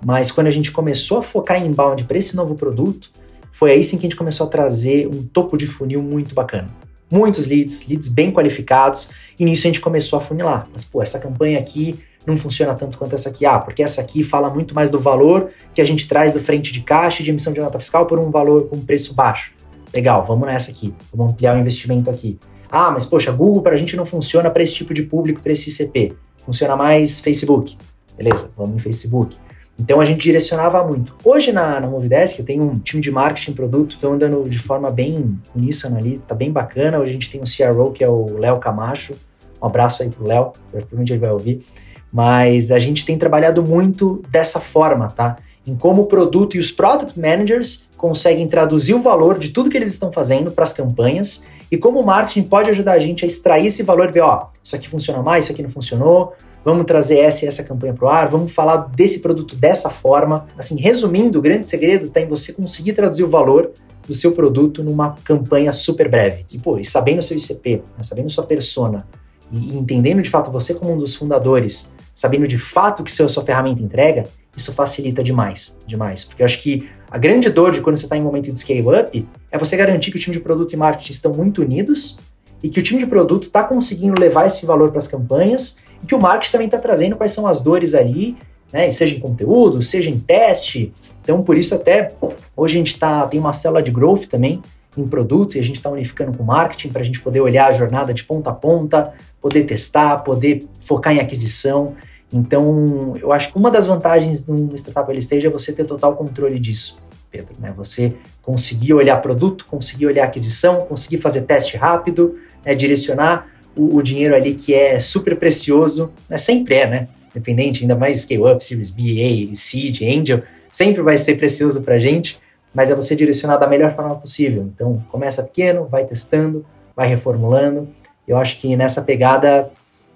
Mas 0.04 0.30
quando 0.30 0.46
a 0.46 0.50
gente 0.50 0.70
começou 0.70 1.18
a 1.18 1.22
focar 1.22 1.60
em 1.60 1.66
inbound 1.66 2.04
para 2.04 2.18
esse 2.18 2.36
novo 2.36 2.54
produto, 2.54 3.10
foi 3.50 3.72
aí 3.72 3.82
sim 3.82 3.96
que 3.96 4.06
a 4.06 4.08
gente 4.08 4.16
começou 4.16 4.46
a 4.46 4.50
trazer 4.50 5.06
um 5.06 5.22
topo 5.22 5.56
de 5.56 5.66
funil 5.66 6.02
muito 6.02 6.34
bacana. 6.34 6.68
Muitos 7.10 7.46
leads, 7.46 7.86
leads 7.88 8.08
bem 8.08 8.30
qualificados, 8.30 9.10
e 9.38 9.44
nisso 9.44 9.66
a 9.66 9.70
gente 9.70 9.80
começou 9.80 10.18
a 10.18 10.22
funilar. 10.22 10.68
Mas, 10.72 10.84
pô, 10.84 11.00
essa 11.00 11.18
campanha 11.18 11.58
aqui 11.58 11.98
não 12.26 12.36
funciona 12.36 12.74
tanto 12.74 12.98
quanto 12.98 13.14
essa 13.14 13.28
aqui. 13.28 13.46
Ah, 13.46 13.58
porque 13.58 13.82
essa 13.82 14.00
aqui 14.00 14.24
fala 14.24 14.50
muito 14.50 14.74
mais 14.74 14.90
do 14.90 14.98
valor 14.98 15.50
que 15.72 15.80
a 15.80 15.84
gente 15.84 16.08
traz 16.08 16.32
do 16.32 16.40
frente 16.40 16.72
de 16.72 16.80
caixa 16.80 17.22
e 17.22 17.24
de 17.24 17.30
emissão 17.30 17.52
de 17.52 17.60
nota 17.60 17.78
fiscal 17.78 18.06
por 18.06 18.18
um 18.18 18.30
valor 18.30 18.68
com 18.68 18.76
um 18.76 18.84
preço 18.84 19.14
baixo. 19.14 19.52
Legal, 19.94 20.24
vamos 20.24 20.46
nessa 20.46 20.72
aqui. 20.72 20.92
Vamos 21.14 21.32
ampliar 21.32 21.56
o 21.56 21.60
investimento 21.60 22.10
aqui. 22.10 22.38
Ah, 22.70 22.90
mas 22.90 23.06
poxa, 23.06 23.30
Google 23.30 23.62
para 23.62 23.74
a 23.74 23.78
gente 23.78 23.96
não 23.96 24.04
funciona 24.04 24.50
para 24.50 24.62
esse 24.62 24.74
tipo 24.74 24.92
de 24.92 25.04
público, 25.04 25.40
para 25.40 25.52
esse 25.52 25.70
ICP. 25.70 26.16
Funciona 26.44 26.76
mais 26.76 27.20
Facebook. 27.20 27.76
Beleza, 28.16 28.50
vamos 28.56 28.74
no 28.74 28.80
Facebook. 28.80 29.36
Então 29.78 30.00
a 30.00 30.04
gente 30.04 30.22
direcionava 30.22 30.82
muito. 30.84 31.14
Hoje 31.22 31.52
na, 31.52 31.78
na 31.78 31.86
Movidesk 31.86 32.40
eu 32.40 32.44
tenho 32.44 32.64
um 32.64 32.78
time 32.78 33.00
de 33.00 33.10
marketing 33.10 33.52
produto, 33.52 33.96
estão 33.96 34.14
andando 34.14 34.48
de 34.48 34.58
forma 34.58 34.90
bem 34.90 35.38
uníssona 35.54 35.98
ali, 35.98 36.18
tá 36.26 36.34
bem 36.34 36.50
bacana. 36.50 36.98
Hoje 36.98 37.10
a 37.10 37.14
gente 37.14 37.30
tem 37.30 37.40
um 37.40 37.44
CRO 37.44 37.92
que 37.92 38.02
é 38.02 38.08
o 38.08 38.38
Léo 38.38 38.58
Camacho. 38.58 39.14
Um 39.62 39.66
abraço 39.66 40.02
aí 40.02 40.10
pro 40.10 40.26
Léo, 40.26 40.52
provavelmente 40.70 41.12
ele 41.12 41.20
vai 41.20 41.30
ouvir 41.30 41.64
mas 42.12 42.70
a 42.70 42.78
gente 42.78 43.04
tem 43.04 43.18
trabalhado 43.18 43.62
muito 43.62 44.22
dessa 44.30 44.60
forma, 44.60 45.08
tá? 45.08 45.36
Em 45.66 45.74
como 45.74 46.02
o 46.02 46.06
produto 46.06 46.56
e 46.56 46.60
os 46.60 46.70
product 46.70 47.18
managers 47.18 47.90
conseguem 47.96 48.46
traduzir 48.46 48.94
o 48.94 49.02
valor 49.02 49.38
de 49.38 49.50
tudo 49.50 49.68
que 49.68 49.76
eles 49.76 49.92
estão 49.92 50.12
fazendo 50.12 50.50
para 50.52 50.62
as 50.62 50.72
campanhas 50.72 51.44
e 51.70 51.76
como 51.76 52.00
o 52.00 52.06
marketing 52.06 52.44
pode 52.44 52.70
ajudar 52.70 52.92
a 52.92 52.98
gente 52.98 53.24
a 53.24 53.26
extrair 53.26 53.66
esse 53.66 53.82
valor 53.82 54.08
e 54.08 54.12
ver, 54.12 54.20
ó, 54.20 54.48
isso 54.62 54.76
aqui 54.76 54.88
funciona 54.88 55.22
mais, 55.22 55.44
isso 55.44 55.52
aqui 55.52 55.62
não 55.62 55.70
funcionou, 55.70 56.34
vamos 56.64 56.86
trazer 56.86 57.18
essa 57.18 57.44
e 57.44 57.48
essa 57.48 57.64
campanha 57.64 57.94
para 57.94 58.04
o 58.04 58.08
ar, 58.08 58.28
vamos 58.28 58.52
falar 58.52 58.88
desse 58.94 59.20
produto 59.20 59.56
dessa 59.56 59.90
forma. 59.90 60.46
Assim, 60.56 60.76
resumindo, 60.80 61.38
o 61.38 61.42
grande 61.42 61.66
segredo 61.66 62.06
está 62.06 62.20
em 62.20 62.26
você 62.26 62.52
conseguir 62.52 62.92
traduzir 62.92 63.24
o 63.24 63.28
valor 63.28 63.72
do 64.06 64.14
seu 64.14 64.32
produto 64.32 64.84
numa 64.84 65.16
campanha 65.24 65.72
super 65.72 66.08
breve. 66.08 66.46
E, 66.52 66.58
pô, 66.58 66.78
e 66.78 66.84
sabendo 66.84 67.18
o 67.18 67.22
seu 67.22 67.36
ICP, 67.36 67.82
né, 67.96 68.02
sabendo 68.02 68.30
sua 68.30 68.44
persona, 68.44 69.06
e 69.50 69.76
entendendo 69.76 70.22
de 70.22 70.30
fato 70.30 70.50
você 70.50 70.74
como 70.74 70.92
um 70.92 70.98
dos 70.98 71.14
fundadores, 71.14 71.94
sabendo 72.16 72.48
de 72.48 72.56
fato 72.56 73.04
que 73.04 73.12
sua, 73.12 73.28
sua 73.28 73.44
ferramenta 73.44 73.82
entrega, 73.82 74.24
isso 74.56 74.72
facilita 74.72 75.22
demais, 75.22 75.78
demais. 75.86 76.24
Porque 76.24 76.42
eu 76.42 76.46
acho 76.46 76.60
que 76.62 76.88
a 77.10 77.18
grande 77.18 77.50
dor 77.50 77.72
de 77.72 77.82
quando 77.82 77.98
você 77.98 78.06
está 78.06 78.16
em 78.16 78.22
momento 78.22 78.50
de 78.50 78.58
scale-up 78.58 79.28
é 79.52 79.58
você 79.58 79.76
garantir 79.76 80.10
que 80.10 80.16
o 80.16 80.20
time 80.20 80.34
de 80.34 80.42
produto 80.42 80.72
e 80.72 80.76
marketing 80.76 81.12
estão 81.12 81.34
muito 81.34 81.60
unidos 81.60 82.18
e 82.62 82.70
que 82.70 82.80
o 82.80 82.82
time 82.82 82.98
de 82.98 83.06
produto 83.06 83.48
está 83.48 83.62
conseguindo 83.62 84.18
levar 84.18 84.46
esse 84.46 84.64
valor 84.64 84.88
para 84.88 84.98
as 84.98 85.06
campanhas 85.06 85.76
e 86.02 86.06
que 86.06 86.14
o 86.14 86.20
marketing 86.20 86.52
também 86.52 86.66
está 86.66 86.78
trazendo 86.78 87.16
quais 87.16 87.32
são 87.32 87.46
as 87.46 87.60
dores 87.60 87.92
ali, 87.92 88.34
né, 88.72 88.90
seja 88.90 89.14
em 89.14 89.20
conteúdo, 89.20 89.82
seja 89.82 90.08
em 90.08 90.18
teste. 90.18 90.94
Então, 91.22 91.42
por 91.42 91.58
isso 91.58 91.74
até 91.74 92.12
hoje 92.56 92.76
a 92.76 92.78
gente 92.78 92.98
tá, 92.98 93.26
tem 93.26 93.38
uma 93.38 93.52
célula 93.52 93.82
de 93.82 93.90
growth 93.90 94.24
também, 94.24 94.62
em 94.96 95.06
produto 95.06 95.56
e 95.56 95.60
a 95.60 95.62
gente 95.62 95.76
está 95.76 95.90
unificando 95.90 96.36
com 96.36 96.42
marketing 96.42 96.88
para 96.88 97.02
a 97.02 97.04
gente 97.04 97.20
poder 97.20 97.40
olhar 97.40 97.66
a 97.66 97.72
jornada 97.72 98.14
de 98.14 98.24
ponta 98.24 98.50
a 98.50 98.52
ponta, 98.52 99.12
poder 99.40 99.64
testar, 99.64 100.18
poder 100.20 100.66
focar 100.80 101.12
em 101.12 101.20
aquisição. 101.20 101.94
Então, 102.32 103.14
eu 103.20 103.32
acho 103.32 103.52
que 103.52 103.58
uma 103.58 103.70
das 103.70 103.86
vantagens 103.86 104.44
de 104.44 104.50
um 104.50 104.68
startup 104.74 105.08
early 105.08 105.20
stage 105.20 105.46
é 105.46 105.50
você 105.50 105.72
ter 105.72 105.84
total 105.84 106.16
controle 106.16 106.58
disso, 106.58 106.98
Pedro. 107.30 107.54
Né? 107.58 107.72
Você 107.76 108.14
conseguir 108.42 108.94
olhar 108.94 109.20
produto, 109.22 109.66
conseguir 109.66 110.06
olhar 110.06 110.24
aquisição, 110.24 110.80
conseguir 110.82 111.18
fazer 111.18 111.42
teste 111.42 111.76
rápido, 111.76 112.36
né? 112.64 112.74
direcionar 112.74 113.48
o, 113.76 113.96
o, 113.96 114.02
dinheiro 114.02 114.34
ali 114.34 114.54
que 114.54 114.74
é 114.74 114.98
super 114.98 115.36
precioso, 115.36 116.10
né? 116.28 116.36
sempre 116.38 116.74
é, 116.74 116.86
né? 116.88 117.08
Independente, 117.30 117.82
ainda 117.82 117.94
mais 117.94 118.20
scale-up, 118.20 118.64
Series 118.64 118.90
B, 118.90 119.50
A, 119.52 119.54
Seed, 119.54 120.02
Angel, 120.02 120.42
sempre 120.72 121.02
vai 121.02 121.18
ser 121.18 121.36
precioso 121.36 121.82
para 121.82 121.94
a 121.94 121.98
gente 121.98 122.40
mas 122.76 122.90
é 122.90 122.94
você 122.94 123.16
direcionar 123.16 123.56
da 123.56 123.66
melhor 123.66 123.90
forma 123.96 124.14
possível. 124.16 124.64
Então, 124.64 125.02
começa 125.10 125.42
pequeno, 125.42 125.86
vai 125.86 126.04
testando, 126.04 126.62
vai 126.94 127.08
reformulando. 127.08 127.88
Eu 128.28 128.36
acho 128.36 128.60
que 128.60 128.76
nessa 128.76 129.00
pegada, 129.00 129.70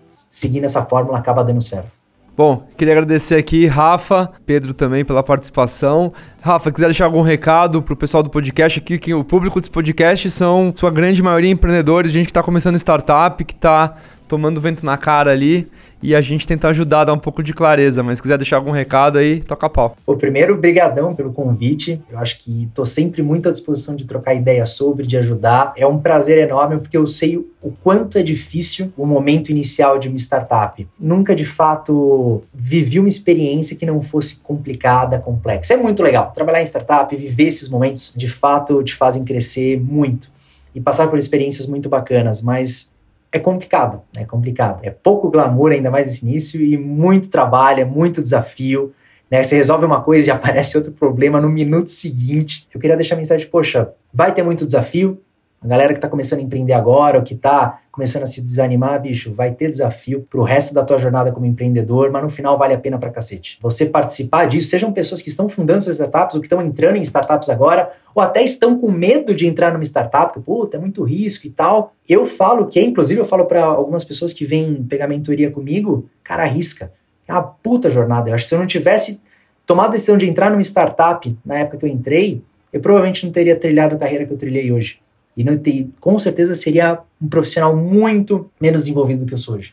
seguindo 0.07 0.65
essa 0.65 0.85
fórmula, 0.85 1.17
acaba 1.17 1.43
dando 1.43 1.63
certo. 1.63 1.99
Bom, 2.37 2.67
queria 2.77 2.95
agradecer 2.95 3.37
aqui, 3.37 3.67
Rafa, 3.67 4.31
Pedro 4.47 4.73
também 4.73 5.05
pela 5.05 5.23
participação. 5.23 6.13
Rafa, 6.41 6.73
quiser 6.73 6.87
deixar 6.87 7.05
algum 7.05 7.23
recado 7.23 7.83
pro 7.83 7.95
pessoal 7.95 8.23
do 8.23 8.31
podcast 8.31 8.79
aqui, 8.79 8.99
que 8.99 9.13
o 9.13 9.23
público 9.23 9.61
desse 9.61 9.71
podcast 9.71 10.31
são, 10.31 10.73
sua 10.75 10.91
grande 10.91 11.23
maioria, 11.23 11.51
empreendedores, 11.51 12.11
gente 12.11 12.27
que 12.27 12.31
está 12.31 12.43
começando 12.43 12.77
startup, 12.77 13.45
que 13.45 13.53
está 13.53 13.97
tomando 14.31 14.61
vento 14.61 14.87
na 14.87 14.97
cara 14.97 15.33
ali 15.33 15.69
e 16.01 16.15
a 16.15 16.21
gente 16.21 16.47
tenta 16.47 16.69
ajudar, 16.69 17.05
dar 17.05 17.13
um 17.13 17.19
pouco 17.19 17.43
de 17.43 17.53
clareza, 17.53 18.03
mas 18.03 18.19
se 18.19 18.23
quiser 18.23 18.39
deixar 18.39 18.57
algum 18.57 18.71
recado 18.71 19.19
aí, 19.19 19.41
toca 19.41 19.69
pau. 19.69 19.97
O 20.07 20.17
primeiro, 20.17 20.57
brigadão 20.57 21.15
pelo 21.15 21.33
convite. 21.33 22.01
Eu 22.09 22.19
acho 22.19 22.39
que 22.39 22.65
estou 22.65 22.85
sempre 22.87 23.23
muito 23.23 23.49
à 23.49 23.53
disposição 23.53 23.95
de 23.97 24.07
trocar 24.07 24.33
ideias 24.35 24.71
sobre, 24.71 25.05
de 25.05 25.19
ajudar. 25.19 25.75
É 25.77 25.85
um 25.87 25.99
prazer 25.99 26.39
enorme 26.39 26.79
porque 26.79 26.97
eu 26.97 27.07
sei 27.07 27.37
o 27.37 27.71
quanto 27.83 28.17
é 28.17 28.23
difícil 28.23 28.93
o 28.97 29.05
momento 29.05 29.51
inicial 29.51 29.99
de 29.99 30.09
uma 30.09 30.17
startup. 30.17 30.87
Nunca 30.99 31.35
de 31.35 31.45
fato 31.45 32.43
vivi 32.55 32.99
uma 33.01 33.09
experiência 33.09 33.77
que 33.77 33.85
não 33.85 34.01
fosse 34.01 34.41
complicada, 34.41 35.19
complexa. 35.19 35.75
É 35.75 35.77
muito 35.77 36.03
legal 36.03 36.33
trabalhar 36.33 36.63
em 36.63 36.67
startup, 36.67 37.15
viver 37.15 37.49
esses 37.49 37.69
momentos 37.69 38.15
de 38.17 38.29
fato 38.29 38.83
te 38.85 38.95
fazem 38.95 39.25
crescer 39.25 39.79
muito 39.79 40.31
e 40.75 40.81
passar 40.81 41.09
por 41.09 41.19
experiências 41.19 41.67
muito 41.67 41.89
bacanas, 41.89 42.41
mas 42.41 42.95
é 43.33 43.39
complicado, 43.39 44.03
é 44.17 44.25
complicado. 44.25 44.85
É 44.85 44.91
pouco 44.91 45.31
glamour, 45.31 45.73
ainda 45.73 45.91
mais 45.91 46.07
nesse 46.07 46.27
início, 46.27 46.63
e 46.63 46.77
muito 46.77 47.31
trabalho, 47.31 47.81
é 47.81 47.85
muito 47.85 48.21
desafio. 48.21 48.93
Né? 49.31 49.43
Você 49.43 49.57
resolve 49.57 49.87
uma 49.87 50.03
coisa 50.03 50.29
e 50.29 50.31
aparece 50.33 50.77
outro 50.77 50.93
problema 50.93 51.41
no 51.41 51.49
minuto 51.49 51.89
seguinte. 51.89 52.67
Eu 52.75 52.81
queria 52.81 52.97
deixar 52.97 53.15
a 53.15 53.19
mensagem, 53.19 53.47
poxa, 53.47 53.93
vai 54.13 54.35
ter 54.35 54.43
muito 54.43 54.67
desafio, 54.67 55.21
a 55.63 55.67
galera 55.67 55.93
que 55.93 55.99
está 55.99 56.09
começando 56.09 56.39
a 56.39 56.43
empreender 56.43 56.73
agora, 56.73 57.19
ou 57.19 57.23
que 57.23 57.35
está 57.35 57.81
começando 57.93 58.23
a 58.23 58.27
se 58.27 58.41
desanimar, 58.41 59.03
bicho, 59.03 59.31
vai 59.31 59.53
ter 59.53 59.69
desafio 59.69 60.27
pro 60.31 60.43
resto 60.43 60.73
da 60.73 60.83
tua 60.83 60.97
jornada 60.97 61.31
como 61.33 61.45
empreendedor, 61.45 62.11
mas 62.11 62.23
no 62.23 62.31
final 62.31 62.57
vale 62.57 62.73
a 62.73 62.79
pena 62.79 62.99
pra 62.99 63.11
cacete. 63.11 63.59
Você 63.61 63.85
participar 63.85 64.47
disso, 64.47 64.71
sejam 64.71 64.91
pessoas 64.91 65.21
que 65.21 65.29
estão 65.29 65.51
fundando 65.51 65.83
suas 65.83 65.97
startups, 65.97 66.35
ou 66.35 66.41
que 66.41 66.47
estão 66.47 66.63
entrando 66.63 66.97
em 66.97 67.03
startups 67.03 67.51
agora, 67.51 67.93
ou 68.15 68.23
até 68.23 68.43
estão 68.43 68.79
com 68.79 68.91
medo 68.91 69.35
de 69.35 69.47
entrar 69.47 69.71
numa 69.71 69.85
startup, 69.85 70.33
porque, 70.33 70.41
puta, 70.41 70.79
é 70.79 70.81
muito 70.81 71.03
risco 71.05 71.47
e 71.47 71.51
tal. 71.51 71.95
Eu 72.09 72.25
falo 72.25 72.67
que, 72.67 72.81
inclusive, 72.81 73.21
eu 73.21 73.27
falo 73.27 73.45
para 73.45 73.63
algumas 73.63 74.03
pessoas 74.03 74.33
que 74.33 74.47
vêm 74.47 74.83
pegar 74.85 75.07
mentoria 75.09 75.51
comigo, 75.51 76.09
cara, 76.25 76.45
arrisca. 76.45 76.91
É 77.29 77.33
uma 77.33 77.43
puta 77.43 77.91
jornada. 77.91 78.31
Eu 78.31 78.35
acho 78.35 78.45
que 78.45 78.49
se 78.49 78.55
eu 78.55 78.59
não 78.59 78.67
tivesse 78.67 79.23
tomado 79.67 79.91
a 79.91 79.93
decisão 79.93 80.17
de 80.17 80.27
entrar 80.27 80.51
numa 80.51 80.63
startup 80.63 81.37
na 81.45 81.59
época 81.59 81.77
que 81.77 81.85
eu 81.85 81.89
entrei, 81.91 82.43
eu 82.73 82.81
provavelmente 82.81 83.27
não 83.27 83.33
teria 83.33 83.55
trilhado 83.55 83.95
a 83.95 83.99
carreira 83.99 84.25
que 84.25 84.33
eu 84.33 84.39
trilhei 84.39 84.73
hoje. 84.73 84.99
E 85.41 85.45
não 85.45 85.57
ter, 85.57 85.89
com 85.99 86.19
certeza 86.19 86.55
seria 86.55 87.01
um 87.19 87.27
profissional 87.27 87.75
muito 87.75 88.51
menos 88.61 88.83
desenvolvido 88.83 89.21
do 89.21 89.27
que 89.27 89.33
eu 89.33 89.39
sou 89.39 89.55
hoje. 89.55 89.73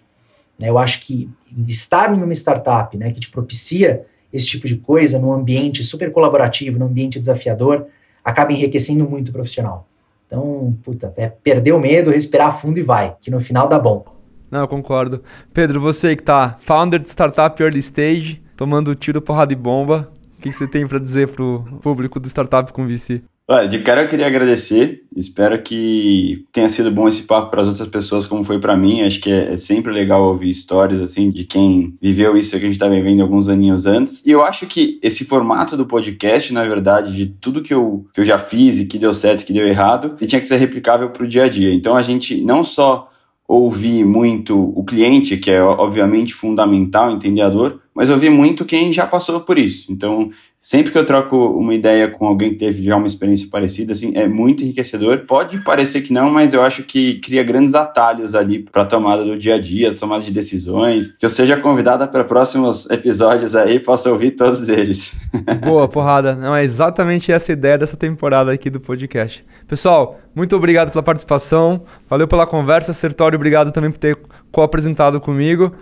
Né, 0.58 0.70
eu 0.70 0.78
acho 0.78 1.02
que 1.02 1.30
estar 1.68 2.16
em 2.16 2.24
uma 2.24 2.32
startup 2.32 2.96
né, 2.96 3.12
que 3.12 3.20
te 3.20 3.30
propicia 3.30 4.06
esse 4.32 4.46
tipo 4.46 4.66
de 4.66 4.78
coisa 4.78 5.20
num 5.20 5.34
ambiente 5.34 5.84
super 5.84 6.10
colaborativo, 6.14 6.80
num 6.80 6.86
ambiente 6.86 7.20
desafiador, 7.20 7.88
acaba 8.24 8.54
enriquecendo 8.54 9.04
muito 9.10 9.28
o 9.28 9.34
profissional. 9.34 9.86
Então, 10.26 10.74
puta, 10.84 11.14
é 11.18 11.28
perder 11.28 11.74
o 11.74 11.80
medo, 11.82 12.12
respirar 12.12 12.58
fundo 12.58 12.80
e 12.80 12.82
vai, 12.82 13.18
que 13.20 13.30
no 13.30 13.42
final 13.42 13.68
dá 13.68 13.78
bom. 13.78 14.06
Não, 14.50 14.62
eu 14.62 14.68
concordo. 14.70 15.22
Pedro, 15.54 15.82
você 15.82 16.16
que 16.16 16.24
tá 16.24 16.56
founder 16.62 17.02
de 17.02 17.10
startup 17.10 17.62
early 17.62 17.80
stage, 17.80 18.42
tomando 18.56 18.96
tiro, 18.96 19.22
porrada 19.22 19.52
e 19.52 19.56
bomba, 19.58 20.10
o 20.38 20.42
que, 20.42 20.50
que 20.50 20.56
você 20.56 20.66
tem 20.66 20.88
para 20.88 20.98
dizer 20.98 21.28
pro 21.28 21.66
público 21.82 22.22
do 22.22 22.28
Startup 22.30 22.72
com 22.72 22.88
VC? 22.88 23.22
Olha, 23.50 23.66
de 23.66 23.80
cara 23.80 24.04
eu 24.04 24.10
queria 24.10 24.28
agradecer. 24.28 25.06
Espero 25.16 25.62
que 25.64 26.46
tenha 26.52 26.68
sido 26.68 26.92
bom 26.92 27.08
esse 27.08 27.24
papo 27.24 27.50
para 27.50 27.62
as 27.62 27.70
outras 27.70 27.88
pessoas, 27.88 28.26
como 28.26 28.44
foi 28.44 28.60
para 28.60 28.76
mim. 28.76 29.04
Acho 29.04 29.22
que 29.22 29.32
é, 29.32 29.54
é, 29.54 29.58
sempre 29.58 29.94
legal 29.94 30.22
ouvir 30.22 30.50
histórias 30.50 31.00
assim 31.02 31.32
de 31.32 31.46
quem 31.46 31.98
viveu 32.02 32.36
isso 32.36 32.52
que 32.52 32.58
a 32.58 32.60
gente 32.60 32.74
está 32.74 32.90
vivendo 32.90 33.22
alguns 33.22 33.48
aninhos 33.48 33.86
antes. 33.86 34.26
E 34.26 34.32
eu 34.32 34.44
acho 34.44 34.68
que 34.68 35.00
esse 35.02 35.24
formato 35.24 35.78
do 35.78 35.86
podcast, 35.86 36.52
na 36.52 36.66
verdade, 36.66 37.16
de 37.16 37.26
tudo 37.26 37.64
que 37.64 37.74
eu, 37.74 38.06
que 38.14 38.20
eu 38.20 38.26
já 38.26 38.38
fiz 38.38 38.80
e 38.80 38.86
que 38.86 39.00
deu 39.00 39.14
certo, 39.14 39.46
que 39.46 39.54
deu 39.54 39.66
errado, 39.66 40.18
ele 40.20 40.28
tinha 40.28 40.42
que 40.42 40.48
ser 40.48 40.58
replicável 40.58 41.10
para 41.12 41.24
o 41.24 41.28
dia 41.28 41.46
a 41.46 41.50
dia. 41.50 41.74
Então 41.74 41.96
a 41.96 42.02
gente 42.02 42.42
não 42.42 42.66
só 42.66 43.10
ouvir 43.48 44.04
muito 44.04 44.60
o 44.78 44.84
cliente, 44.84 45.38
que 45.38 45.50
é 45.50 45.64
obviamente 45.64 46.34
fundamental, 46.34 47.10
entender 47.10 47.42
a 47.42 47.50
dor, 47.50 47.80
mas 47.98 48.12
ouvir 48.12 48.30
muito 48.30 48.64
quem 48.64 48.94
já 48.94 49.08
passou 49.08 49.42
por 49.42 49.58
isso. 49.58 49.92
Então, 49.92 50.30
sempre 50.62 50.92
que 50.92 50.98
eu 51.00 51.04
troco 51.04 51.36
uma 51.36 51.74
ideia 51.74 52.08
com 52.08 52.28
alguém 52.28 52.52
que 52.52 52.58
teve 52.58 52.84
já 52.84 52.96
uma 52.96 53.08
experiência 53.08 53.48
parecida, 53.50 53.94
assim, 53.94 54.12
é 54.16 54.28
muito 54.28 54.64
enriquecedor. 54.64 55.26
Pode 55.26 55.64
parecer 55.64 56.02
que 56.02 56.14
não, 56.14 56.30
mas 56.30 56.54
eu 56.54 56.62
acho 56.62 56.84
que 56.84 57.16
cria 57.22 57.42
grandes 57.42 57.74
atalhos 57.74 58.36
ali 58.36 58.60
para 58.60 58.84
a 58.84 58.86
tomada 58.86 59.26
do 59.26 59.36
dia 59.36 59.56
a 59.56 59.60
dia, 59.60 59.96
tomada 59.96 60.24
de 60.24 60.30
decisões. 60.30 61.18
Que 61.18 61.26
eu 61.26 61.30
seja 61.32 61.58
convidada 61.58 62.08
para 62.08 62.24
próximos 62.24 62.88
episódios 62.92 63.56
aí, 63.56 63.80
possa 63.80 64.12
ouvir 64.12 64.30
todos 64.32 64.70
eles. 64.70 65.16
Boa, 65.66 65.88
porrada. 65.88 66.36
Não 66.36 66.56
é 66.56 66.64
exatamente 66.64 67.32
essa 67.32 67.52
ideia 67.52 67.80
dessa 67.80 67.98
temporada 67.98 68.52
aqui 68.52 68.70
do 68.70 68.80
podcast. 68.80 69.44
Pessoal, 69.68 70.20
muito 70.36 70.56
obrigado 70.56 70.92
pela 70.92 71.02
participação. 71.02 71.82
Valeu 72.08 72.28
pela 72.28 72.46
conversa, 72.46 72.94
Sertório, 72.94 73.38
obrigado 73.38 73.72
também 73.72 73.90
por 73.90 73.98
ter 73.98 74.16
co-apresentado 74.52 75.20
comigo. 75.20 75.74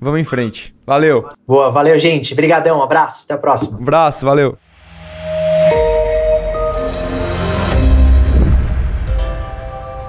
Vamos 0.00 0.18
em 0.18 0.24
frente. 0.24 0.74
Valeu. 0.86 1.28
Boa, 1.46 1.70
valeu, 1.70 1.98
gente. 1.98 2.32
Obrigadão, 2.32 2.78
um 2.78 2.82
abraço. 2.82 3.24
Até 3.26 3.34
a 3.34 3.38
próxima. 3.38 3.78
Um 3.78 3.82
abraço, 3.82 4.24
valeu. 4.24 4.56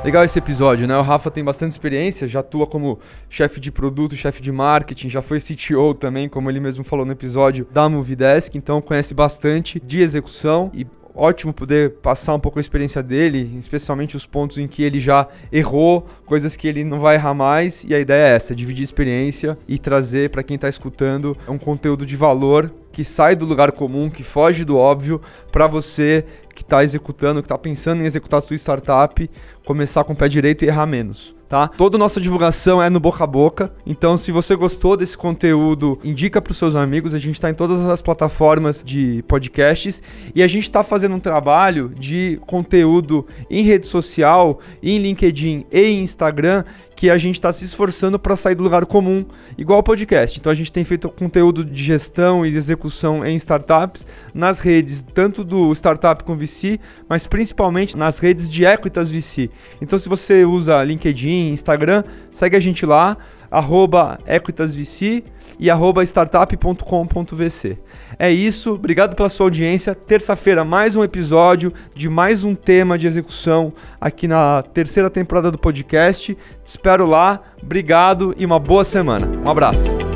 Legal 0.04 0.24
esse 0.24 0.40
episódio, 0.40 0.88
né? 0.88 0.98
O 0.98 1.04
Rafa 1.04 1.30
tem 1.30 1.44
bastante 1.44 1.74
experiência, 1.74 2.28
já 2.28 2.40
atua 2.40 2.66
como 2.66 2.98
chefe 3.30 3.60
de 3.60 3.72
produto, 3.72 4.16
chefe 4.16 4.42
de 4.42 4.52
marketing, 4.52 5.10
já 5.10 5.22
foi 5.22 5.40
CTO 5.40 5.94
também, 5.94 6.28
como 6.28 6.50
ele 6.50 6.60
mesmo 6.60 6.84
falou 6.84 7.06
no 7.06 7.12
episódio 7.12 7.68
da 7.72 7.88
Movidesk, 7.88 8.56
então 8.56 8.82
conhece 8.82 9.14
bastante 9.14 9.80
de 9.80 10.02
execução 10.02 10.72
e 10.74 10.88
ótimo 11.16 11.54
poder 11.54 11.92
passar 12.02 12.36
um 12.36 12.40
pouco 12.40 12.60
a 12.60 12.62
experiência 12.62 13.02
dele, 13.02 13.56
especialmente 13.58 14.16
os 14.16 14.26
pontos 14.26 14.58
em 14.58 14.68
que 14.68 14.84
ele 14.84 15.00
já 15.00 15.28
errou, 15.52 16.08
coisas 16.26 16.56
que 16.56 16.68
ele 16.68 16.84
não 16.84 17.00
vai 17.00 17.16
errar 17.16 17.34
mais. 17.34 17.84
E 17.84 17.94
a 17.94 18.00
ideia 18.00 18.30
é 18.30 18.36
essa: 18.36 18.56
dividir 18.56 18.84
experiência 18.84 19.58
e 19.68 19.78
trazer 19.78 20.30
para 20.30 20.44
quem 20.44 20.56
está 20.56 20.70
escutando 20.70 21.38
um 21.48 21.58
conteúdo 21.58 22.06
de 22.06 22.16
valor 22.16 22.72
que 22.92 23.04
sai 23.04 23.36
do 23.36 23.46
lugar 23.46 23.72
comum, 23.72 24.10
que 24.10 24.24
foge 24.24 24.66
do 24.66 24.78
óbvio, 24.78 25.22
para 25.52 25.68
você 25.68 26.26
que 26.54 26.64
está 26.64 26.84
executando, 26.84 27.42
que 27.42 27.46
está 27.46 27.58
pensando 27.58 28.02
em 28.02 28.06
executar 28.06 28.40
a 28.40 28.42
sua 28.42 28.56
startup, 28.58 29.30
começar 29.66 30.04
com 30.04 30.14
o 30.14 30.16
pé 30.16 30.28
direito 30.28 30.66
e 30.66 30.68
errar 30.68 30.86
menos 30.86 31.34
tá? 31.52 31.68
Toda 31.68 31.98
nossa 31.98 32.22
divulgação 32.22 32.82
é 32.82 32.90
no 32.90 32.98
boca 32.98 33.26
a 33.26 33.28
boca. 33.28 33.74
Então, 33.86 34.16
se 34.16 34.32
você 34.32 34.56
gostou 34.56 34.96
desse 34.96 35.18
conteúdo, 35.18 36.00
indica 36.02 36.42
para 36.42 36.52
os 36.52 36.58
seus 36.58 36.78
amigos. 36.78 37.14
A 37.14 37.20
gente 37.20 37.36
está 37.36 37.50
em 37.50 37.54
todas 37.54 37.86
as 37.86 38.02
plataformas 38.02 38.82
de 38.82 39.22
podcasts 39.28 40.02
e 40.34 40.42
a 40.42 40.48
gente 40.48 40.64
está 40.64 40.82
fazendo 40.82 41.14
um 41.14 41.20
trabalho 41.20 41.92
de 41.94 42.40
conteúdo 42.48 43.28
em 43.50 43.64
rede 43.64 43.86
social, 43.86 44.62
em 44.82 44.98
LinkedIn 44.98 45.66
e 45.70 45.92
Instagram 45.92 46.64
que 47.02 47.10
a 47.10 47.18
gente 47.18 47.34
está 47.34 47.52
se 47.52 47.66
esforçando 47.66 48.20
para 48.20 48.36
sair 48.36 48.54
do 48.54 48.62
lugar 48.62 48.86
comum, 48.86 49.26
igual 49.58 49.80
o 49.80 49.84
podcast. 49.84 50.38
Então 50.38 50.52
a 50.52 50.54
gente 50.54 50.72
tem 50.72 50.84
feito 50.84 51.10
conteúdo 51.10 51.66
de 51.66 51.84
gestão 51.84 52.46
e 52.46 52.56
execução 52.56 53.26
em 53.26 53.36
startups 53.38 54.06
nas 54.36 54.60
redes, 54.60 55.02
tanto 55.02 55.44
do 55.44 55.74
Startup 55.74 56.24
com 56.24 56.38
VC, 56.38 56.80
mas 57.10 57.26
principalmente 57.26 57.98
nas 57.98 58.20
redes 58.20 58.48
de 58.48 58.66
Equitas 58.66 59.10
VC. 59.10 59.50
Então 59.82 59.98
se 59.98 60.08
você 60.08 60.46
usa 60.46 60.84
LinkedIn, 60.84 61.50
Instagram, 61.50 62.04
segue 62.32 62.56
a 62.56 62.60
gente 62.60 62.86
lá 62.86 63.18
arroba 63.50 64.20
equitasvc 64.28 65.24
e 65.60 65.70
arroba 65.70 66.04
startup.com.vc. 66.04 67.78
É 68.18 68.32
isso, 68.32 68.74
obrigado 68.74 69.16
pela 69.16 69.30
sua 69.30 69.48
audiência. 69.48 69.96
Terça-feira, 69.96 70.64
mais 70.64 70.96
um 70.96 71.04
episódio 71.04 71.74
de 71.96 72.10
mais 72.10 72.44
um 72.44 72.56
tema 72.56 72.98
de 72.98 73.08
execução 73.08 73.74
aqui 74.00 74.28
na 74.28 74.64
terceira 74.74 75.10
temporada 75.10 75.52
do 75.52 75.58
podcast. 75.58 76.34
Te 76.36 76.68
espero 76.68 77.06
lá, 77.06 77.42
obrigado 77.62 78.34
e 78.38 78.46
uma 78.46 78.60
boa 78.60 78.84
semana. 78.84 79.30
Um 79.46 79.50
abraço. 79.50 80.11